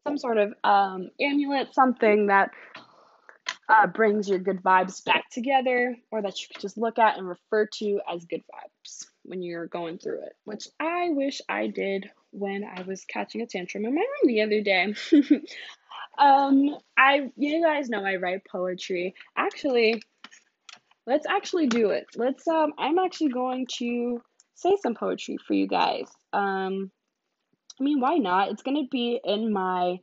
some 0.04 0.16
sort 0.16 0.38
of 0.38 0.54
um, 0.64 1.10
amulet, 1.20 1.74
something 1.74 2.28
that 2.28 2.52
uh, 3.68 3.86
brings 3.86 4.30
your 4.30 4.38
good 4.38 4.62
vibes 4.62 5.04
back 5.04 5.24
together, 5.30 5.94
or 6.10 6.22
that 6.22 6.40
you 6.40 6.46
could 6.50 6.62
just 6.62 6.78
look 6.78 6.98
at 6.98 7.18
and 7.18 7.28
refer 7.28 7.68
to 7.80 8.00
as 8.10 8.24
good 8.24 8.40
vibes 8.50 9.11
when 9.24 9.42
you're 9.42 9.66
going 9.66 9.98
through 9.98 10.22
it, 10.22 10.34
which 10.44 10.68
I 10.80 11.10
wish 11.10 11.40
I 11.48 11.68
did 11.68 12.10
when 12.30 12.64
I 12.64 12.82
was 12.82 13.04
catching 13.04 13.42
a 13.42 13.46
tantrum 13.46 13.84
in 13.84 13.94
my 13.94 14.00
room 14.00 14.26
the 14.26 14.42
other 14.42 14.62
day. 14.62 14.94
um, 16.18 16.76
I 16.96 17.30
you 17.36 17.62
guys 17.62 17.88
know 17.88 18.04
I 18.04 18.16
write 18.16 18.46
poetry. 18.50 19.14
Actually, 19.36 20.02
let's 21.06 21.26
actually 21.26 21.66
do 21.66 21.90
it. 21.90 22.06
Let's 22.16 22.46
um 22.48 22.72
I'm 22.78 22.98
actually 22.98 23.30
going 23.30 23.66
to 23.78 24.20
say 24.54 24.76
some 24.82 24.94
poetry 24.94 25.38
for 25.46 25.54
you 25.54 25.66
guys. 25.66 26.08
Um 26.32 26.90
I 27.80 27.84
mean, 27.84 28.00
why 28.00 28.16
not? 28.16 28.50
It's 28.50 28.62
going 28.62 28.76
to 28.76 28.88
be 28.90 29.20
in 29.24 29.52
my 29.52 29.98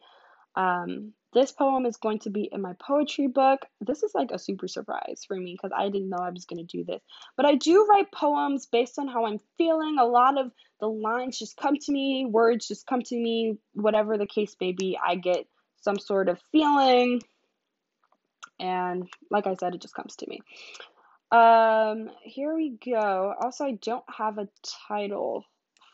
um 0.56 1.14
This 1.34 1.52
poem 1.52 1.86
is 1.86 1.98
going 1.98 2.20
to 2.20 2.32
be 2.32 2.50
in 2.52 2.62
my 2.62 2.74
poetry 2.80 3.28
book. 3.28 3.66
This 3.82 4.02
is 4.02 4.12
like 4.16 4.32
a 4.32 4.40
super 4.40 4.68
surprise 4.68 5.24
for 5.28 5.38
me 5.38 5.54
because 5.54 5.72
I 5.78 5.90
didn't 5.90 6.10
know 6.10 6.18
I 6.18 6.32
was 6.32 6.46
going 6.46 6.66
to 6.66 6.78
do 6.78 6.84
this. 6.84 7.02
But 7.38 7.46
I 7.46 7.56
do 7.56 7.86
write 7.88 8.12
poems 8.12 8.66
based 8.66 8.98
on 8.98 9.08
how 9.08 9.26
I'm 9.26 9.40
feeling. 9.58 9.98
A 10.00 10.06
lot 10.06 10.40
of 10.40 10.52
the 10.80 10.88
lines 10.88 11.38
just 11.38 11.56
come 11.56 11.78
to 11.78 11.92
me, 11.92 12.26
words 12.26 12.68
just 12.68 12.88
come 12.88 13.02
to 13.04 13.16
me, 13.16 13.58
whatever 13.74 14.18
the 14.18 14.26
case 14.26 14.56
may 14.60 14.72
be. 14.72 14.98
I 15.06 15.16
get 15.16 15.46
some 15.82 16.00
sort 16.00 16.30
of 16.30 16.40
feeling. 16.52 17.22
And 18.60 19.08
like 19.30 19.46
I 19.46 19.54
said, 19.54 19.76
it 19.76 19.82
just 19.82 19.94
comes 19.94 20.16
to 20.18 20.28
me. 20.28 20.42
Um, 21.32 22.10
here 22.24 22.56
we 22.56 22.78
go. 22.84 23.36
Also, 23.40 23.66
I 23.66 23.74
don't 23.74 24.04
have 24.18 24.40
a 24.40 24.50
title 24.88 25.46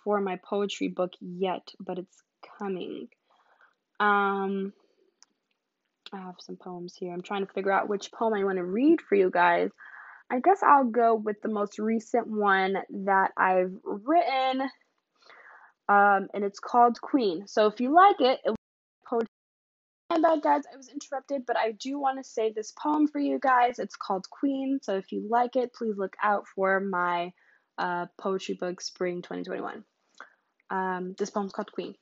for 0.03 0.21
my 0.21 0.37
poetry 0.37 0.87
book 0.87 1.11
yet, 1.19 1.73
but 1.79 1.99
it's 1.99 2.23
coming. 2.57 3.09
Um, 3.99 4.71
I 6.15 6.19
have 6.19 6.35
some 6.39 6.55
poems 6.55 6.95
here. 6.95 7.13
I'm 7.13 7.21
trying 7.21 7.45
to 7.45 7.53
figure 7.53 7.71
out 7.71 7.89
which 7.89 8.11
poem 8.11 8.33
I 8.33 8.43
want 8.43 8.57
to 8.57 8.63
read 8.63 9.01
for 9.01 9.15
you 9.15 9.29
guys. 9.29 9.69
I 10.31 10.39
guess 10.39 10.63
I'll 10.63 10.85
go 10.85 11.13
with 11.13 11.41
the 11.41 11.49
most 11.49 11.77
recent 11.77 12.27
one 12.27 12.77
that 13.05 13.31
I've 13.37 13.73
written, 13.83 14.61
um, 15.87 16.27
and 16.33 16.43
it's 16.43 16.59
called 16.59 16.99
Queen. 16.99 17.47
So 17.47 17.67
if 17.67 17.79
you 17.79 17.93
like 17.93 18.21
it, 18.21 18.39
it 18.43 18.55
poetry. 19.05 19.27
My 20.09 20.19
bad, 20.19 20.41
guys. 20.41 20.63
I 20.71 20.77
was 20.77 20.89
interrupted, 20.89 21.45
but 21.45 21.57
I 21.57 21.73
do 21.73 21.99
want 21.99 22.17
to 22.17 22.23
say 22.23 22.51
this 22.51 22.71
poem 22.71 23.07
for 23.07 23.19
you 23.19 23.39
guys. 23.39 23.79
It's 23.79 23.95
called 23.95 24.27
Queen. 24.29 24.79
So 24.81 24.97
if 24.97 25.11
you 25.11 25.27
like 25.29 25.55
it, 25.55 25.73
please 25.73 25.95
look 25.97 26.15
out 26.23 26.45
for 26.55 26.79
my 26.79 27.33
uh, 27.77 28.05
poetry 28.17 28.55
book, 28.55 28.81
Spring 28.81 29.21
2021. 29.21 29.83
Um, 30.69 31.15
this 31.17 31.29
poem's 31.29 31.53
called 31.53 31.71
Queen. 31.71 31.95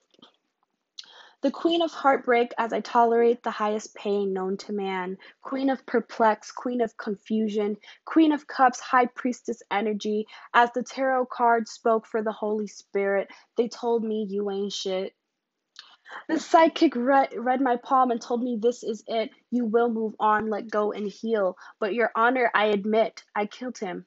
The 1.43 1.51
queen 1.51 1.83
of 1.83 1.91
heartbreak, 1.91 2.53
as 2.57 2.73
I 2.73 2.81
tolerate 2.81 3.43
the 3.43 3.51
highest 3.51 3.95
pain 3.95 4.33
known 4.33 4.57
to 4.57 4.73
man. 4.73 5.17
Queen 5.43 5.69
of 5.69 5.85
perplex, 5.85 6.51
queen 6.51 6.81
of 6.81 6.97
confusion, 6.97 7.77
queen 8.05 8.31
of 8.31 8.47
cups, 8.47 8.79
high 8.79 9.07
priestess 9.07 9.61
energy. 9.71 10.27
As 10.55 10.71
the 10.73 10.83
tarot 10.83 11.27
cards 11.27 11.71
spoke 11.71 12.07
for 12.07 12.23
the 12.23 12.31
Holy 12.31 12.67
Spirit, 12.67 13.29
they 13.57 13.67
told 13.67 14.03
me 14.05 14.25
you 14.29 14.51
ain't 14.51 14.73
shit. 14.73 15.15
The 16.29 16.39
psychic 16.39 16.95
read, 16.95 17.29
read 17.37 17.61
my 17.61 17.77
palm 17.77 18.11
and 18.11 18.21
told 18.21 18.43
me 18.43 18.57
this 18.61 18.83
is 18.83 19.03
it. 19.07 19.31
You 19.51 19.65
will 19.65 19.89
move 19.89 20.15
on, 20.19 20.49
let 20.49 20.71
go, 20.71 20.93
and 20.93 21.07
heal. 21.07 21.57
But, 21.79 21.93
Your 21.93 22.11
Honor, 22.15 22.51
I 22.55 22.67
admit, 22.67 23.23
I 23.35 23.47
killed 23.47 23.77
him. 23.77 24.05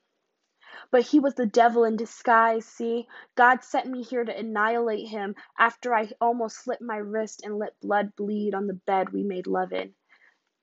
But 0.91 1.03
he 1.03 1.19
was 1.19 1.35
the 1.35 1.47
devil 1.47 1.85
in 1.85 1.97
disguise, 1.97 2.65
see? 2.65 3.09
God 3.35 3.65
sent 3.65 3.87
me 3.87 4.03
here 4.03 4.25
to 4.25 4.39
annihilate 4.39 5.09
him 5.09 5.35
after 5.59 5.95
I 5.95 6.13
almost 6.21 6.63
slit 6.63 6.81
my 6.81 6.97
wrist 6.97 7.43
and 7.45 7.59
let 7.59 7.81
blood 7.81 8.15
bleed 8.15 8.55
on 8.55 8.67
the 8.67 8.75
bed 8.75 9.11
we 9.11 9.23
made 9.25 9.47
love 9.47 9.73
in. 9.73 9.95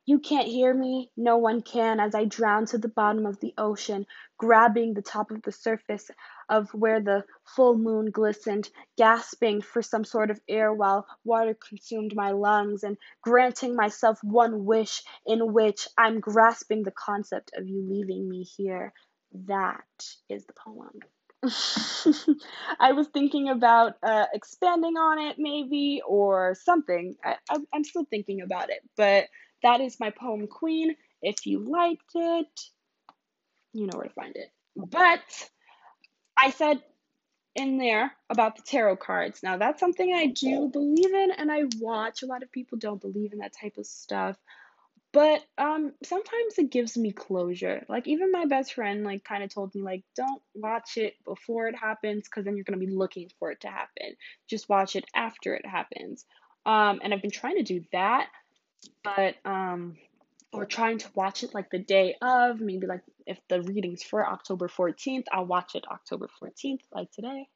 You 0.05 0.19
can't 0.19 0.47
hear 0.47 0.73
me, 0.73 1.11
no 1.15 1.37
one 1.37 1.61
can, 1.61 2.01
as 2.01 2.13
I 2.13 2.25
drown 2.25 2.65
to 2.67 2.77
the 2.77 2.89
bottom 2.89 3.25
of 3.25 3.39
the 3.39 3.53
ocean, 3.57 4.05
grabbing 4.37 4.93
the 4.93 5.01
top 5.01 5.31
of 5.31 5.41
the 5.43 5.51
surface 5.53 6.11
of 6.49 6.73
where 6.73 6.99
the 6.99 7.23
full 7.45 7.77
moon 7.77 8.11
glistened, 8.11 8.69
gasping 8.97 9.61
for 9.61 9.81
some 9.81 10.03
sort 10.03 10.29
of 10.29 10.41
air 10.49 10.73
while 10.73 11.07
water 11.23 11.53
consumed 11.53 12.13
my 12.15 12.31
lungs, 12.31 12.83
and 12.83 12.97
granting 13.21 13.75
myself 13.77 14.21
one 14.23 14.65
wish 14.65 15.03
in 15.25 15.53
which 15.53 15.87
I'm 15.97 16.19
grasping 16.19 16.83
the 16.83 16.91
concept 16.91 17.51
of 17.55 17.67
you 17.67 17.81
leaving 17.89 18.27
me 18.27 18.43
here. 18.43 18.93
That 19.33 19.83
is 20.29 20.45
the 20.45 20.53
poem. 20.53 20.99
I 22.79 22.93
was 22.93 23.07
thinking 23.07 23.49
about 23.49 23.95
uh, 24.01 24.25
expanding 24.33 24.95
on 24.95 25.19
it, 25.19 25.35
maybe, 25.37 26.01
or 26.07 26.55
something. 26.63 27.15
I, 27.23 27.35
I'm 27.73 27.83
still 27.83 28.05
thinking 28.05 28.41
about 28.41 28.69
it, 28.69 28.79
but 28.95 29.27
that 29.61 29.81
is 29.81 29.99
my 29.99 30.11
poem 30.11 30.47
Queen. 30.47 30.95
If 31.21 31.45
you 31.45 31.59
liked 31.59 32.11
it, 32.15 32.61
you 33.73 33.87
know 33.87 33.97
where 33.97 34.07
to 34.07 34.13
find 34.13 34.35
it. 34.35 34.51
But 34.75 35.49
I 36.37 36.51
said 36.51 36.81
in 37.55 37.77
there 37.77 38.11
about 38.29 38.55
the 38.55 38.61
tarot 38.63 38.97
cards. 38.97 39.43
Now, 39.43 39.57
that's 39.57 39.79
something 39.79 40.13
I 40.13 40.27
do 40.27 40.69
believe 40.69 41.13
in 41.13 41.31
and 41.37 41.51
I 41.51 41.63
watch. 41.79 42.23
A 42.23 42.25
lot 42.25 42.43
of 42.43 42.51
people 42.51 42.77
don't 42.77 43.01
believe 43.01 43.33
in 43.33 43.39
that 43.39 43.53
type 43.59 43.77
of 43.77 43.85
stuff. 43.85 44.37
But 45.13 45.43
um 45.59 45.93
sometimes 46.03 46.57
it 46.57 46.71
gives 46.71 46.97
me 46.97 47.11
closure. 47.13 47.85
Like 47.87 48.07
even 48.07 48.31
my 48.31 48.45
best 48.47 48.73
friend 48.73 49.03
like 49.05 49.23
kind 49.23 49.43
of 49.43 49.53
told 49.53 49.75
me 49.75 49.81
like 49.83 50.03
don't 50.15 50.41
watch 50.55 50.97
it 50.97 51.15
before 51.25 51.67
it 51.67 51.75
happens 51.75 52.27
cuz 52.27 52.45
then 52.45 52.57
you're 52.57 52.65
going 52.65 52.79
to 52.79 52.85
be 52.85 52.91
looking 52.91 53.29
for 53.39 53.51
it 53.51 53.61
to 53.61 53.69
happen. 53.69 54.15
Just 54.49 54.69
watch 54.69 54.95
it 54.95 55.05
after 55.15 55.55
it 55.55 55.65
happens. 55.65 56.25
Um 56.65 56.99
and 57.03 57.13
I've 57.13 57.21
been 57.21 57.31
trying 57.31 57.57
to 57.57 57.63
do 57.63 57.83
that, 57.93 58.29
but 59.03 59.35
um 59.45 59.97
or 60.51 60.65
trying 60.65 60.99
to 60.99 61.09
watch 61.15 61.43
it 61.43 61.53
like 61.53 61.69
the 61.71 61.79
day 61.79 62.15
of, 62.21 62.61
maybe 62.61 62.87
like 62.87 63.03
if 63.27 63.39
the 63.49 63.61
reading's 63.61 64.03
for 64.03 64.27
October 64.27 64.67
14th, 64.67 65.25
I'll 65.31 65.45
watch 65.45 65.75
it 65.75 65.85
October 65.91 66.27
14th 66.41 66.81
like 66.91 67.11
today. 67.11 67.47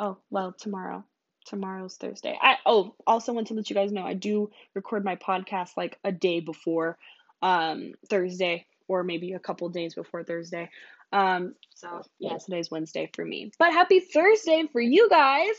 Oh, 0.00 0.18
well, 0.30 0.52
tomorrow 0.58 1.04
tomorrow's 1.46 1.96
Thursday. 1.96 2.38
I 2.40 2.56
oh 2.66 2.94
also 3.06 3.32
want 3.32 3.48
to 3.48 3.54
let 3.54 3.70
you 3.70 3.76
guys 3.76 3.92
know 3.92 4.04
I 4.04 4.14
do 4.14 4.50
record 4.74 5.04
my 5.04 5.16
podcast 5.16 5.70
like 5.76 5.98
a 6.04 6.12
day 6.12 6.40
before 6.40 6.98
um 7.42 7.92
Thursday 8.08 8.66
or 8.88 9.02
maybe 9.04 9.32
a 9.32 9.38
couple 9.38 9.68
days 9.68 9.94
before 9.94 10.24
Thursday. 10.24 10.70
Um 11.12 11.54
so 11.74 12.02
yeah, 12.18 12.36
today's 12.36 12.70
Wednesday 12.70 13.10
for 13.14 13.24
me. 13.24 13.50
But 13.58 13.72
happy 13.72 14.00
Thursday 14.00 14.64
for 14.70 14.80
you 14.80 15.08
guys. 15.08 15.54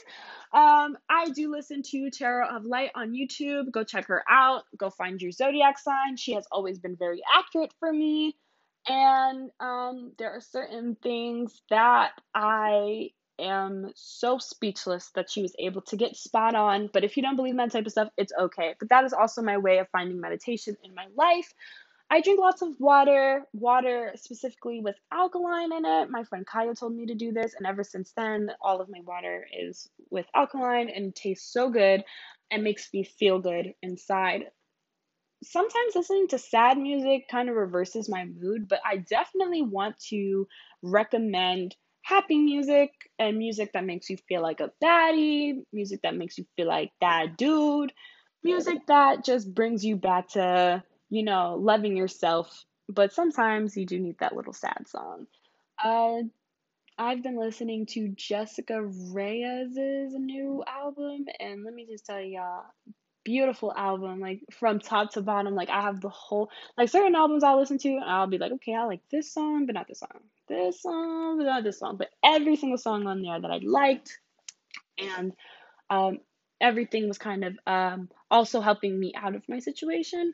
Um 0.53 0.97
I 1.09 1.29
do 1.33 1.51
listen 1.51 1.81
to 1.91 2.09
Tarot 2.11 2.55
of 2.55 2.65
Light 2.65 2.91
on 2.95 3.13
YouTube. 3.13 3.71
Go 3.71 3.83
check 3.83 4.07
her 4.07 4.23
out. 4.29 4.63
Go 4.77 4.89
find 4.89 5.21
your 5.21 5.31
zodiac 5.31 5.79
sign. 5.79 6.15
She 6.17 6.33
has 6.33 6.45
always 6.51 6.79
been 6.79 6.95
very 6.95 7.21
accurate 7.35 7.73
for 7.79 7.91
me. 7.91 8.35
And 8.87 9.49
um 9.59 10.13
there 10.17 10.31
are 10.31 10.41
certain 10.41 10.95
things 11.01 11.61
that 11.69 12.11
I 12.33 13.09
am 13.41 13.91
so 13.95 14.37
speechless 14.37 15.09
that 15.15 15.29
she 15.29 15.41
was 15.41 15.55
able 15.59 15.81
to 15.83 15.97
get 15.97 16.15
spot 16.15 16.55
on. 16.55 16.89
But 16.93 17.03
if 17.03 17.17
you 17.17 17.23
don't 17.23 17.35
believe 17.35 17.51
in 17.51 17.57
that 17.57 17.71
type 17.71 17.85
of 17.85 17.91
stuff, 17.91 18.09
it's 18.17 18.33
okay. 18.39 18.75
But 18.79 18.89
that 18.89 19.05
is 19.05 19.13
also 19.13 19.41
my 19.41 19.57
way 19.57 19.79
of 19.79 19.89
finding 19.89 20.21
meditation 20.21 20.77
in 20.83 20.95
my 20.95 21.07
life. 21.15 21.53
I 22.09 22.19
drink 22.21 22.39
lots 22.41 22.61
of 22.61 22.77
water, 22.79 23.45
water 23.53 24.11
specifically 24.15 24.81
with 24.81 24.97
alkaline 25.13 25.71
in 25.71 25.85
it. 25.85 26.09
My 26.09 26.25
friend 26.25 26.45
Kaya 26.45 26.75
told 26.75 26.93
me 26.93 27.05
to 27.05 27.15
do 27.15 27.31
this, 27.31 27.53
and 27.53 27.65
ever 27.65 27.85
since 27.85 28.11
then, 28.17 28.51
all 28.61 28.81
of 28.81 28.89
my 28.89 28.99
water 29.05 29.47
is 29.57 29.89
with 30.09 30.25
alkaline 30.35 30.89
and 30.89 31.15
tastes 31.15 31.51
so 31.53 31.69
good 31.69 32.03
and 32.51 32.63
makes 32.63 32.89
me 32.93 33.03
feel 33.05 33.39
good 33.39 33.73
inside. 33.81 34.43
Sometimes 35.43 35.95
listening 35.95 36.27
to 36.27 36.37
sad 36.37 36.77
music 36.77 37.29
kind 37.29 37.49
of 37.49 37.55
reverses 37.55 38.09
my 38.09 38.25
mood, 38.25 38.67
but 38.67 38.81
I 38.85 38.97
definitely 38.97 39.61
want 39.61 39.97
to 40.09 40.47
recommend 40.83 41.75
happy 42.01 42.37
music 42.37 42.91
and 43.19 43.37
music 43.37 43.73
that 43.73 43.85
makes 43.85 44.09
you 44.09 44.17
feel 44.27 44.41
like 44.41 44.59
a 44.59 44.71
baddie, 44.83 45.63
music 45.71 46.01
that 46.03 46.15
makes 46.15 46.37
you 46.37 46.45
feel 46.55 46.67
like 46.67 46.91
that 47.01 47.37
dude, 47.37 47.93
music 48.43 48.79
that 48.87 49.23
just 49.23 49.53
brings 49.53 49.85
you 49.85 49.95
back 49.95 50.29
to, 50.29 50.83
you 51.09 51.23
know, 51.23 51.57
loving 51.59 51.95
yourself. 51.95 52.65
But 52.89 53.13
sometimes 53.13 53.77
you 53.77 53.85
do 53.85 53.99
need 53.99 54.17
that 54.19 54.35
little 54.35 54.53
sad 54.53 54.87
song. 54.87 55.27
Uh, 55.83 56.23
I've 56.97 57.23
been 57.23 57.39
listening 57.39 57.85
to 57.87 58.09
Jessie 58.09 58.63
Reyez's 58.69 60.13
new 60.13 60.63
album, 60.67 61.25
and 61.39 61.63
let 61.63 61.73
me 61.73 61.87
just 61.89 62.05
tell 62.05 62.21
y'all, 62.21 62.65
beautiful 63.23 63.73
album, 63.75 64.19
like 64.19 64.41
from 64.51 64.79
top 64.79 65.11
to 65.11 65.21
bottom. 65.21 65.55
Like 65.55 65.69
I 65.69 65.81
have 65.81 66.01
the 66.01 66.09
whole 66.09 66.49
like 66.77 66.89
certain 66.89 67.15
albums 67.15 67.43
I 67.43 67.53
listen 67.53 67.77
to, 67.79 67.89
and 67.89 68.03
I'll 68.03 68.27
be 68.27 68.37
like, 68.37 68.51
okay, 68.53 68.73
I 68.75 68.85
like 68.85 69.01
this 69.11 69.33
song, 69.33 69.65
but 69.65 69.75
not 69.75 69.87
this 69.87 69.99
song. 69.99 70.19
This 70.47 70.81
song, 70.81 71.37
but 71.37 71.45
not 71.45 71.63
this 71.63 71.79
song. 71.79 71.97
But 71.97 72.09
every 72.23 72.55
single 72.55 72.77
song 72.77 73.07
on 73.07 73.21
there 73.21 73.39
that 73.39 73.51
I 73.51 73.59
liked, 73.63 74.19
and 74.97 75.33
um, 75.89 76.19
everything 76.59 77.07
was 77.07 77.17
kind 77.17 77.43
of 77.43 77.57
um, 77.67 78.09
also 78.29 78.61
helping 78.61 78.99
me 78.99 79.13
out 79.15 79.35
of 79.35 79.47
my 79.47 79.59
situation. 79.59 80.33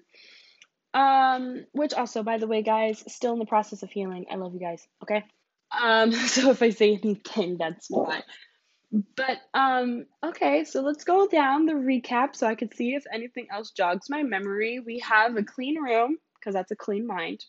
Um, 0.93 1.65
which 1.73 1.93
also, 1.93 2.23
by 2.23 2.37
the 2.37 2.47
way, 2.47 2.63
guys, 2.63 3.03
still 3.07 3.33
in 3.33 3.39
the 3.39 3.45
process 3.45 3.83
of 3.83 3.91
healing. 3.91 4.25
I 4.31 4.35
love 4.35 4.53
you 4.53 4.59
guys. 4.59 4.87
Okay. 5.03 5.23
Um, 5.71 6.11
so 6.27 6.51
if 6.51 6.61
I 6.61 6.69
say 6.69 6.99
anything, 7.03 7.57
that's 7.57 7.87
why. 7.89 8.23
But 8.91 9.39
um 9.53 10.05
okay, 10.23 10.63
so 10.63 10.81
let's 10.81 11.03
go 11.03 11.27
down 11.27 11.65
the 11.65 11.73
recap 11.73 12.35
so 12.35 12.47
I 12.47 12.55
can 12.55 12.71
see 12.71 12.95
if 12.95 13.03
anything 13.13 13.47
else 13.51 13.71
jogs 13.71 14.09
my 14.09 14.23
memory. 14.23 14.79
We 14.79 14.99
have 14.99 15.35
a 15.35 15.43
clean 15.43 15.81
room 15.81 16.17
because 16.39 16.53
that's 16.53 16.71
a 16.71 16.75
clean 16.75 17.05
mind. 17.05 17.43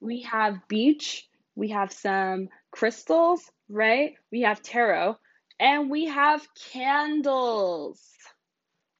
We 0.00 0.22
have 0.22 0.68
beach, 0.68 1.26
we 1.56 1.68
have 1.70 1.92
some 1.92 2.48
crystals, 2.70 3.50
right? 3.68 4.14
We 4.30 4.42
have 4.42 4.62
tarot, 4.62 5.16
and 5.58 5.90
we 5.90 6.06
have 6.06 6.46
candles. 6.72 8.00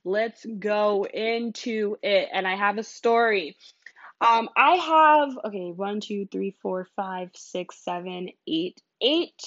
Let's 0.05 0.47
go 0.47 1.05
into 1.05 1.99
it. 2.03 2.31
And 2.33 2.49
I 2.49 2.57
have 2.57 2.79
a 2.79 2.83
story. 2.83 3.57
Um, 4.21 4.49
I 4.57 4.77
have 4.77 5.39
okay, 5.45 5.71
one, 5.71 6.01
two, 6.01 6.27
three, 6.33 6.57
four, 6.63 6.89
five, 6.97 7.31
six, 7.35 7.85
seven, 7.85 8.31
eight, 8.49 8.81
eight 9.01 9.41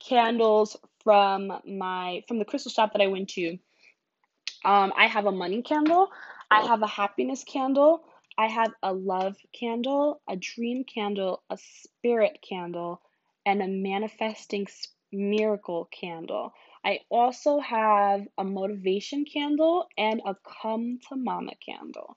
candles 0.00 0.76
from 1.02 1.52
my 1.66 2.22
from 2.28 2.38
the 2.38 2.44
crystal 2.44 2.70
shop 2.70 2.92
that 2.92 3.02
I 3.02 3.08
went 3.08 3.30
to. 3.30 3.58
Um, 4.64 4.92
I 4.96 5.06
have 5.06 5.26
a 5.26 5.32
money 5.32 5.62
candle. 5.62 6.10
I 6.50 6.62
have 6.62 6.82
a 6.82 6.86
happiness 6.86 7.44
candle, 7.44 8.02
I 8.36 8.48
have 8.48 8.72
a 8.82 8.92
love 8.92 9.36
candle, 9.52 10.20
a 10.28 10.34
dream 10.34 10.84
candle, 10.84 11.42
a 11.48 11.56
spirit 11.58 12.40
candle, 12.46 13.02
and 13.46 13.62
a 13.62 13.68
manifesting 13.68 14.66
miracle 15.12 15.88
candle. 15.92 16.52
I 16.84 17.00
also 17.08 17.60
have 17.60 18.26
a 18.38 18.44
motivation 18.44 19.24
candle 19.24 19.86
and 19.96 20.22
a 20.26 20.34
come 20.62 20.98
to 21.08 21.16
mama 21.16 21.52
candle. 21.64 22.16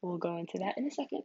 We'll 0.00 0.18
go 0.18 0.36
into 0.38 0.58
that 0.58 0.78
in 0.78 0.86
a 0.86 0.90
second. 0.90 1.24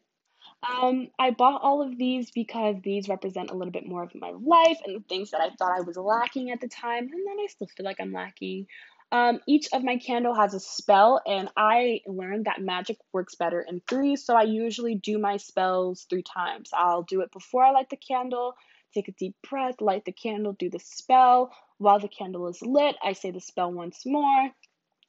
Um, 0.64 1.10
I 1.20 1.32
bought 1.32 1.62
all 1.62 1.82
of 1.82 1.98
these 1.98 2.32
because 2.32 2.78
these 2.84 3.10
represent 3.10 3.52
a 3.52 3.54
little 3.54 3.72
bit 3.72 3.88
more 3.88 4.04
of 4.04 4.16
my 4.16 4.32
life 4.32 4.78
and 4.86 4.96
the 4.96 5.04
things 5.10 5.32
that 5.32 5.42
I 5.42 5.50
thought 5.50 5.78
I 5.78 5.82
was 5.82 5.98
lacking 5.98 6.52
at 6.52 6.62
the 6.62 6.70
time, 6.70 7.04
and 7.04 7.28
then 7.28 7.38
I 7.42 7.48
still 7.50 7.68
feel 7.68 7.86
like 7.86 8.00
I'm 8.00 8.14
lacking. 8.14 8.68
Um, 9.12 9.42
each 9.46 9.68
of 9.74 9.84
my 9.84 9.98
candle 9.98 10.34
has 10.34 10.54
a 10.54 10.60
spell, 10.60 11.22
and 11.28 11.50
I 11.58 12.02
learned 12.08 12.46
that 12.46 12.62
magic 12.62 12.98
works 13.12 13.36
better 13.36 13.62
in 13.62 13.82
three, 13.88 14.16
so 14.16 14.36
I 14.36 14.44
usually 14.44 14.96
do 14.96 15.20
my 15.20 15.38
spells 15.38 16.08
three 16.10 16.24
times. 16.24 16.72
I'll 16.74 17.04
do 17.04 17.22
it 17.22 17.32
before 17.32 17.64
I 17.64 17.72
light 17.72 17.90
the 17.90 17.98
candle, 17.98 18.56
take 18.94 19.10
a 19.10 19.12
deep 19.12 19.36
breath, 19.48 19.82
light 19.82 20.06
the 20.06 20.14
candle, 20.14 20.54
do 20.54 20.70
the 20.70 20.80
spell. 20.80 21.54
While 21.78 22.00
the 22.00 22.08
candle 22.08 22.48
is 22.48 22.62
lit, 22.62 22.96
I 23.04 23.14
say 23.14 23.32
the 23.32 23.42
spell 23.42 23.72
once 23.72 24.04
more, 24.06 24.50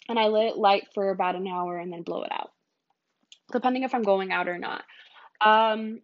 and 0.08 0.18
I 0.18 0.26
let 0.26 0.48
it 0.48 0.58
light 0.58 0.88
for 0.94 1.10
about 1.10 1.36
an 1.36 1.46
hour 1.46 1.78
and 1.78 1.92
then 1.92 2.02
blow 2.02 2.24
it 2.24 2.32
out, 2.32 2.50
depending 3.52 3.84
if 3.84 3.94
I'm 3.94 4.02
going 4.02 4.32
out 4.32 4.48
or 4.48 4.58
not. 4.58 4.84
Um, 5.40 6.00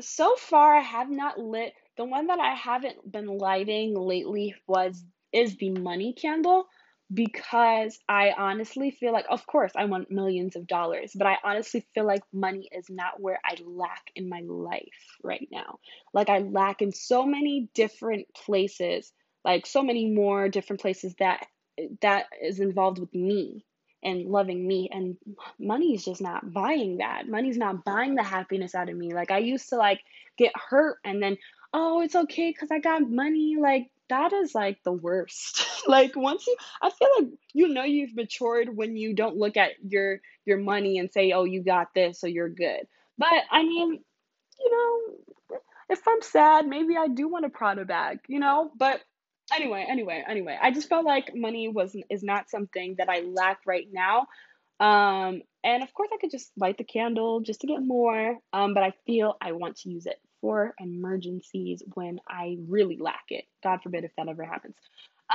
so 0.00 0.34
far, 0.36 0.76
I 0.76 0.80
have 0.80 1.10
not 1.10 1.38
lit. 1.38 1.74
The 1.96 2.04
one 2.04 2.28
that 2.28 2.40
I 2.40 2.54
haven't 2.54 3.10
been 3.10 3.38
lighting 3.38 3.94
lately 3.94 4.54
was 4.66 5.04
is 5.32 5.56
the 5.56 5.70
money 5.70 6.12
candle 6.14 6.66
because 7.12 7.98
I 8.08 8.32
honestly 8.36 8.90
feel 8.90 9.12
like, 9.12 9.26
of 9.28 9.46
course, 9.46 9.72
I 9.76 9.84
want 9.84 10.10
millions 10.10 10.56
of 10.56 10.66
dollars, 10.66 11.12
but 11.14 11.26
I 11.26 11.36
honestly 11.44 11.86
feel 11.94 12.06
like 12.06 12.22
money 12.32 12.68
is 12.72 12.88
not 12.88 13.20
where 13.20 13.38
I 13.44 13.56
lack 13.66 14.10
in 14.16 14.28
my 14.30 14.40
life 14.46 15.18
right 15.22 15.46
now. 15.52 15.78
Like, 16.14 16.30
I 16.30 16.38
lack 16.38 16.80
in 16.80 16.92
so 16.92 17.26
many 17.26 17.68
different 17.74 18.26
places, 18.34 19.12
like, 19.44 19.66
so 19.66 19.82
many 19.82 20.10
more 20.10 20.48
different 20.48 20.80
places 20.80 21.14
that 21.18 21.46
that 22.00 22.26
is 22.42 22.60
involved 22.60 22.98
with 22.98 23.14
me 23.14 23.64
and 24.02 24.26
loving 24.26 24.66
me 24.66 24.88
and 24.92 25.16
money's 25.58 26.04
just 26.04 26.20
not 26.20 26.52
buying 26.52 26.98
that. 26.98 27.28
Money's 27.28 27.56
not 27.56 27.84
buying 27.84 28.14
the 28.14 28.22
happiness 28.22 28.74
out 28.74 28.88
of 28.88 28.96
me. 28.96 29.12
Like 29.14 29.30
i 29.30 29.38
used 29.38 29.68
to 29.70 29.76
like 29.76 30.00
get 30.38 30.52
hurt 30.56 30.98
and 31.04 31.22
then 31.22 31.36
oh 31.72 32.02
it's 32.02 32.14
okay 32.14 32.50
because 32.50 32.70
i 32.70 32.78
got 32.78 33.08
money. 33.08 33.56
Like 33.60 33.90
that 34.08 34.32
is 34.32 34.54
like 34.54 34.78
the 34.84 34.92
worst. 34.92 35.66
Like 35.84 36.14
once 36.14 36.46
you 36.46 36.56
i 36.80 36.90
feel 36.90 37.08
like 37.18 37.28
you 37.54 37.66
know 37.66 37.82
you've 37.82 38.14
matured 38.14 38.68
when 38.76 38.96
you 38.96 39.14
don't 39.14 39.36
look 39.36 39.56
at 39.56 39.72
your 39.84 40.20
your 40.44 40.58
money 40.58 40.98
and 40.98 41.10
say 41.12 41.32
oh 41.32 41.42
you 41.42 41.64
got 41.64 41.88
this 41.92 42.20
so 42.20 42.28
you're 42.28 42.48
good. 42.48 42.86
But 43.18 43.42
i 43.50 43.64
mean 43.64 44.00
you 44.60 44.70
know 44.70 45.58
if 45.90 46.00
i'm 46.06 46.22
sad 46.22 46.68
maybe 46.68 46.96
i 46.96 47.08
do 47.08 47.28
want 47.28 47.46
a 47.46 47.48
prada 47.48 47.84
bag 47.84 48.20
you 48.28 48.38
know? 48.38 48.70
But 48.76 49.00
anyway, 49.54 49.86
anyway, 49.88 50.24
anyway, 50.28 50.58
I 50.60 50.70
just 50.70 50.88
felt 50.88 51.04
like 51.04 51.32
money 51.34 51.68
was 51.68 51.96
is 52.10 52.22
not 52.22 52.50
something 52.50 52.96
that 52.98 53.08
I 53.08 53.20
lack 53.20 53.60
right 53.66 53.88
now. 53.92 54.26
Um, 54.80 55.42
and 55.62 55.82
of 55.82 55.92
course, 55.94 56.10
I 56.12 56.18
could 56.20 56.30
just 56.30 56.50
light 56.56 56.78
the 56.78 56.84
candle 56.84 57.40
just 57.40 57.60
to 57.60 57.66
get 57.66 57.80
more. 57.80 58.38
Um, 58.52 58.74
but 58.74 58.82
I 58.82 58.92
feel 59.06 59.36
I 59.40 59.52
want 59.52 59.76
to 59.78 59.90
use 59.90 60.06
it 60.06 60.20
for 60.40 60.74
emergencies 60.80 61.82
when 61.94 62.18
I 62.28 62.56
really 62.68 62.98
lack 62.98 63.24
it. 63.28 63.44
God 63.62 63.80
forbid 63.82 64.04
if 64.04 64.10
that 64.16 64.28
ever 64.28 64.44
happens. 64.44 64.74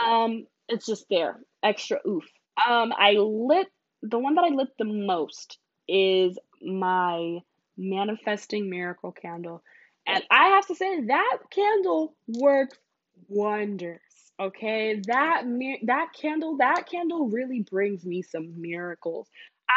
Um, 0.05 0.47
it's 0.67 0.85
just 0.85 1.05
there, 1.09 1.39
extra 1.63 1.99
oof. 2.05 2.25
Um, 2.67 2.93
I 2.97 3.13
lit 3.13 3.67
the 4.01 4.19
one 4.19 4.35
that 4.35 4.43
I 4.43 4.49
lit 4.49 4.69
the 4.77 4.85
most 4.85 5.57
is 5.87 6.37
my 6.61 7.39
manifesting 7.77 8.69
miracle 8.69 9.11
candle. 9.11 9.63
And 10.05 10.23
I 10.29 10.49
have 10.49 10.67
to 10.67 10.75
say 10.75 11.01
that 11.05 11.37
candle 11.51 12.15
works 12.27 12.77
wonders. 13.27 14.01
Okay, 14.39 15.01
that 15.08 15.47
me 15.47 15.82
that 15.86 16.10
candle, 16.13 16.58
that 16.58 16.88
candle 16.89 17.27
really 17.27 17.62
brings 17.62 18.06
me 18.06 18.21
some 18.21 18.62
miracles. 18.62 19.27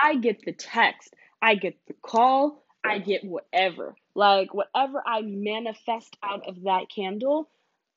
I 0.02 0.16
get 0.16 0.44
the 0.44 0.52
text, 0.52 1.14
I 1.40 1.54
get 1.54 1.76
the 1.86 1.94
call, 2.02 2.62
I 2.84 2.98
get 2.98 3.24
whatever. 3.24 3.94
Like 4.14 4.52
whatever 4.52 5.02
I 5.06 5.22
manifest 5.22 6.16
out 6.22 6.46
of 6.46 6.62
that 6.64 6.86
candle, 6.94 7.48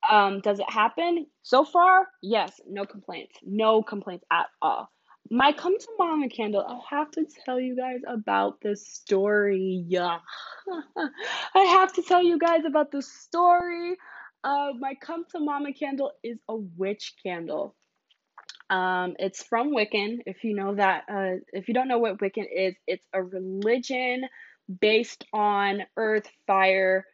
um, 0.09 0.39
does 0.41 0.59
it 0.59 0.69
happen? 0.69 1.27
So 1.41 1.63
far, 1.65 2.07
yes, 2.21 2.59
no 2.67 2.85
complaints. 2.85 3.35
No 3.43 3.83
complaints 3.83 4.25
at 4.31 4.47
all. 4.61 4.89
My 5.29 5.53
come 5.53 5.77
to 5.77 5.87
mama 5.97 6.29
candle, 6.29 6.65
I 6.67 6.95
have 6.95 7.11
to 7.11 7.25
tell 7.45 7.59
you 7.59 7.75
guys 7.75 8.01
about 8.07 8.61
this 8.61 8.85
story. 8.85 9.83
Yeah. 9.87 10.19
I 11.55 11.59
have 11.59 11.93
to 11.93 12.03
tell 12.03 12.21
you 12.21 12.37
guys 12.37 12.65
about 12.65 12.91
the 12.91 13.01
story. 13.01 13.95
Uh, 14.43 14.69
my 14.77 14.95
come 14.95 15.25
to 15.31 15.39
mama 15.39 15.73
candle 15.73 16.11
is 16.23 16.37
a 16.49 16.55
witch 16.55 17.13
candle. 17.23 17.75
Um, 18.69 19.15
it's 19.19 19.43
from 19.43 19.73
Wiccan. 19.73 20.19
If 20.25 20.43
you 20.43 20.55
know 20.55 20.75
that, 20.75 21.03
uh, 21.09 21.39
if 21.53 21.67
you 21.67 21.73
don't 21.73 21.87
know 21.87 21.99
what 21.99 22.19
Wiccan 22.19 22.45
is, 22.51 22.75
it's 22.87 23.05
a 23.13 23.21
religion 23.21 24.25
based 24.79 25.25
on 25.33 25.83
earth, 25.95 26.29
fire, 26.47 27.05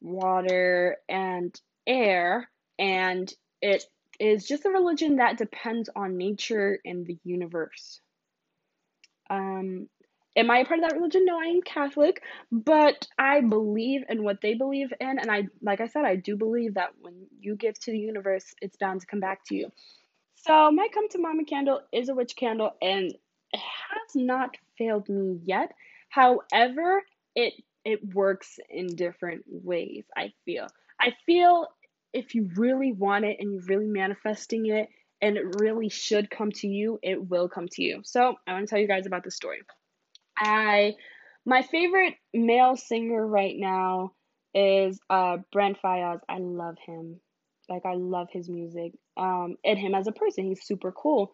water, 0.00 0.98
and 1.08 1.58
air, 1.86 2.48
and 2.78 3.32
it 3.62 3.84
is 4.20 4.46
just 4.46 4.64
a 4.64 4.70
religion 4.70 5.16
that 5.16 5.38
depends 5.38 5.88
on 5.94 6.16
nature 6.16 6.78
and 6.84 7.06
the 7.06 7.18
universe. 7.24 8.00
Um, 9.30 9.88
Am 10.36 10.50
I 10.50 10.58
a 10.58 10.64
part 10.66 10.80
of 10.80 10.88
that 10.88 10.96
religion? 10.96 11.24
No, 11.24 11.38
I 11.40 11.46
am 11.46 11.62
Catholic, 11.62 12.22
but 12.52 13.08
I 13.18 13.40
believe 13.40 14.02
in 14.08 14.22
what 14.22 14.42
they 14.42 14.54
believe 14.54 14.92
in. 15.00 15.18
And 15.18 15.30
I, 15.30 15.48
like 15.62 15.80
I 15.80 15.86
said, 15.86 16.04
I 16.04 16.16
do 16.16 16.36
believe 16.36 16.74
that 16.74 16.90
when 17.00 17.26
you 17.40 17.56
give 17.56 17.78
to 17.80 17.90
the 17.90 17.98
universe, 17.98 18.54
it's 18.60 18.76
bound 18.76 19.00
to 19.00 19.06
come 19.06 19.20
back 19.20 19.40
to 19.46 19.54
you. 19.54 19.70
So, 20.36 20.70
my 20.70 20.88
come 20.92 21.08
to 21.10 21.18
mama 21.18 21.44
candle 21.44 21.80
is 21.92 22.08
a 22.08 22.14
witch 22.14 22.36
candle 22.36 22.72
and 22.82 23.12
it 23.52 23.60
has 23.60 24.14
not 24.14 24.56
failed 24.78 25.08
me 25.08 25.40
yet. 25.44 25.72
However, 26.10 27.02
it 27.34 27.54
it 27.84 28.14
works 28.14 28.58
in 28.68 28.94
different 28.96 29.44
ways, 29.48 30.04
I 30.16 30.32
feel. 30.44 30.66
I 31.00 31.14
feel 31.24 31.68
if 32.12 32.34
you 32.34 32.50
really 32.56 32.92
want 32.92 33.24
it 33.24 33.38
and 33.40 33.52
you're 33.52 33.62
really 33.62 33.86
manifesting 33.86 34.66
it 34.66 34.88
and 35.22 35.36
it 35.36 35.60
really 35.60 35.88
should 35.88 36.30
come 36.30 36.52
to 36.52 36.68
you, 36.68 36.98
it 37.02 37.28
will 37.28 37.48
come 37.48 37.68
to 37.68 37.82
you. 37.82 38.02
So, 38.04 38.36
I 38.46 38.52
want 38.52 38.66
to 38.68 38.70
tell 38.70 38.80
you 38.80 38.88
guys 38.88 39.06
about 39.06 39.24
the 39.24 39.30
story. 39.30 39.62
I 40.38 40.94
my 41.44 41.62
favorite 41.62 42.14
male 42.34 42.76
singer 42.76 43.26
right 43.26 43.54
now 43.56 44.12
is 44.54 44.98
uh 45.08 45.38
Brent 45.52 45.78
Faiyaz. 45.82 46.20
I 46.28 46.38
love 46.38 46.76
him. 46.84 47.20
Like 47.68 47.86
I 47.86 47.94
love 47.94 48.28
his 48.30 48.48
music. 48.48 48.92
Um 49.16 49.56
and 49.64 49.78
him 49.78 49.94
as 49.94 50.06
a 50.06 50.12
person. 50.12 50.44
He's 50.44 50.64
super 50.64 50.92
cool. 50.92 51.32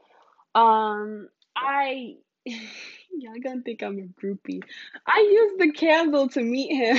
Um 0.55 1.29
I 1.57 2.17
y'all 2.45 3.41
gonna 3.43 3.63
think 3.63 3.83
I'm 3.83 3.99
a 3.99 4.25
groupie. 4.25 4.63
I 5.07 5.21
used 5.21 5.61
the 5.61 5.73
candle 5.73 6.29
to 6.31 6.43
meet 6.43 6.75
him. 6.75 6.99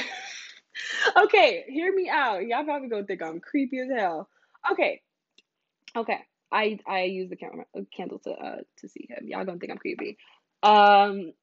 okay, 1.24 1.66
hear 1.68 1.94
me 1.94 2.10
out. 2.10 2.46
Y'all 2.46 2.64
probably 2.64 2.90
gonna 2.90 3.06
think 3.06 3.22
I'm 3.22 3.40
creepy 3.40 3.80
as 3.80 3.90
hell. 3.96 4.30
Okay. 4.72 5.02
Okay. 5.96 6.20
I 6.52 6.80
I 6.88 7.04
use 7.04 7.30
the 7.30 7.36
camera 7.36 7.66
candle 7.96 8.20
to 8.20 8.32
uh 8.32 8.62
to 8.80 8.88
see 8.88 9.08
him. 9.10 9.28
Y'all 9.28 9.46
gonna 9.46 9.60
think 9.60 9.72
I'm 9.72 9.78
creepy. 9.78 10.18
Um 10.62 11.34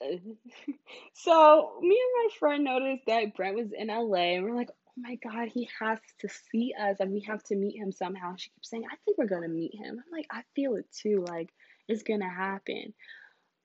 so 1.14 1.72
me 1.80 2.00
and 2.00 2.24
my 2.24 2.28
friend 2.38 2.64
noticed 2.64 3.04
that 3.06 3.34
Brent 3.36 3.56
was 3.56 3.72
in 3.76 3.88
LA 3.88 4.36
and 4.36 4.44
we're 4.44 4.54
like, 4.54 4.70
oh 4.70 4.92
my 4.96 5.16
god, 5.16 5.48
he 5.52 5.68
has 5.80 5.98
to 6.20 6.28
see 6.28 6.74
us 6.80 6.96
and 7.00 7.12
we 7.12 7.20
have 7.22 7.42
to 7.44 7.56
meet 7.56 7.76
him 7.76 7.92
somehow. 7.92 8.34
She 8.36 8.50
keeps 8.50 8.70
saying, 8.70 8.84
I 8.90 8.96
think 9.04 9.18
we're 9.18 9.26
gonna 9.26 9.48
meet 9.48 9.74
him. 9.74 9.98
I'm 9.98 10.12
like, 10.12 10.26
I 10.30 10.42
feel 10.54 10.76
it 10.76 10.86
too, 10.92 11.24
like 11.28 11.50
it's 11.88 12.02
gonna 12.02 12.28
happen. 12.28 12.94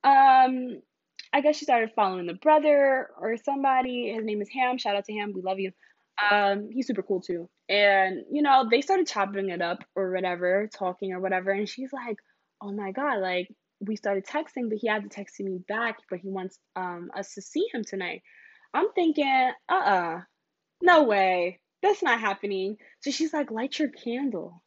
Um 0.04 0.82
I 1.32 1.42
guess 1.42 1.58
she 1.58 1.66
started 1.66 1.92
following 1.96 2.28
the 2.28 2.36
brother 2.36 3.10
or 3.20 3.38
somebody. 3.38 4.14
His 4.14 4.24
name 4.24 4.42
is 4.42 4.50
Ham. 4.50 4.78
Shout 4.78 4.96
out 4.96 5.06
to 5.06 5.14
Ham. 5.14 5.34
We 5.34 5.42
love 5.42 5.60
you. 5.60 5.72
Um, 6.32 6.70
he's 6.72 6.86
super 6.86 7.02
cool 7.02 7.22
too. 7.22 7.50
And 7.70 8.24
you 8.32 8.44
know, 8.44 8.68
they 8.70 8.82
started 8.82 9.08
chopping 9.08 9.50
it 9.50 9.62
up 9.62 9.84
or 9.96 10.12
whatever, 10.12 10.70
talking 10.72 11.12
or 11.12 11.20
whatever, 11.20 11.52
and 11.52 11.68
she's 11.68 11.92
like, 11.92 12.18
Oh 12.62 12.72
my 12.72 12.92
god, 12.92 13.20
like 13.20 13.50
we 13.86 13.98
started 13.98 14.26
texting, 14.26 14.70
but 14.70 14.80
he 14.82 14.88
had 14.90 15.04
to 15.04 15.10
text 15.10 15.40
me 15.42 15.60
back, 15.68 15.98
but 16.10 16.20
he 16.20 16.30
wants 16.30 16.60
um 16.76 17.12
us 17.18 17.34
to 17.36 17.44
see 17.44 17.68
him 17.74 17.84
tonight. 17.86 18.24
I'm 18.74 18.92
thinking, 18.96 19.52
uh 19.70 19.74
uh 19.76 20.22
no 20.82 21.04
way, 21.04 21.60
that's 21.82 22.04
not 22.04 22.20
happening. 22.20 22.78
So 23.02 23.12
she's 23.12 23.34
like, 23.34 23.52
light 23.52 23.80
your 23.80 23.90
candle. 23.90 24.64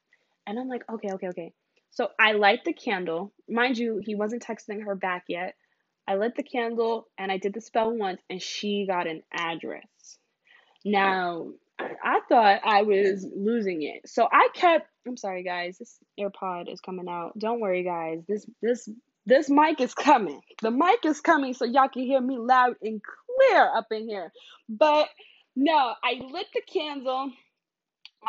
And 0.46 0.58
I'm 0.58 0.68
like, 0.68 0.82
okay, 0.92 1.10
okay, 1.14 1.28
okay. 1.28 1.52
So 1.90 2.08
I 2.20 2.32
light 2.32 2.64
the 2.64 2.72
candle. 2.72 3.32
Mind 3.48 3.78
you, 3.78 4.00
he 4.04 4.14
wasn't 4.14 4.44
texting 4.44 4.84
her 4.84 4.94
back 4.96 5.24
yet. 5.28 5.54
I 6.08 6.16
lit 6.16 6.36
the 6.36 6.42
candle 6.44 7.08
and 7.18 7.32
I 7.32 7.38
did 7.38 7.54
the 7.54 7.60
spell 7.60 7.92
once, 7.92 8.20
and 8.30 8.42
she 8.42 8.86
got 8.88 9.06
an 9.08 9.22
address. 9.32 10.18
Now, 10.84 11.48
I 11.80 12.20
thought 12.28 12.60
I 12.64 12.82
was 12.82 13.26
losing 13.36 13.82
it. 13.82 14.08
So 14.08 14.28
I 14.30 14.48
kept 14.54 14.88
I'm 15.08 15.16
sorry 15.18 15.44
guys, 15.44 15.78
this 15.78 15.98
AirPod 16.20 16.72
is 16.72 16.80
coming 16.80 17.08
out. 17.08 17.38
Don't 17.38 17.60
worry 17.60 17.84
guys. 17.84 18.20
This 18.28 18.46
this 18.62 18.88
this 19.26 19.50
mic 19.50 19.80
is 19.80 19.92
coming. 19.94 20.40
The 20.62 20.70
mic 20.70 21.04
is 21.04 21.20
coming 21.20 21.52
so 21.52 21.64
y'all 21.64 21.88
can 21.88 22.04
hear 22.04 22.20
me 22.20 22.38
loud 22.38 22.76
and 22.80 23.02
clear 23.02 23.70
up 23.76 23.86
in 23.90 24.08
here. 24.08 24.32
But 24.68 25.08
no, 25.56 25.94
I 26.02 26.20
lit 26.30 26.46
the 26.54 26.62
candle. 26.66 27.32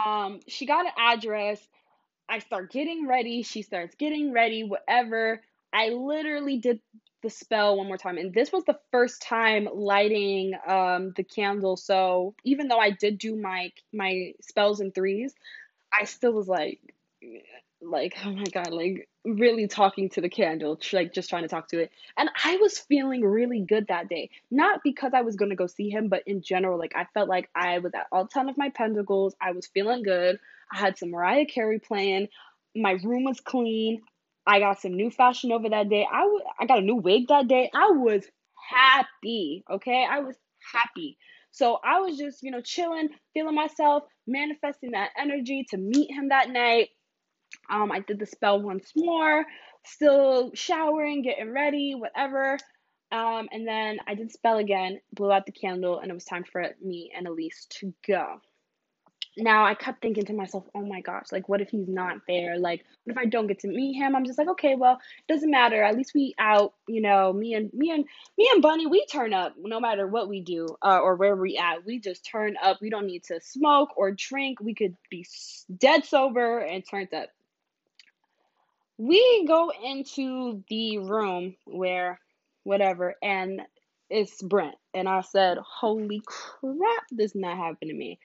Um, 0.03 0.39
she 0.47 0.65
got 0.65 0.85
an 0.85 0.91
address. 0.97 1.59
I 2.29 2.39
start 2.39 2.71
getting 2.71 3.07
ready. 3.07 3.43
She 3.43 3.61
starts 3.61 3.95
getting 3.95 4.33
ready, 4.33 4.63
whatever. 4.63 5.41
I 5.71 5.89
literally 5.89 6.57
did 6.57 6.79
the 7.23 7.29
spell 7.29 7.77
one 7.77 7.87
more 7.87 7.97
time. 7.97 8.17
And 8.17 8.33
this 8.33 8.51
was 8.51 8.63
the 8.65 8.79
first 8.91 9.21
time 9.21 9.67
lighting 9.73 10.53
um, 10.67 11.13
the 11.15 11.23
candle. 11.23 11.77
So 11.77 12.35
even 12.43 12.67
though 12.67 12.79
I 12.79 12.91
did 12.91 13.17
do 13.17 13.35
my 13.35 13.71
my 13.93 14.33
spells 14.41 14.79
in 14.79 14.91
threes, 14.91 15.33
I 15.91 16.05
still 16.05 16.33
was 16.33 16.47
like, 16.47 16.79
like 17.81 18.15
oh 18.25 18.31
my 18.31 18.45
god, 18.45 18.71
like 18.71 19.07
really 19.27 19.67
talking 19.67 20.09
to 20.11 20.21
the 20.21 20.29
candle, 20.29 20.79
like 20.93 21.13
just 21.13 21.29
trying 21.29 21.43
to 21.43 21.49
talk 21.49 21.69
to 21.69 21.79
it. 21.79 21.91
And 22.17 22.29
I 22.43 22.57
was 22.57 22.79
feeling 22.79 23.21
really 23.23 23.61
good 23.61 23.87
that 23.89 24.09
day. 24.09 24.29
Not 24.51 24.81
because 24.83 25.13
I 25.13 25.21
was 25.21 25.35
gonna 25.35 25.55
go 25.55 25.67
see 25.67 25.89
him, 25.89 26.09
but 26.09 26.23
in 26.27 26.41
general, 26.41 26.79
like 26.79 26.93
I 26.95 27.05
felt 27.13 27.29
like 27.29 27.49
I 27.55 27.79
was 27.79 27.93
at 27.95 28.07
all 28.11 28.27
ten 28.27 28.49
of 28.49 28.57
my 28.57 28.69
pentacles. 28.69 29.35
I 29.41 29.51
was 29.53 29.67
feeling 29.67 30.03
good. 30.03 30.39
I 30.73 30.79
had 30.79 30.97
some 30.97 31.11
Mariah 31.11 31.45
Carey 31.45 31.79
playing. 31.79 32.29
My 32.75 32.93
room 33.03 33.25
was 33.25 33.39
clean. 33.41 34.01
I 34.47 34.59
got 34.59 34.81
some 34.81 34.95
new 34.95 35.11
fashion 35.11 35.51
over 35.51 35.69
that 35.69 35.89
day. 35.89 36.07
I, 36.11 36.21
w- 36.21 36.41
I 36.59 36.65
got 36.65 36.79
a 36.79 36.83
new 36.83 36.95
wig 36.95 37.27
that 37.29 37.47
day. 37.47 37.69
I 37.73 37.91
was 37.91 38.25
happy. 38.69 39.63
Okay. 39.69 40.07
I 40.09 40.19
was 40.19 40.35
happy. 40.73 41.17
So 41.51 41.79
I 41.83 41.99
was 42.01 42.17
just, 42.17 42.43
you 42.43 42.51
know, 42.51 42.61
chilling, 42.61 43.09
feeling 43.33 43.55
myself, 43.55 44.03
manifesting 44.27 44.91
that 44.91 45.09
energy 45.19 45.65
to 45.71 45.77
meet 45.77 46.11
him 46.11 46.29
that 46.29 46.49
night. 46.49 46.89
Um, 47.69 47.91
I 47.91 47.99
did 47.99 48.19
the 48.19 48.25
spell 48.25 48.61
once 48.61 48.91
more, 48.95 49.45
still 49.85 50.51
showering, 50.53 51.21
getting 51.21 51.51
ready, 51.51 51.95
whatever. 51.95 52.57
Um, 53.11 53.47
and 53.51 53.67
then 53.67 53.99
I 54.07 54.15
did 54.15 54.31
spell 54.31 54.57
again, 54.57 54.99
blew 55.13 55.31
out 55.31 55.45
the 55.45 55.51
candle, 55.51 55.99
and 55.99 56.11
it 56.11 56.13
was 56.13 56.25
time 56.25 56.43
for 56.43 56.65
me 56.81 57.11
and 57.15 57.27
Elise 57.27 57.67
to 57.79 57.93
go 58.05 58.41
now 59.37 59.65
I 59.65 59.75
kept 59.75 60.01
thinking 60.01 60.25
to 60.25 60.33
myself, 60.33 60.65
oh 60.75 60.81
my 60.81 61.01
gosh, 61.01 61.27
like 61.31 61.47
what 61.47 61.61
if 61.61 61.69
he's 61.69 61.87
not 61.87 62.17
there? 62.27 62.57
Like 62.57 62.83
what 63.03 63.13
if 63.13 63.17
I 63.17 63.25
don't 63.25 63.47
get 63.47 63.59
to 63.59 63.67
meet 63.67 63.93
him? 63.93 64.15
I'm 64.15 64.25
just 64.25 64.37
like, 64.37 64.49
okay, 64.49 64.75
well, 64.75 64.99
it 65.27 65.31
doesn't 65.31 65.49
matter. 65.49 65.81
At 65.83 65.95
least 65.95 66.11
we 66.15 66.33
out, 66.39 66.73
you 66.87 67.01
know, 67.01 67.31
me 67.31 67.53
and 67.53 67.71
me 67.73 67.91
and 67.91 68.05
me 68.37 68.49
and 68.51 68.61
Bunny, 68.61 68.87
we 68.87 69.05
turn 69.05 69.33
up 69.33 69.55
no 69.57 69.79
matter 69.79 70.07
what 70.07 70.27
we 70.27 70.41
do 70.41 70.67
uh, 70.83 70.99
or 70.99 71.15
where 71.15 71.35
we 71.35 71.57
at. 71.57 71.85
We 71.85 71.99
just 71.99 72.25
turn 72.25 72.55
up. 72.61 72.79
We 72.81 72.89
don't 72.89 73.05
need 73.05 73.23
to 73.25 73.39
smoke 73.41 73.89
or 73.95 74.11
drink. 74.11 74.59
We 74.59 74.73
could 74.73 74.95
be 75.09 75.25
dead 75.77 76.05
sober 76.05 76.59
and 76.59 76.83
turned 76.87 77.13
up. 77.13 77.29
We 78.97 79.45
go 79.47 79.71
into 79.83 80.63
the 80.69 80.99
room 80.99 81.55
where 81.65 82.19
whatever 82.63 83.15
and 83.21 83.61
it's 84.09 84.41
Brent 84.41 84.75
and 84.93 85.09
I 85.09 85.21
said, 85.21 85.57
"Holy 85.59 86.21
crap, 86.25 87.05
this 87.11 87.35
not 87.35 87.57
happening 87.57 87.89
to 87.89 87.95
me." 87.99 88.19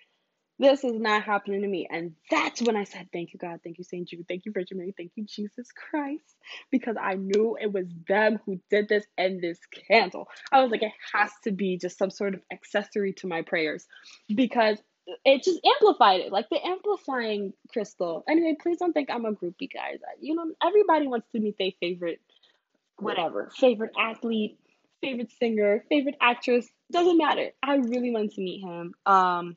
This 0.59 0.85
is 0.85 1.01
not 1.01 1.25
happening 1.25 1.63
to 1.63 1.69
me. 1.69 1.89
And 1.91 2.15
that's 2.31 2.63
when 2.63 2.77
I 2.77 2.85
said, 2.85 3.09
Thank 3.13 3.35
you, 3.35 3.39
God. 3.41 3.61
Thank 3.65 3.79
you, 3.79 3.85
St. 3.85 4.09
Jude. 4.09 4.27
Thank 4.29 4.47
you, 4.47 4.53
Virgin 4.53 4.79
Mary. 4.79 4.95
Thank 4.97 5.13
you, 5.17 5.27
Jesus 5.27 5.69
Christ. 5.73 6.37
Because 6.71 6.97
I 7.01 7.17
knew 7.17 7.59
it 7.61 7.73
was 7.73 7.89
them 8.09 8.41
who 8.47 8.61
did 8.71 8.89
this 8.89 9.05
and 9.19 9.43
this 9.43 9.59
candle. 9.89 10.29
I 10.53 10.63
was 10.63 10.71
like, 10.71 10.83
It 10.85 10.93
has 11.13 11.33
to 11.45 11.53
be 11.53 11.79
just 11.79 11.99
some 11.99 12.11
sort 12.11 12.35
of 12.35 12.43
accessory 12.53 13.13
to 13.15 13.27
my 13.27 13.43
prayers 13.43 13.87
because 14.35 14.79
it 15.25 15.43
just 15.43 15.61
amplified 15.65 16.21
it, 16.21 16.33
like 16.33 16.49
the 16.49 16.65
amplifying 16.65 17.53
crystal. 17.73 18.25
Anyway, 18.29 18.57
please 18.61 18.79
don't 18.79 18.93
think 18.93 19.11
I'm 19.11 19.25
a 19.25 19.33
groupie, 19.33 19.73
guys. 19.73 19.99
You 20.21 20.35
know, 20.35 20.53
everybody 20.65 21.07
wants 21.07 21.29
to 21.33 21.41
meet 21.41 21.57
their 21.59 21.73
favorite, 21.81 22.21
whatever, 22.99 23.51
favorite 23.57 23.93
athlete, 23.99 24.59
favorite 25.01 25.33
singer, 25.38 25.85
favorite 25.88 26.17
actress. 26.21 26.67
Doesn't 26.91 27.19
matter. 27.19 27.51
I 27.62 27.77
really 27.77 28.11
want 28.12 28.33
to 28.35 28.41
meet 28.41 28.62
him. 28.62 28.95
Um, 29.07 29.57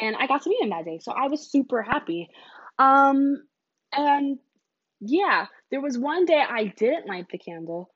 and 0.00 0.16
I 0.16 0.26
got 0.26 0.42
to 0.42 0.50
meet 0.50 0.62
him 0.62 0.70
that 0.70 0.84
day. 0.84 0.98
So 1.02 1.12
I 1.12 1.28
was 1.28 1.50
super 1.50 1.82
happy. 1.82 2.28
Um, 2.78 3.42
and 3.92 4.38
yeah, 5.00 5.46
there 5.70 5.80
was 5.80 5.98
one 5.98 6.24
day 6.24 6.42
I 6.48 6.64
didn't 6.64 7.06
light 7.06 7.26
the 7.30 7.38
candle 7.38 7.90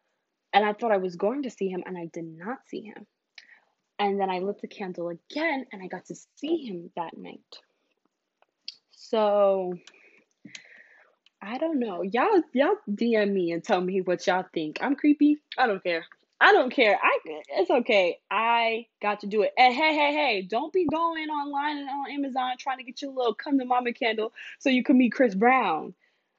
and 0.53 0.65
I 0.65 0.73
thought 0.73 0.93
I 0.93 0.99
was 0.99 1.17
going 1.17 1.45
to 1.45 1.51
see 1.51 1.69
him 1.69 1.83
and 1.87 1.97
I 1.97 2.09
did 2.13 2.25
not 2.25 2.59
see 2.67 2.83
him. 2.83 3.07
And 3.99 4.21
then 4.21 4.29
I 4.29 4.41
lit 4.41 4.61
the 4.61 4.69
candle 4.69 5.09
again 5.09 5.67
and 5.73 5.83
I 5.83 5.87
got 5.87 6.07
to 6.07 6.17
see 6.37 6.67
him 6.67 6.91
that 6.97 7.17
night. 7.17 7.41
So 8.91 9.79
I 11.41 11.59
don't 11.59 11.79
know. 11.79 12.03
Y'all 12.03 12.43
y'all 12.53 12.77
DM 12.91 13.33
me 13.33 13.53
and 13.53 13.63
tell 13.63 13.81
me 13.81 14.01
what 14.01 14.27
y'all 14.27 14.45
think. 14.53 14.79
I'm 14.81 14.97
creepy. 14.97 15.39
I 15.57 15.67
don't 15.67 15.83
care. 15.83 16.05
I 16.41 16.53
don't 16.53 16.71
care. 16.71 16.99
I 17.03 17.19
it's 17.25 17.71
okay. 17.71 18.19
I 18.31 18.87
got 19.01 19.21
to 19.21 19.27
do 19.27 19.43
it. 19.43 19.53
And 19.57 19.75
hey, 19.75 19.95
hey, 19.95 20.13
hey, 20.13 20.43
don't 20.43 20.73
be 20.73 20.87
going 20.87 21.29
online 21.29 21.79
and 21.79 21.89
on 21.89 22.11
Amazon 22.11 22.53
trying 22.59 22.79
to 22.79 22.85
get 22.85 23.01
your 23.01 23.13
little 23.13 23.35
come 23.35 23.59
to 23.59 23.65
mama 23.65 23.93
candle 23.93 24.33
so 24.59 24.69
you 24.69 24.83
can 24.85 24.99
meet 24.99 25.13
Chris 25.13 25.35
Brown. 25.35 25.95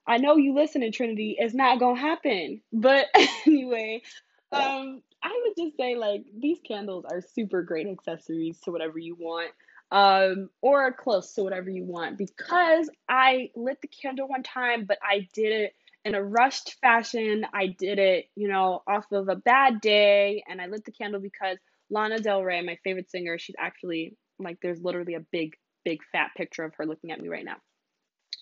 I 0.05 0.17
know 0.17 0.37
you 0.37 0.53
listen 0.53 0.83
in 0.83 0.91
Trinity. 0.91 1.35
It's 1.39 1.53
not 1.53 1.79
gonna 1.79 1.99
happen. 1.99 2.61
But 2.71 3.07
anyway, 3.45 4.03
um, 4.51 5.01
I 5.27 5.41
would 5.43 5.65
just 5.65 5.77
say 5.77 5.95
like 5.95 6.23
these 6.39 6.59
candles 6.65 7.05
are 7.05 7.21
super 7.21 7.61
great 7.61 7.87
accessories 7.87 8.59
to 8.61 8.71
whatever 8.71 8.97
you 8.97 9.15
want. 9.15 9.51
Um, 9.89 10.49
or 10.61 10.91
close 10.91 11.33
to 11.35 11.43
whatever 11.43 11.69
you 11.69 11.85
want 11.85 12.17
because 12.17 12.89
I 13.07 13.51
lit 13.55 13.79
the 13.81 13.87
candle 13.87 14.27
one 14.27 14.43
time, 14.43 14.83
but 14.83 14.97
I 15.01 15.29
did 15.33 15.53
it 15.53 15.75
in 16.03 16.13
a 16.13 16.21
rushed 16.21 16.75
fashion. 16.81 17.45
I 17.53 17.67
did 17.67 17.97
it, 17.97 18.25
you 18.35 18.49
know, 18.49 18.83
off 18.85 19.05
of 19.13 19.29
a 19.29 19.35
bad 19.37 19.79
day, 19.79 20.43
and 20.49 20.61
I 20.61 20.65
lit 20.65 20.83
the 20.83 20.91
candle 20.91 21.21
because 21.21 21.57
Lana 21.89 22.19
Del 22.19 22.43
Rey, 22.43 22.61
my 22.61 22.77
favorite 22.83 23.09
singer, 23.09 23.37
she's 23.39 23.55
actually 23.57 24.17
like 24.39 24.57
there's 24.61 24.81
literally 24.81 25.13
a 25.13 25.21
big, 25.31 25.55
big 25.85 25.99
fat 26.11 26.31
picture 26.35 26.65
of 26.65 26.73
her 26.75 26.85
looking 26.85 27.11
at 27.11 27.21
me 27.21 27.29
right 27.29 27.45
now. 27.45 27.57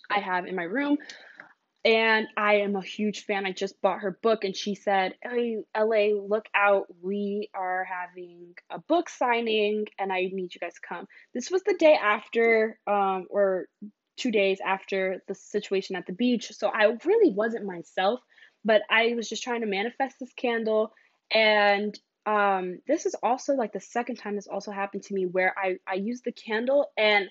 I 0.09 0.19
have 0.19 0.47
in 0.47 0.55
my 0.55 0.63
room, 0.63 0.97
and 1.85 2.27
I 2.35 2.55
am 2.55 2.75
a 2.75 2.81
huge 2.83 3.25
fan. 3.25 3.45
I 3.45 3.51
just 3.51 3.79
bought 3.81 4.01
her 4.01 4.17
book, 4.23 4.43
and 4.43 4.55
she 4.55 4.73
said, 4.75 5.15
"Hey, 5.21 5.63
LA, 5.77 6.19
look 6.19 6.47
out! 6.55 6.87
We 7.01 7.49
are 7.53 7.85
having 7.85 8.55
a 8.71 8.79
book 8.79 9.07
signing, 9.07 9.85
and 9.99 10.11
I 10.11 10.21
need 10.33 10.53
you 10.55 10.59
guys 10.59 10.73
to 10.73 10.81
come." 10.81 11.07
This 11.33 11.51
was 11.51 11.61
the 11.63 11.75
day 11.75 11.93
after, 11.93 12.79
um, 12.87 13.27
or 13.29 13.67
two 14.17 14.31
days 14.31 14.59
after 14.65 15.21
the 15.27 15.35
situation 15.35 15.95
at 15.95 16.07
the 16.07 16.13
beach. 16.13 16.51
So 16.53 16.69
I 16.69 16.85
really 17.05 17.33
wasn't 17.33 17.65
myself, 17.65 18.19
but 18.63 18.81
I 18.89 19.13
was 19.15 19.29
just 19.29 19.43
trying 19.43 19.61
to 19.61 19.67
manifest 19.67 20.15
this 20.19 20.33
candle. 20.33 20.93
And 21.31 21.97
um, 22.25 22.79
this 22.87 23.05
is 23.05 23.15
also 23.21 23.53
like 23.53 23.73
the 23.73 23.79
second 23.79 24.15
time 24.15 24.35
this 24.35 24.47
also 24.47 24.71
happened 24.71 25.03
to 25.03 25.13
me 25.13 25.25
where 25.25 25.53
I, 25.57 25.77
I 25.87 25.95
used 25.95 26.23
the 26.23 26.31
candle 26.31 26.87
and 26.97 27.29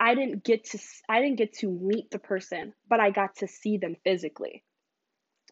I 0.00 0.14
didn't 0.14 0.42
get 0.42 0.64
to 0.70 0.78
I 1.08 1.20
didn't 1.20 1.36
get 1.36 1.52
to 1.58 1.70
meet 1.70 2.10
the 2.10 2.18
person, 2.18 2.72
but 2.88 3.00
I 3.00 3.10
got 3.10 3.36
to 3.36 3.46
see 3.46 3.76
them 3.76 3.96
physically. 4.02 4.64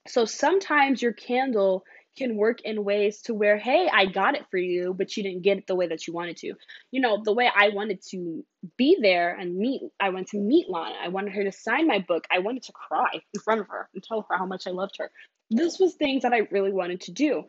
So 0.07 0.25
sometimes 0.25 1.03
your 1.03 1.13
candle 1.13 1.85
can 2.17 2.37
work 2.37 2.63
in 2.63 2.83
ways 2.83 3.21
to 3.23 3.35
where, 3.35 3.59
hey, 3.59 3.89
I 3.93 4.07
got 4.07 4.35
it 4.35 4.47
for 4.51 4.57
you, 4.57 4.95
but 4.95 5.17
you 5.17 5.23
didn't 5.23 5.43
get 5.43 5.59
it 5.59 5.67
the 5.67 5.77
way 5.77 5.87
that 5.87 6.07
you 6.07 6.15
wanted 6.15 6.39
to. 6.39 6.55
You 6.91 7.01
know, 7.01 7.23
the 7.23 7.33
way 7.33 7.49
I 7.55 7.69
wanted 7.69 8.01
to 8.11 8.45
be 8.77 8.97
there 9.01 9.37
and 9.37 9.57
meet, 9.57 9.83
I 10.01 10.09
went 10.09 10.29
to 10.29 10.39
meet 10.39 10.69
Lana. 10.69 10.97
I 11.01 11.09
wanted 11.09 11.35
her 11.35 11.45
to 11.45 11.53
sign 11.53 11.87
my 11.87 11.99
book. 12.01 12.25
I 12.31 12.39
wanted 12.39 12.65
to 12.65 12.73
cry 12.73 13.21
in 13.35 13.41
front 13.41 13.61
of 13.61 13.69
her 13.69 13.89
and 13.95 14.03
tell 14.03 14.27
her 14.29 14.37
how 14.37 14.47
much 14.47 14.67
I 14.67 14.71
loved 14.71 14.97
her. 14.99 15.11
This 15.51 15.79
was 15.79 15.95
things 15.95 16.23
that 16.23 16.33
I 16.33 16.49
really 16.51 16.73
wanted 16.73 17.03
to 17.03 17.13
do. 17.13 17.45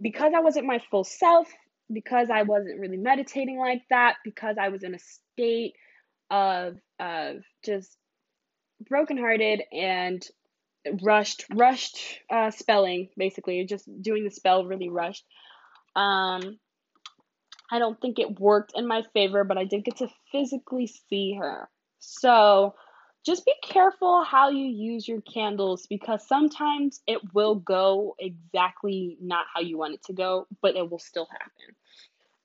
Because 0.00 0.32
I 0.36 0.40
wasn't 0.40 0.66
my 0.66 0.80
full 0.90 1.04
self, 1.04 1.48
because 1.90 2.28
I 2.30 2.42
wasn't 2.42 2.80
really 2.80 2.96
meditating 2.96 3.58
like 3.58 3.82
that, 3.90 4.16
because 4.24 4.56
I 4.60 4.68
was 4.68 4.82
in 4.82 4.94
a 4.94 4.98
state 4.98 5.74
of 6.32 6.78
of 6.98 7.42
just 7.64 7.96
brokenhearted 8.88 9.62
and 9.70 10.26
rushed 11.02 11.44
rushed 11.54 11.98
uh, 12.30 12.50
spelling 12.50 13.08
basically 13.16 13.64
just 13.66 13.88
doing 14.02 14.24
the 14.24 14.30
spell 14.30 14.64
really 14.64 14.88
rushed. 14.88 15.24
Um 15.94 16.58
i 17.70 17.78
don't 17.78 18.00
think 18.00 18.18
it 18.18 18.40
worked 18.40 18.72
in 18.74 18.86
my 18.86 19.02
favor 19.14 19.44
but 19.44 19.56
i 19.58 19.64
did 19.64 19.84
get 19.84 19.98
to 19.98 20.08
physically 20.32 20.86
see 20.86 21.34
her. 21.34 21.68
So 21.98 22.74
just 23.24 23.44
be 23.44 23.54
careful 23.62 24.24
how 24.24 24.50
you 24.50 24.66
use 24.66 25.06
your 25.06 25.20
candles 25.20 25.86
because 25.86 26.26
sometimes 26.26 27.00
it 27.06 27.20
will 27.34 27.54
go 27.54 28.16
exactly 28.18 29.16
not 29.20 29.46
how 29.54 29.60
you 29.60 29.78
want 29.78 29.94
it 29.94 30.02
to 30.04 30.12
go 30.12 30.46
but 30.62 30.76
it 30.76 30.90
will 30.90 30.98
still 30.98 31.28
happen 31.30 31.76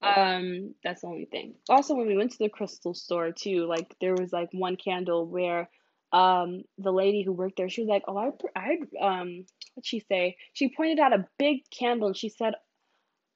um 0.02 0.74
that's 0.84 1.02
the 1.02 1.08
only 1.08 1.26
thing. 1.26 1.56
Also 1.70 1.96
when 1.96 2.08
we 2.08 2.18
went 2.18 2.32
to 2.32 2.38
the 2.40 2.50
crystal 2.50 2.94
store 2.94 3.32
too 3.32 3.66
like 3.66 3.96
there 4.00 4.16
was 4.16 4.32
like 4.32 4.50
one 4.52 4.76
candle 4.76 5.26
where 5.26 5.70
um 6.14 6.64
the 6.78 6.92
lady 6.92 7.24
who 7.24 7.34
worked 7.34 7.58
there 7.58 7.70
she 7.70 7.82
was 7.82 7.90
like 7.90 8.04
oh 8.08 8.18
i 8.18 8.32
i 8.56 9.06
um 9.06 9.46
what'd 9.74 9.86
she 9.86 10.00
say? 10.00 10.38
She 10.54 10.74
pointed 10.76 11.00
out 11.00 11.14
a 11.14 11.28
big 11.38 11.70
candle 11.70 12.08
and 12.08 12.18
she 12.18 12.30
said 12.30 12.54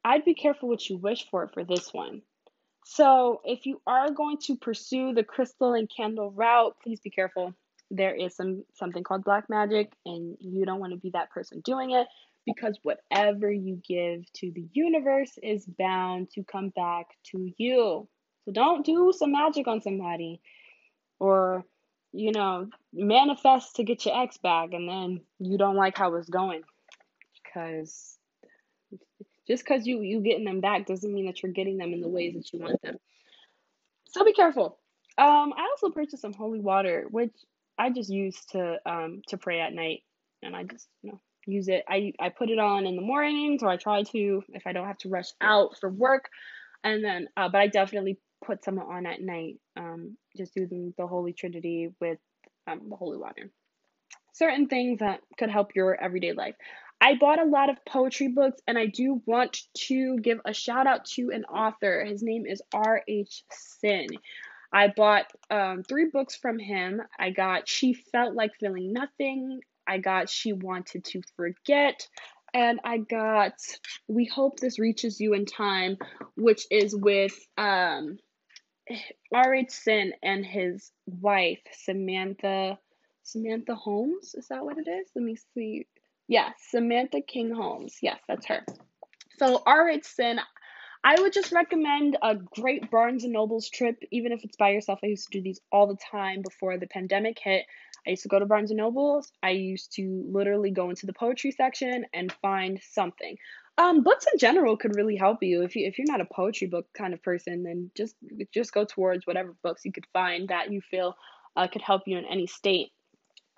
i'd 0.06 0.26
be 0.26 0.34
careful 0.34 0.70
what 0.70 0.90
you 0.90 0.98
wish 0.98 1.28
for 1.30 1.48
for 1.54 1.64
this 1.64 1.94
one 1.94 2.22
so 2.86 3.42
if 3.46 3.66
you 3.66 3.82
are 3.86 4.12
going 4.12 4.38
to 4.46 4.56
pursue 4.56 5.14
the 5.14 5.24
crystal 5.24 5.74
and 5.74 5.90
candle 5.96 6.32
route 6.32 6.76
please 6.84 7.00
be 7.00 7.10
careful. 7.10 7.54
There 7.94 8.16
is 8.16 8.36
some 8.36 8.64
something 8.74 9.04
called 9.04 9.26
black 9.26 9.50
magic 9.50 9.92
and 10.06 10.38
you 10.40 10.66
don't 10.66 10.80
want 10.80 10.94
to 10.94 11.00
be 11.00 11.12
that 11.12 11.30
person 11.30 11.60
doing 11.60 11.92
it 11.92 12.08
because 12.46 12.80
whatever 12.84 13.52
you 13.52 13.82
give 13.88 14.32
to 14.34 14.52
the 14.52 14.68
universe 14.74 15.38
is 15.42 15.66
bound 15.66 16.30
to 16.32 16.44
come 16.44 16.70
back 16.70 17.08
to 17.32 17.52
you. 17.58 18.08
So 18.46 18.52
don't 18.52 18.86
do 18.86 19.14
some 19.16 19.32
magic 19.32 19.68
on 19.68 19.82
somebody 19.82 20.42
or 21.20 21.66
you 22.14 22.32
know, 22.32 22.68
manifest 22.94 23.78
to 23.78 23.84
get 23.84 24.06
your 24.06 24.22
ex 24.22 24.38
back 24.38 24.74
and 24.74 24.88
then 24.88 25.22
you 25.40 25.58
don't 25.58 25.78
like 25.78 25.98
how 25.98 26.14
it's 26.16 26.30
going 26.30 26.62
because 27.44 28.18
just 29.48 29.64
because 29.64 29.86
you 29.86 30.02
you 30.02 30.22
getting 30.22 30.46
them 30.46 30.62
back 30.62 30.86
doesn't 30.86 31.14
mean 31.14 31.26
that 31.26 31.42
you're 31.42 31.52
getting 31.52 31.78
them 31.78 31.94
in 31.94 32.02
the 32.02 32.08
ways 32.08 32.34
that 32.34 32.52
you 32.52 32.60
want 32.60 32.82
them. 32.82 32.98
So 34.10 34.26
be 34.26 34.34
careful. 34.34 34.78
Um, 35.18 35.54
I 35.56 35.68
also 35.72 35.90
purchased 35.90 36.22
some 36.22 36.34
holy 36.34 36.60
water, 36.60 37.06
which 37.10 37.34
I 37.78 37.90
just 37.90 38.10
use 38.10 38.40
to 38.52 38.78
um 38.86 39.22
to 39.28 39.38
pray 39.38 39.62
at 39.62 39.74
night, 39.74 40.02
and 40.42 40.56
I 40.56 40.64
just 40.64 40.88
you 41.02 41.12
know 41.12 41.22
use 41.46 41.68
it. 41.68 41.84
I 41.88 42.14
I 42.20 42.30
put 42.30 42.50
it 42.50 42.60
on 42.60 42.86
in 42.86 42.96
the 42.96 43.02
mornings, 43.02 43.64
or 43.64 43.70
I 43.70 43.78
try 43.78 44.04
to 44.04 44.44
if 44.50 44.66
I 44.66 44.74
don't 44.74 44.88
have 44.88 44.98
to 45.00 45.10
rush 45.10 45.30
out 45.42 45.78
for 45.80 45.90
work, 45.90 46.30
and 46.84 47.04
then 47.04 47.28
uh, 47.38 47.50
but 47.50 47.62
I 47.62 47.68
definitely 47.68 48.20
put 48.46 48.64
some 48.64 48.80
on 48.80 49.06
at 49.06 49.22
night. 49.22 49.56
Um, 49.78 50.18
just 50.38 50.56
using 50.56 50.94
the 50.98 51.08
Holy 51.08 51.34
Trinity 51.34 51.94
with 52.00 52.20
um 52.68 52.90
the 52.90 52.96
holy 52.96 53.18
water. 53.18 53.52
Certain 54.34 54.68
things 54.68 55.00
that 55.00 55.22
could 55.38 55.50
help 55.50 55.76
your 55.76 55.96
everyday 56.02 56.34
life. 56.34 56.56
I 57.02 57.16
bought 57.16 57.42
a 57.42 57.46
lot 57.46 57.70
of 57.70 57.84
poetry 57.84 58.28
books, 58.28 58.62
and 58.68 58.78
I 58.78 58.86
do 58.86 59.22
want 59.26 59.64
to 59.88 60.20
give 60.20 60.40
a 60.46 60.54
shout 60.54 60.86
out 60.86 61.06
to 61.16 61.32
an 61.34 61.46
author. 61.46 62.06
His 62.06 62.22
name 62.22 62.46
is 62.46 62.62
R.H. 62.74 63.44
Sin. 63.52 64.08
I 64.72 64.88
bought 64.88 65.26
um, 65.50 65.84
three 65.84 66.10
books 66.14 66.36
from 66.36 66.60
him. 66.60 67.02
I 67.20 67.32
got 67.32 67.68
She 67.68 67.94
Felt 67.94 68.36
Like 68.36 68.52
Feeling 68.60 68.94
Nothing. 68.94 69.62
I 69.92 69.98
got 69.98 70.30
She 70.30 70.54
Wanted 70.54 71.04
to 71.06 71.22
Forget. 71.36 72.08
And 72.54 72.80
I 72.84 72.98
got 72.98 73.54
We 74.08 74.26
Hope 74.26 74.60
This 74.60 74.80
Reaches 74.80 75.20
You 75.20 75.34
in 75.34 75.46
Time, 75.46 75.98
which 76.36 76.66
is 76.72 76.96
with 76.96 77.38
um, 77.58 78.18
R.H. 79.34 79.70
Sin 79.70 80.14
and 80.24 80.46
his 80.46 80.92
wife, 81.06 81.60
Samantha. 81.84 82.80
Samantha 83.24 83.76
Holmes? 83.76 84.34
Is 84.34 84.48
that 84.48 84.64
what 84.64 84.78
it 84.78 84.90
is? 84.90 85.10
Let 85.14 85.26
me 85.26 85.36
see. 85.54 85.88
Yeah, 86.28 86.52
Samantha 86.70 87.22
King 87.22 87.54
Holmes. 87.54 87.98
Yes, 88.02 88.20
that's 88.28 88.46
her. 88.46 88.66
So 89.40 89.62
R.H. 89.66 90.06
Sin, 90.06 90.40
I 91.04 91.20
would 91.20 91.34
just 91.34 91.52
recommend 91.52 92.18
a 92.22 92.36
great 92.36 92.90
Barnes 92.90 93.26
and 93.26 93.34
Noble's 93.34 93.70
trip, 93.70 94.02
even 94.12 94.32
if 94.32 94.44
it's 94.44 94.56
by 94.56 94.70
yourself. 94.70 95.00
I 95.04 95.08
used 95.08 95.32
to 95.32 95.38
do 95.38 95.44
these 95.44 95.60
all 95.72 95.88
the 95.88 95.98
time 96.12 96.44
before 96.44 96.78
the 96.78 96.88
pandemic 96.88 97.40
hit. 97.44 97.66
I 98.06 98.12
used 98.12 98.24
to 98.24 98.30
go 98.30 98.40
to 98.40 98.46
Barnes 98.46 98.72
and 98.72 98.78
Noble's. 98.78 99.32
I 99.44 99.52
used 99.52 99.94
to 99.94 100.26
literally 100.32 100.72
go 100.72 100.90
into 100.90 101.06
the 101.06 101.14
poetry 101.14 101.52
section 101.52 102.06
and 102.14 102.32
find 102.42 102.80
something. 102.92 103.38
Um, 103.78 104.04
books 104.04 104.26
in 104.32 104.38
general 104.38 104.78
could 104.78 104.96
really 104.96 105.16
help 105.16 105.40
you. 105.42 105.64
If 105.64 105.76
you 105.76 105.88
if 105.88 105.98
you're 105.98 106.08
not 106.10 106.22
a 106.22 106.34
poetry 106.34 106.68
book 106.68 106.88
kind 106.98 107.14
of 107.14 107.24
person, 107.24 107.64
then 107.64 107.92
just 107.96 108.16
just 108.54 108.74
go 108.74 108.86
towards 108.86 109.26
whatever 109.26 109.56
books 109.64 109.86
you 109.86 109.92
could 109.92 110.08
find 110.14 110.50
that 110.50 110.72
you 110.72 110.82
feel 110.82 111.16
uh, 111.56 111.68
could 111.68 111.82
help 111.82 112.04
you 112.06 112.18
in 112.18 112.26
any 112.26 112.48
state 112.48 112.92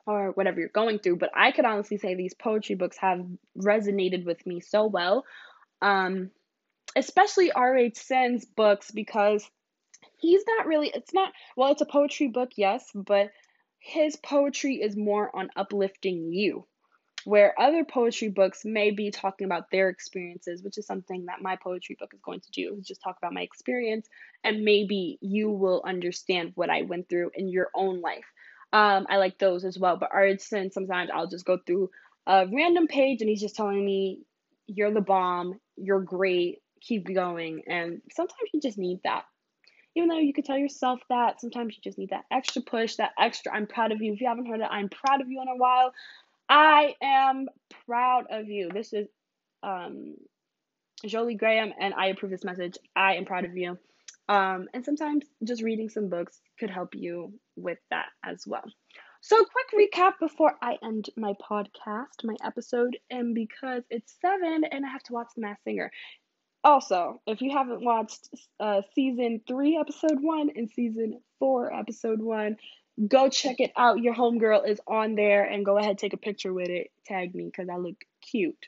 or 0.06 0.32
whatever 0.32 0.60
you're 0.60 0.70
going 0.70 1.00
through. 1.00 1.18
But 1.18 1.32
I 1.36 1.52
could 1.52 1.66
honestly 1.66 1.98
say 1.98 2.16
these 2.16 2.34
poetry 2.34 2.76
books 2.76 2.98
have 2.98 3.26
resonated 3.58 4.26
with 4.26 4.46
me 4.46 4.60
so 4.60 4.86
well. 4.86 5.26
Um, 5.82 6.30
especially 6.96 7.52
R.H. 7.52 7.98
Sin's 7.98 8.46
books 8.46 8.92
because 8.92 9.50
he's 10.18 10.44
not 10.48 10.68
really, 10.68 10.92
it's 10.94 11.14
not, 11.14 11.34
well, 11.56 11.72
it's 11.72 11.82
a 11.82 11.86
poetry 11.86 12.28
book, 12.28 12.52
yes, 12.56 12.86
but 12.94 13.32
his 13.84 14.16
poetry 14.16 14.76
is 14.76 14.96
more 14.96 15.36
on 15.36 15.50
uplifting 15.58 16.32
you. 16.32 16.66
Where 17.26 17.58
other 17.60 17.84
poetry 17.84 18.30
books 18.30 18.64
may 18.64 18.92
be 18.92 19.12
talking 19.12 19.46
about 19.46 19.72
their 19.72 19.90
experiences, 19.90 20.64
which 20.64 20.78
is 20.78 20.86
something 20.86 21.26
that 21.26 21.42
my 21.42 21.58
poetry 21.58 21.98
book 22.00 22.12
is 22.14 22.22
going 22.22 22.40
to 22.42 22.52
do, 22.52 22.76
is 22.78 22.88
just 22.88 23.02
talk 23.02 23.18
about 23.18 23.34
my 23.34 23.42
experience, 23.42 24.08
and 24.44 24.64
maybe 24.64 25.18
you 25.22 25.50
will 25.50 25.84
understand 25.86 26.54
what 26.56 26.70
I 26.70 26.84
went 26.84 27.10
through 27.10 27.32
in 27.36 27.50
your 27.50 27.70
own 27.76 28.02
life. 28.02 28.26
Um, 28.72 29.06
I 29.10 29.18
like 29.18 29.38
those 29.38 29.66
as 29.66 29.78
well. 29.78 29.98
But 29.98 30.10
R.H. 30.14 30.42
Sometimes 30.42 31.10
I'll 31.14 31.28
just 31.28 31.46
go 31.46 31.58
through 31.58 31.92
a 32.26 32.48
random 32.48 32.88
page 32.88 33.22
and 33.22 33.30
he's 33.30 33.42
just 33.42 33.56
telling 33.56 33.86
me, 33.86 34.22
You're 34.68 34.94
the 34.94 35.02
bomb, 35.02 35.60
you're 35.76 36.02
great, 36.02 36.60
keep 36.82 37.14
going. 37.14 37.64
And 37.68 38.02
sometimes 38.12 38.50
you 38.54 38.62
just 38.62 38.78
need 38.78 39.02
that. 39.04 39.26
Even 39.96 40.10
though 40.10 40.18
you 40.18 40.34
could 40.34 40.46
tell 40.46 40.58
yourself 40.58 41.00
that, 41.10 41.40
sometimes 41.40 41.76
you 41.76 41.82
just 41.84 41.98
need 41.98 42.10
that 42.10 42.26
extra 42.32 42.62
push, 42.62 42.96
that 42.96 43.12
extra, 43.20 43.54
I'm 43.54 43.68
proud 43.68 43.92
of 43.92 44.02
you. 44.02 44.14
If 44.14 44.22
you 44.22 44.28
haven't 44.28 44.48
heard 44.48 44.60
it, 44.60 44.68
I'm 44.70 44.90
proud 44.90 45.22
of 45.22 45.30
you 45.30 45.42
in 45.42 45.48
a 45.48 45.58
while. 45.58 45.94
I 46.50 46.96
am 47.02 47.48
proud 47.86 48.26
of 48.30 48.48
you. 48.48 48.70
This 48.74 48.94
is 48.94 49.08
um, 49.62 50.16
Jolie 51.06 51.36
Graham, 51.36 51.74
and 51.80 51.94
I 51.94 52.08
approve 52.08 52.32
this 52.32 52.44
message. 52.44 52.78
I 52.96 53.16
am 53.16 53.26
proud 53.26 53.46
of 53.46 53.56
you. 53.56 53.78
Um, 54.30 54.68
and 54.74 54.86
sometimes 54.86 55.26
just 55.44 55.62
reading 55.62 55.90
some 55.90 56.10
books 56.10 56.40
could 56.60 56.70
help 56.70 56.96
you 56.96 57.34
with 57.56 57.80
that 57.90 58.08
as 58.26 58.46
well. 58.48 58.64
So, 59.22 59.38
quick 59.38 59.92
recap 59.94 60.14
before 60.20 60.56
I 60.62 60.78
end 60.84 61.10
my 61.16 61.34
podcast, 61.50 62.24
my 62.24 62.36
episode, 62.44 62.98
and 63.10 63.34
because 63.34 63.84
it's 63.90 64.16
seven 64.22 64.64
and 64.70 64.86
I 64.86 64.90
have 64.90 65.04
to 65.04 65.14
watch 65.14 65.30
The 65.36 65.42
Masked 65.42 65.64
Singer. 65.64 65.92
Also, 66.64 67.22
if 67.28 67.42
you 67.42 67.52
haven't 67.52 67.84
watched 67.84 68.30
uh, 68.60 68.82
season 68.96 69.42
three, 69.48 69.78
episode 69.78 70.20
one, 70.22 70.50
and 70.56 70.70
season 70.70 71.20
four, 71.40 71.74
episode 71.74 72.22
one, 72.22 72.56
go 73.06 73.30
check 73.30 73.60
it 73.60 73.72
out. 73.76 74.00
Your 74.00 74.16
homegirl 74.16 74.68
is 74.68 74.80
on 74.88 75.16
there, 75.16 75.44
and 75.44 75.66
go 75.66 75.78
ahead 75.78 75.98
take 75.98 76.14
a 76.14 76.18
picture 76.18 76.54
with 76.54 76.70
it. 76.70 76.92
Tag 77.06 77.36
me 77.36 77.46
because 77.46 77.68
I 77.70 77.76
look 77.76 77.98
cute. 78.22 78.68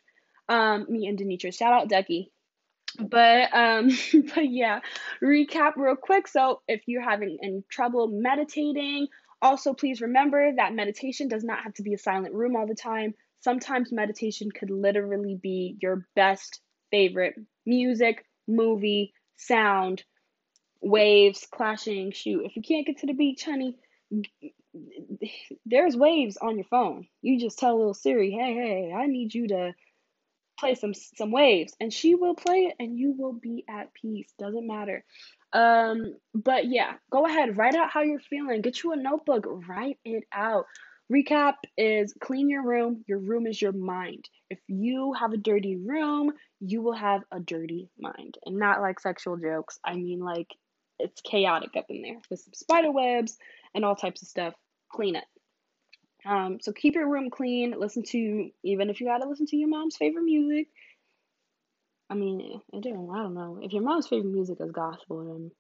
Um, 0.49 0.85
me 0.89 1.07
and 1.07 1.17
Denitra. 1.17 1.57
Shout 1.57 1.73
out 1.73 1.87
Ducky. 1.89 2.31
But 2.99 3.53
um, 3.53 3.89
but 4.35 4.49
yeah, 4.49 4.81
recap 5.23 5.77
real 5.77 5.95
quick. 5.95 6.27
So 6.27 6.61
if 6.67 6.81
you're 6.87 7.01
having 7.01 7.37
any 7.41 7.63
trouble 7.69 8.07
meditating, 8.07 9.07
also 9.41 9.73
please 9.73 10.01
remember 10.01 10.51
that 10.57 10.73
meditation 10.73 11.29
does 11.29 11.43
not 11.43 11.63
have 11.63 11.73
to 11.75 11.83
be 11.83 11.93
a 11.93 11.97
silent 11.97 12.33
room 12.33 12.55
all 12.55 12.67
the 12.67 12.75
time. 12.75 13.13
Sometimes 13.41 13.91
meditation 13.91 14.51
could 14.51 14.69
literally 14.69 15.37
be 15.41 15.77
your 15.81 16.07
best 16.15 16.61
favorite 16.91 17.35
music, 17.65 18.25
movie, 18.47 19.13
sound, 19.37 20.03
waves, 20.81 21.47
clashing. 21.51 22.11
Shoot, 22.11 22.45
if 22.45 22.55
you 22.55 22.61
can't 22.61 22.85
get 22.85 22.99
to 22.99 23.07
the 23.07 23.13
beach, 23.13 23.43
honey, 23.45 23.77
there's 25.65 25.95
waves 25.95 26.37
on 26.37 26.57
your 26.57 26.65
phone. 26.65 27.07
You 27.21 27.39
just 27.39 27.59
tell 27.59 27.77
little 27.77 27.93
Siri, 27.93 28.31
hey, 28.31 28.53
hey, 28.53 28.93
I 28.95 29.07
need 29.07 29.33
you 29.33 29.47
to 29.49 29.73
play 30.59 30.75
some 30.75 30.93
some 30.93 31.31
waves. 31.31 31.73
And 31.79 31.91
she 31.91 32.15
will 32.15 32.35
play 32.35 32.67
it 32.67 32.75
and 32.79 32.97
you 32.97 33.13
will 33.17 33.33
be 33.33 33.65
at 33.69 33.93
peace. 33.93 34.29
Doesn't 34.39 34.67
matter. 34.67 35.03
Um 35.53 36.15
but 36.33 36.65
yeah 36.65 36.93
go 37.11 37.25
ahead 37.25 37.57
write 37.57 37.75
out 37.75 37.89
how 37.91 38.01
you're 38.01 38.19
feeling. 38.19 38.61
Get 38.61 38.83
you 38.83 38.93
a 38.93 38.97
notebook 38.97 39.45
write 39.67 39.99
it 40.05 40.23
out. 40.33 40.65
Recap 41.11 41.55
is 41.77 42.13
clean 42.19 42.49
your 42.49 42.63
room 42.63 43.03
your 43.07 43.19
room 43.19 43.47
is 43.47 43.61
your 43.61 43.71
mind 43.73 44.27
if 44.49 44.59
you 44.67 45.13
have 45.13 45.33
a 45.33 45.37
dirty 45.37 45.75
room 45.75 46.31
you 46.59 46.81
will 46.81 46.93
have 46.93 47.21
a 47.31 47.39
dirty 47.39 47.89
mind 47.99 48.37
and 48.45 48.57
not 48.57 48.81
like 48.81 48.99
sexual 48.99 49.37
jokes 49.37 49.79
i 49.83 49.95
mean 49.95 50.19
like 50.19 50.53
it's 50.99 51.21
chaotic 51.21 51.71
up 51.75 51.85
in 51.89 52.01
there 52.01 52.17
with 52.29 52.39
some 52.39 52.53
spider 52.53 52.91
webs 52.91 53.37
and 53.73 53.83
all 53.83 53.95
types 53.95 54.21
of 54.21 54.27
stuff 54.27 54.53
clean 54.89 55.15
it 55.15 55.25
um, 56.25 56.57
so 56.59 56.71
keep 56.71 56.95
your 56.95 57.07
room 57.07 57.29
clean. 57.29 57.75
Listen 57.77 58.03
to 58.03 58.49
even 58.63 58.89
if 58.89 58.99
you 58.99 59.07
gotta 59.07 59.29
listen 59.29 59.45
to 59.47 59.57
your 59.57 59.69
mom's 59.69 59.95
favorite 59.95 60.23
music. 60.23 60.67
I 62.09 62.15
mean, 62.15 62.61
I 62.73 62.79
don't, 62.79 63.09
I 63.11 63.21
don't 63.21 63.33
know. 63.33 63.59
If 63.61 63.73
your 63.73 63.83
mom's 63.83 64.07
favorite 64.07 64.33
music 64.33 64.57
is 64.59 64.71
gospel, 64.71 65.25
then 65.25 65.51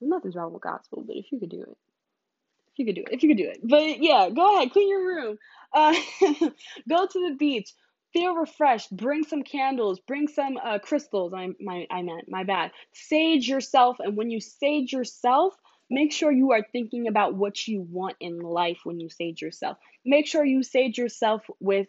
nothing's 0.00 0.34
wrong 0.34 0.52
with 0.52 0.62
gospel. 0.62 1.04
But 1.06 1.16
if 1.16 1.30
you 1.30 1.38
could 1.38 1.50
do 1.50 1.62
it, 1.62 1.76
if 2.72 2.78
you 2.78 2.86
could 2.86 2.94
do 2.96 3.02
it, 3.02 3.12
if 3.12 3.22
you 3.22 3.28
could 3.28 3.38
do 3.38 3.48
it. 3.48 3.60
But 3.62 4.02
yeah, 4.02 4.30
go 4.30 4.56
ahead, 4.56 4.72
clean 4.72 4.88
your 4.88 5.04
room. 5.04 5.38
Uh, 5.72 5.94
go 6.88 7.06
to 7.06 7.28
the 7.28 7.36
beach. 7.38 7.72
Feel 8.12 8.34
refreshed. 8.34 8.94
Bring 8.94 9.24
some 9.24 9.42
candles. 9.42 10.00
Bring 10.00 10.28
some 10.28 10.56
uh, 10.56 10.78
crystals. 10.78 11.32
I 11.34 11.48
my 11.60 11.86
I 11.90 12.02
meant 12.02 12.28
my 12.28 12.44
bad. 12.44 12.72
Sage 12.92 13.48
yourself, 13.48 13.98
and 14.00 14.16
when 14.16 14.30
you 14.30 14.40
sage 14.40 14.92
yourself, 14.92 15.54
Make 15.90 16.12
sure 16.12 16.30
you 16.30 16.52
are 16.52 16.64
thinking 16.70 17.08
about 17.08 17.34
what 17.34 17.66
you 17.66 17.82
want 17.82 18.16
in 18.20 18.38
life 18.38 18.78
when 18.84 19.00
you 19.00 19.10
sage 19.10 19.42
yourself. 19.42 19.76
Make 20.04 20.28
sure 20.28 20.44
you 20.44 20.62
sage 20.62 20.96
yourself 20.96 21.44
with 21.58 21.88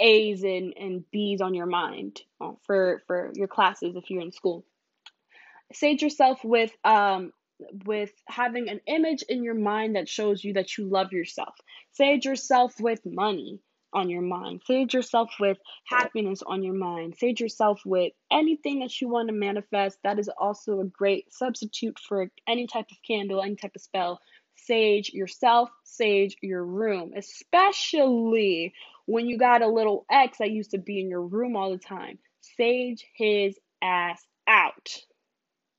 A's 0.00 0.42
and, 0.42 0.74
and 0.76 1.04
B's 1.12 1.40
on 1.40 1.54
your 1.54 1.66
mind 1.66 2.20
uh, 2.40 2.52
for, 2.66 3.02
for 3.06 3.30
your 3.34 3.46
classes 3.46 3.94
if 3.94 4.10
you're 4.10 4.22
in 4.22 4.32
school. 4.32 4.64
Sage 5.72 6.02
yourself 6.02 6.42
with 6.42 6.72
um 6.82 7.32
with 7.84 8.10
having 8.26 8.70
an 8.70 8.80
image 8.86 9.22
in 9.28 9.44
your 9.44 9.54
mind 9.54 9.94
that 9.94 10.08
shows 10.08 10.42
you 10.42 10.54
that 10.54 10.76
you 10.76 10.88
love 10.88 11.12
yourself. 11.12 11.54
Sage 11.92 12.24
yourself 12.24 12.74
with 12.80 13.00
money 13.04 13.60
on 13.92 14.10
your 14.10 14.22
mind. 14.22 14.62
Sage 14.66 14.94
yourself 14.94 15.30
with 15.40 15.58
happiness 15.86 16.42
on 16.46 16.62
your 16.62 16.74
mind. 16.74 17.16
Sage 17.16 17.40
yourself 17.40 17.80
with 17.84 18.12
anything 18.30 18.80
that 18.80 19.00
you 19.00 19.08
want 19.08 19.28
to 19.28 19.34
manifest. 19.34 19.98
That 20.04 20.18
is 20.18 20.30
also 20.38 20.80
a 20.80 20.84
great 20.84 21.32
substitute 21.32 21.98
for 21.98 22.30
any 22.48 22.66
type 22.66 22.86
of 22.90 22.98
candle, 23.06 23.42
any 23.42 23.56
type 23.56 23.72
of 23.74 23.82
spell. 23.82 24.20
sage 24.54 25.10
yourself, 25.12 25.70
sage 25.84 26.36
your 26.42 26.64
room, 26.64 27.12
especially 27.16 28.74
when 29.06 29.26
you 29.26 29.38
got 29.38 29.62
a 29.62 29.68
little 29.68 30.04
ex 30.10 30.38
that 30.38 30.50
used 30.50 30.72
to 30.72 30.78
be 30.78 31.00
in 31.00 31.08
your 31.08 31.22
room 31.22 31.56
all 31.56 31.70
the 31.70 31.78
time. 31.78 32.18
Sage 32.56 33.04
his 33.14 33.58
ass 33.82 34.22
out 34.46 34.90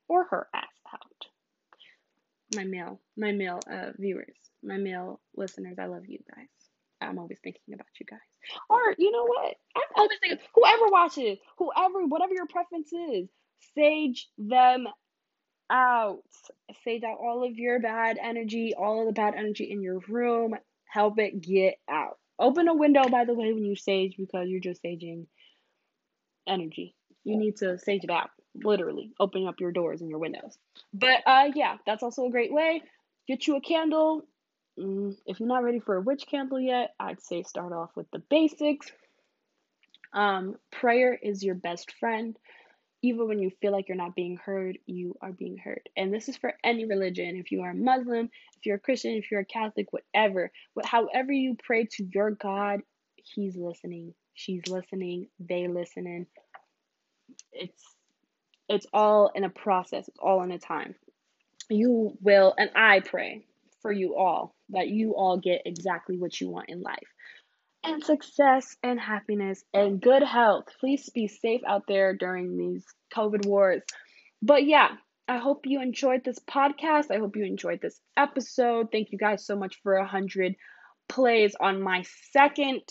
or 0.08 0.26
her 0.26 0.48
ass 0.54 0.64
out. 0.94 1.28
My 2.56 2.66
male, 2.66 3.00
my 3.16 3.32
male 3.32 3.60
uh, 3.72 3.92
viewers, 3.98 4.36
my 4.64 4.78
male 4.78 5.22
listeners, 5.36 5.78
I 5.80 5.86
love 5.86 6.06
you 6.08 6.20
guys. 6.36 6.48
I'm 7.02 7.20
always 7.20 7.40
thinking 7.44 7.74
about 7.74 7.88
you 8.00 8.06
guys. 8.10 8.20
Or 8.70 8.96
you 8.98 9.12
know 9.12 9.26
what? 9.26 9.56
I'm 9.76 9.84
always 9.96 10.18
thinking 10.20 10.40
whoever 10.56 10.88
watches, 10.88 11.38
whoever, 11.58 12.06
whatever 12.06 12.34
your 12.34 12.48
preference 12.48 12.92
is, 12.94 13.30
sage 13.76 14.28
them 14.38 14.88
out. 15.70 16.24
Sage 16.84 17.04
out 17.04 17.18
all 17.22 17.44
of 17.46 17.58
your 17.58 17.80
bad 17.80 18.18
energy, 18.22 18.74
all 18.78 19.02
of 19.02 19.08
the 19.08 19.14
bad 19.14 19.36
energy 19.36 19.72
in 19.72 19.82
your 19.82 20.00
room. 20.08 20.56
Help 20.86 21.20
it 21.20 21.42
get 21.42 21.76
out. 21.90 22.18
Open 22.40 22.68
a 22.68 22.74
window, 22.74 23.08
by 23.10 23.26
the 23.26 23.34
way, 23.34 23.54
when 23.54 23.64
you 23.64 23.76
sage 23.76 24.16
because 24.18 24.48
you're 24.50 24.60
just 24.60 24.84
saging 24.84 25.28
energy. 26.48 26.96
You 27.24 27.38
need 27.38 27.58
to 27.58 27.78
sage 27.78 28.04
it 28.04 28.10
out, 28.10 28.32
literally, 28.56 29.12
Open 29.20 29.48
up 29.48 29.60
your 29.60 29.72
doors 29.72 30.02
and 30.02 30.10
your 30.10 30.20
windows. 30.20 30.58
But 30.94 31.22
uh, 31.26 31.50
yeah, 31.56 31.78
that's 31.86 32.04
also 32.04 32.26
a 32.26 32.32
great 32.32 32.52
way. 32.52 32.82
Get 33.28 33.48
you 33.48 33.58
a 33.58 33.62
candle. 33.62 34.24
Mm, 34.80 35.16
if 35.26 35.40
you're 35.40 35.50
not 35.50 35.64
ready 35.64 35.80
for 35.80 35.96
a 35.96 36.02
witch 36.02 36.26
candle 36.28 36.60
yet, 36.60 36.94
I'd 37.00 37.22
say 37.22 37.44
start 37.44 37.74
off 37.74 37.92
with 37.96 38.10
the 38.12 38.20
basics. 38.20 38.92
Um, 40.14 40.56
prayer 40.72 41.18
is 41.22 41.44
your 41.44 41.56
best 41.56 41.92
friend 42.00 42.38
even 43.04 43.28
when 43.28 43.40
you 43.40 43.50
feel 43.62 43.72
like 43.72 43.88
you're 43.88 43.98
not 43.98 44.16
being 44.16 44.38
heard, 44.38 44.78
you 44.86 45.16
are 45.22 45.32
being 45.32 45.58
heard. 45.58 45.90
And 45.98 46.14
this 46.14 46.30
is 46.30 46.38
for 46.38 46.54
any 46.64 46.86
religion. 46.86 47.36
If 47.36 47.52
you 47.52 47.64
are 47.64 47.72
a 47.72 47.76
Muslim, 47.76 48.30
if 48.58 48.66
you're 48.66 48.76
a 48.76 48.80
Christian, 48.80 49.14
if 49.14 49.32
you're 49.32 49.42
a 49.42 49.46
Catholic, 49.46 49.88
whatever. 49.92 50.52
But 50.76 50.86
however 50.86 51.32
you 51.32 51.58
pray 51.64 51.86
to 51.94 52.08
your 52.14 52.32
God, 52.32 52.82
He's 53.16 53.56
listening. 53.56 54.14
She's 54.34 54.68
listening. 54.68 55.28
They 55.40 55.68
listening. 55.68 56.28
It's 57.52 57.84
it's 58.70 58.86
all 58.94 59.32
in 59.34 59.44
a 59.44 59.50
process. 59.50 60.08
It's 60.08 60.20
all 60.20 60.44
in 60.44 60.52
a 60.52 60.60
time. 60.60 60.96
You 61.70 62.18
will, 62.22 62.54
and 62.58 62.70
I 62.76 63.00
pray 63.00 63.46
for 63.82 63.92
you 63.92 64.16
all 64.16 64.56
that 64.70 64.88
you 64.88 65.16
all 65.16 65.38
get 65.38 65.62
exactly 65.66 66.18
what 66.18 66.40
you 66.40 66.50
want 66.50 66.70
in 66.70 66.82
life 66.82 67.08
and 67.84 68.04
success 68.04 68.76
and 68.84 69.00
happiness 69.00 69.64
and 69.74 70.02
good 70.02 70.24
health. 70.24 70.66
Please 70.80 71.10
be 71.10 71.28
safe 71.28 71.62
out 71.68 71.84
there 71.88 72.16
during 72.16 72.58
these 72.58 72.86
COVID 73.16 73.46
wars. 73.46 73.82
But 74.42 74.66
yeah, 74.66 74.90
I 75.28 75.38
hope 75.38 75.62
you 75.66 75.82
enjoyed 75.82 76.24
this 76.24 76.40
podcast. 76.40 77.12
I 77.12 77.18
hope 77.18 77.36
you 77.36 77.46
enjoyed 77.46 77.80
this 77.82 78.00
episode. 78.18 78.90
Thank 78.92 79.12
you 79.12 79.18
guys 79.18 79.46
so 79.46 79.56
much 79.56 79.80
for 79.82 79.96
a 79.96 80.02
100 80.02 80.56
plays 81.10 81.56
on 81.60 81.82
my 81.82 82.04
second 82.32 82.82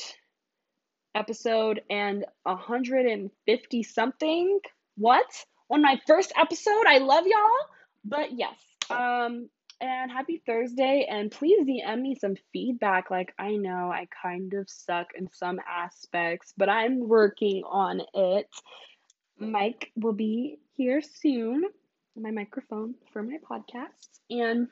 episode 1.15 1.83
and 1.91 2.25
150 2.45 3.83
something. 3.83 4.61
What? 4.97 5.27
On 5.71 5.83
my 5.83 6.01
first 6.07 6.33
episode? 6.37 6.85
I 6.87 6.99
love 6.99 7.27
y'all. 7.27 7.67
But 8.05 8.31
yes, 8.33 8.59
um 8.89 9.49
and 9.81 10.11
happy 10.11 10.43
Thursday. 10.45 11.07
And 11.09 11.31
please 11.31 11.67
DM 11.67 12.01
me 12.01 12.15
some 12.15 12.37
feedback. 12.53 13.11
Like, 13.11 13.33
I 13.39 13.57
know 13.57 13.91
I 13.91 14.09
kind 14.23 14.53
of 14.55 14.69
suck 14.69 15.09
in 15.17 15.29
some 15.33 15.59
aspects, 15.69 16.53
but 16.57 16.69
I'm 16.69 17.09
working 17.09 17.63
on 17.65 18.01
it. 18.15 18.49
Mike 19.39 19.91
will 19.97 20.13
be 20.13 20.59
here 20.77 21.01
soon, 21.01 21.65
my 22.17 22.31
microphone 22.31 22.95
for 23.13 23.23
my 23.23 23.39
podcast. 23.51 24.09
And 24.29 24.69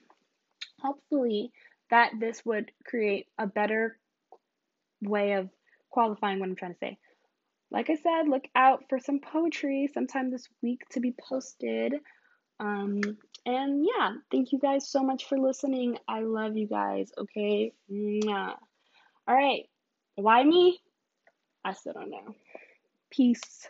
hopefully, 0.80 1.52
that 1.90 2.12
this 2.20 2.44
would 2.44 2.70
create 2.84 3.26
a 3.38 3.46
better 3.46 3.98
way 5.02 5.32
of 5.32 5.48
qualifying 5.90 6.38
what 6.38 6.48
I'm 6.48 6.56
trying 6.56 6.74
to 6.74 6.78
say. 6.78 6.98
Like 7.70 7.90
I 7.90 7.96
said, 7.96 8.28
look 8.28 8.44
out 8.54 8.84
for 8.88 8.98
some 8.98 9.20
poetry 9.20 9.88
sometime 9.92 10.30
this 10.30 10.48
week 10.62 10.82
to 10.92 11.00
be 11.00 11.14
posted. 11.28 11.94
Um, 12.60 13.00
and 13.46 13.84
yeah, 13.84 14.12
thank 14.30 14.52
you 14.52 14.58
guys 14.58 14.88
so 14.88 15.02
much 15.02 15.26
for 15.26 15.38
listening. 15.38 15.98
I 16.08 16.20
love 16.20 16.56
you 16.56 16.66
guys, 16.66 17.10
okay? 17.18 17.72
Mwah. 17.90 18.54
All 19.26 19.34
right. 19.34 19.64
Why 20.16 20.42
me? 20.44 20.80
I 21.64 21.72
still 21.72 21.92
don't 21.92 22.10
know. 22.10 22.34
Peace. 23.10 23.68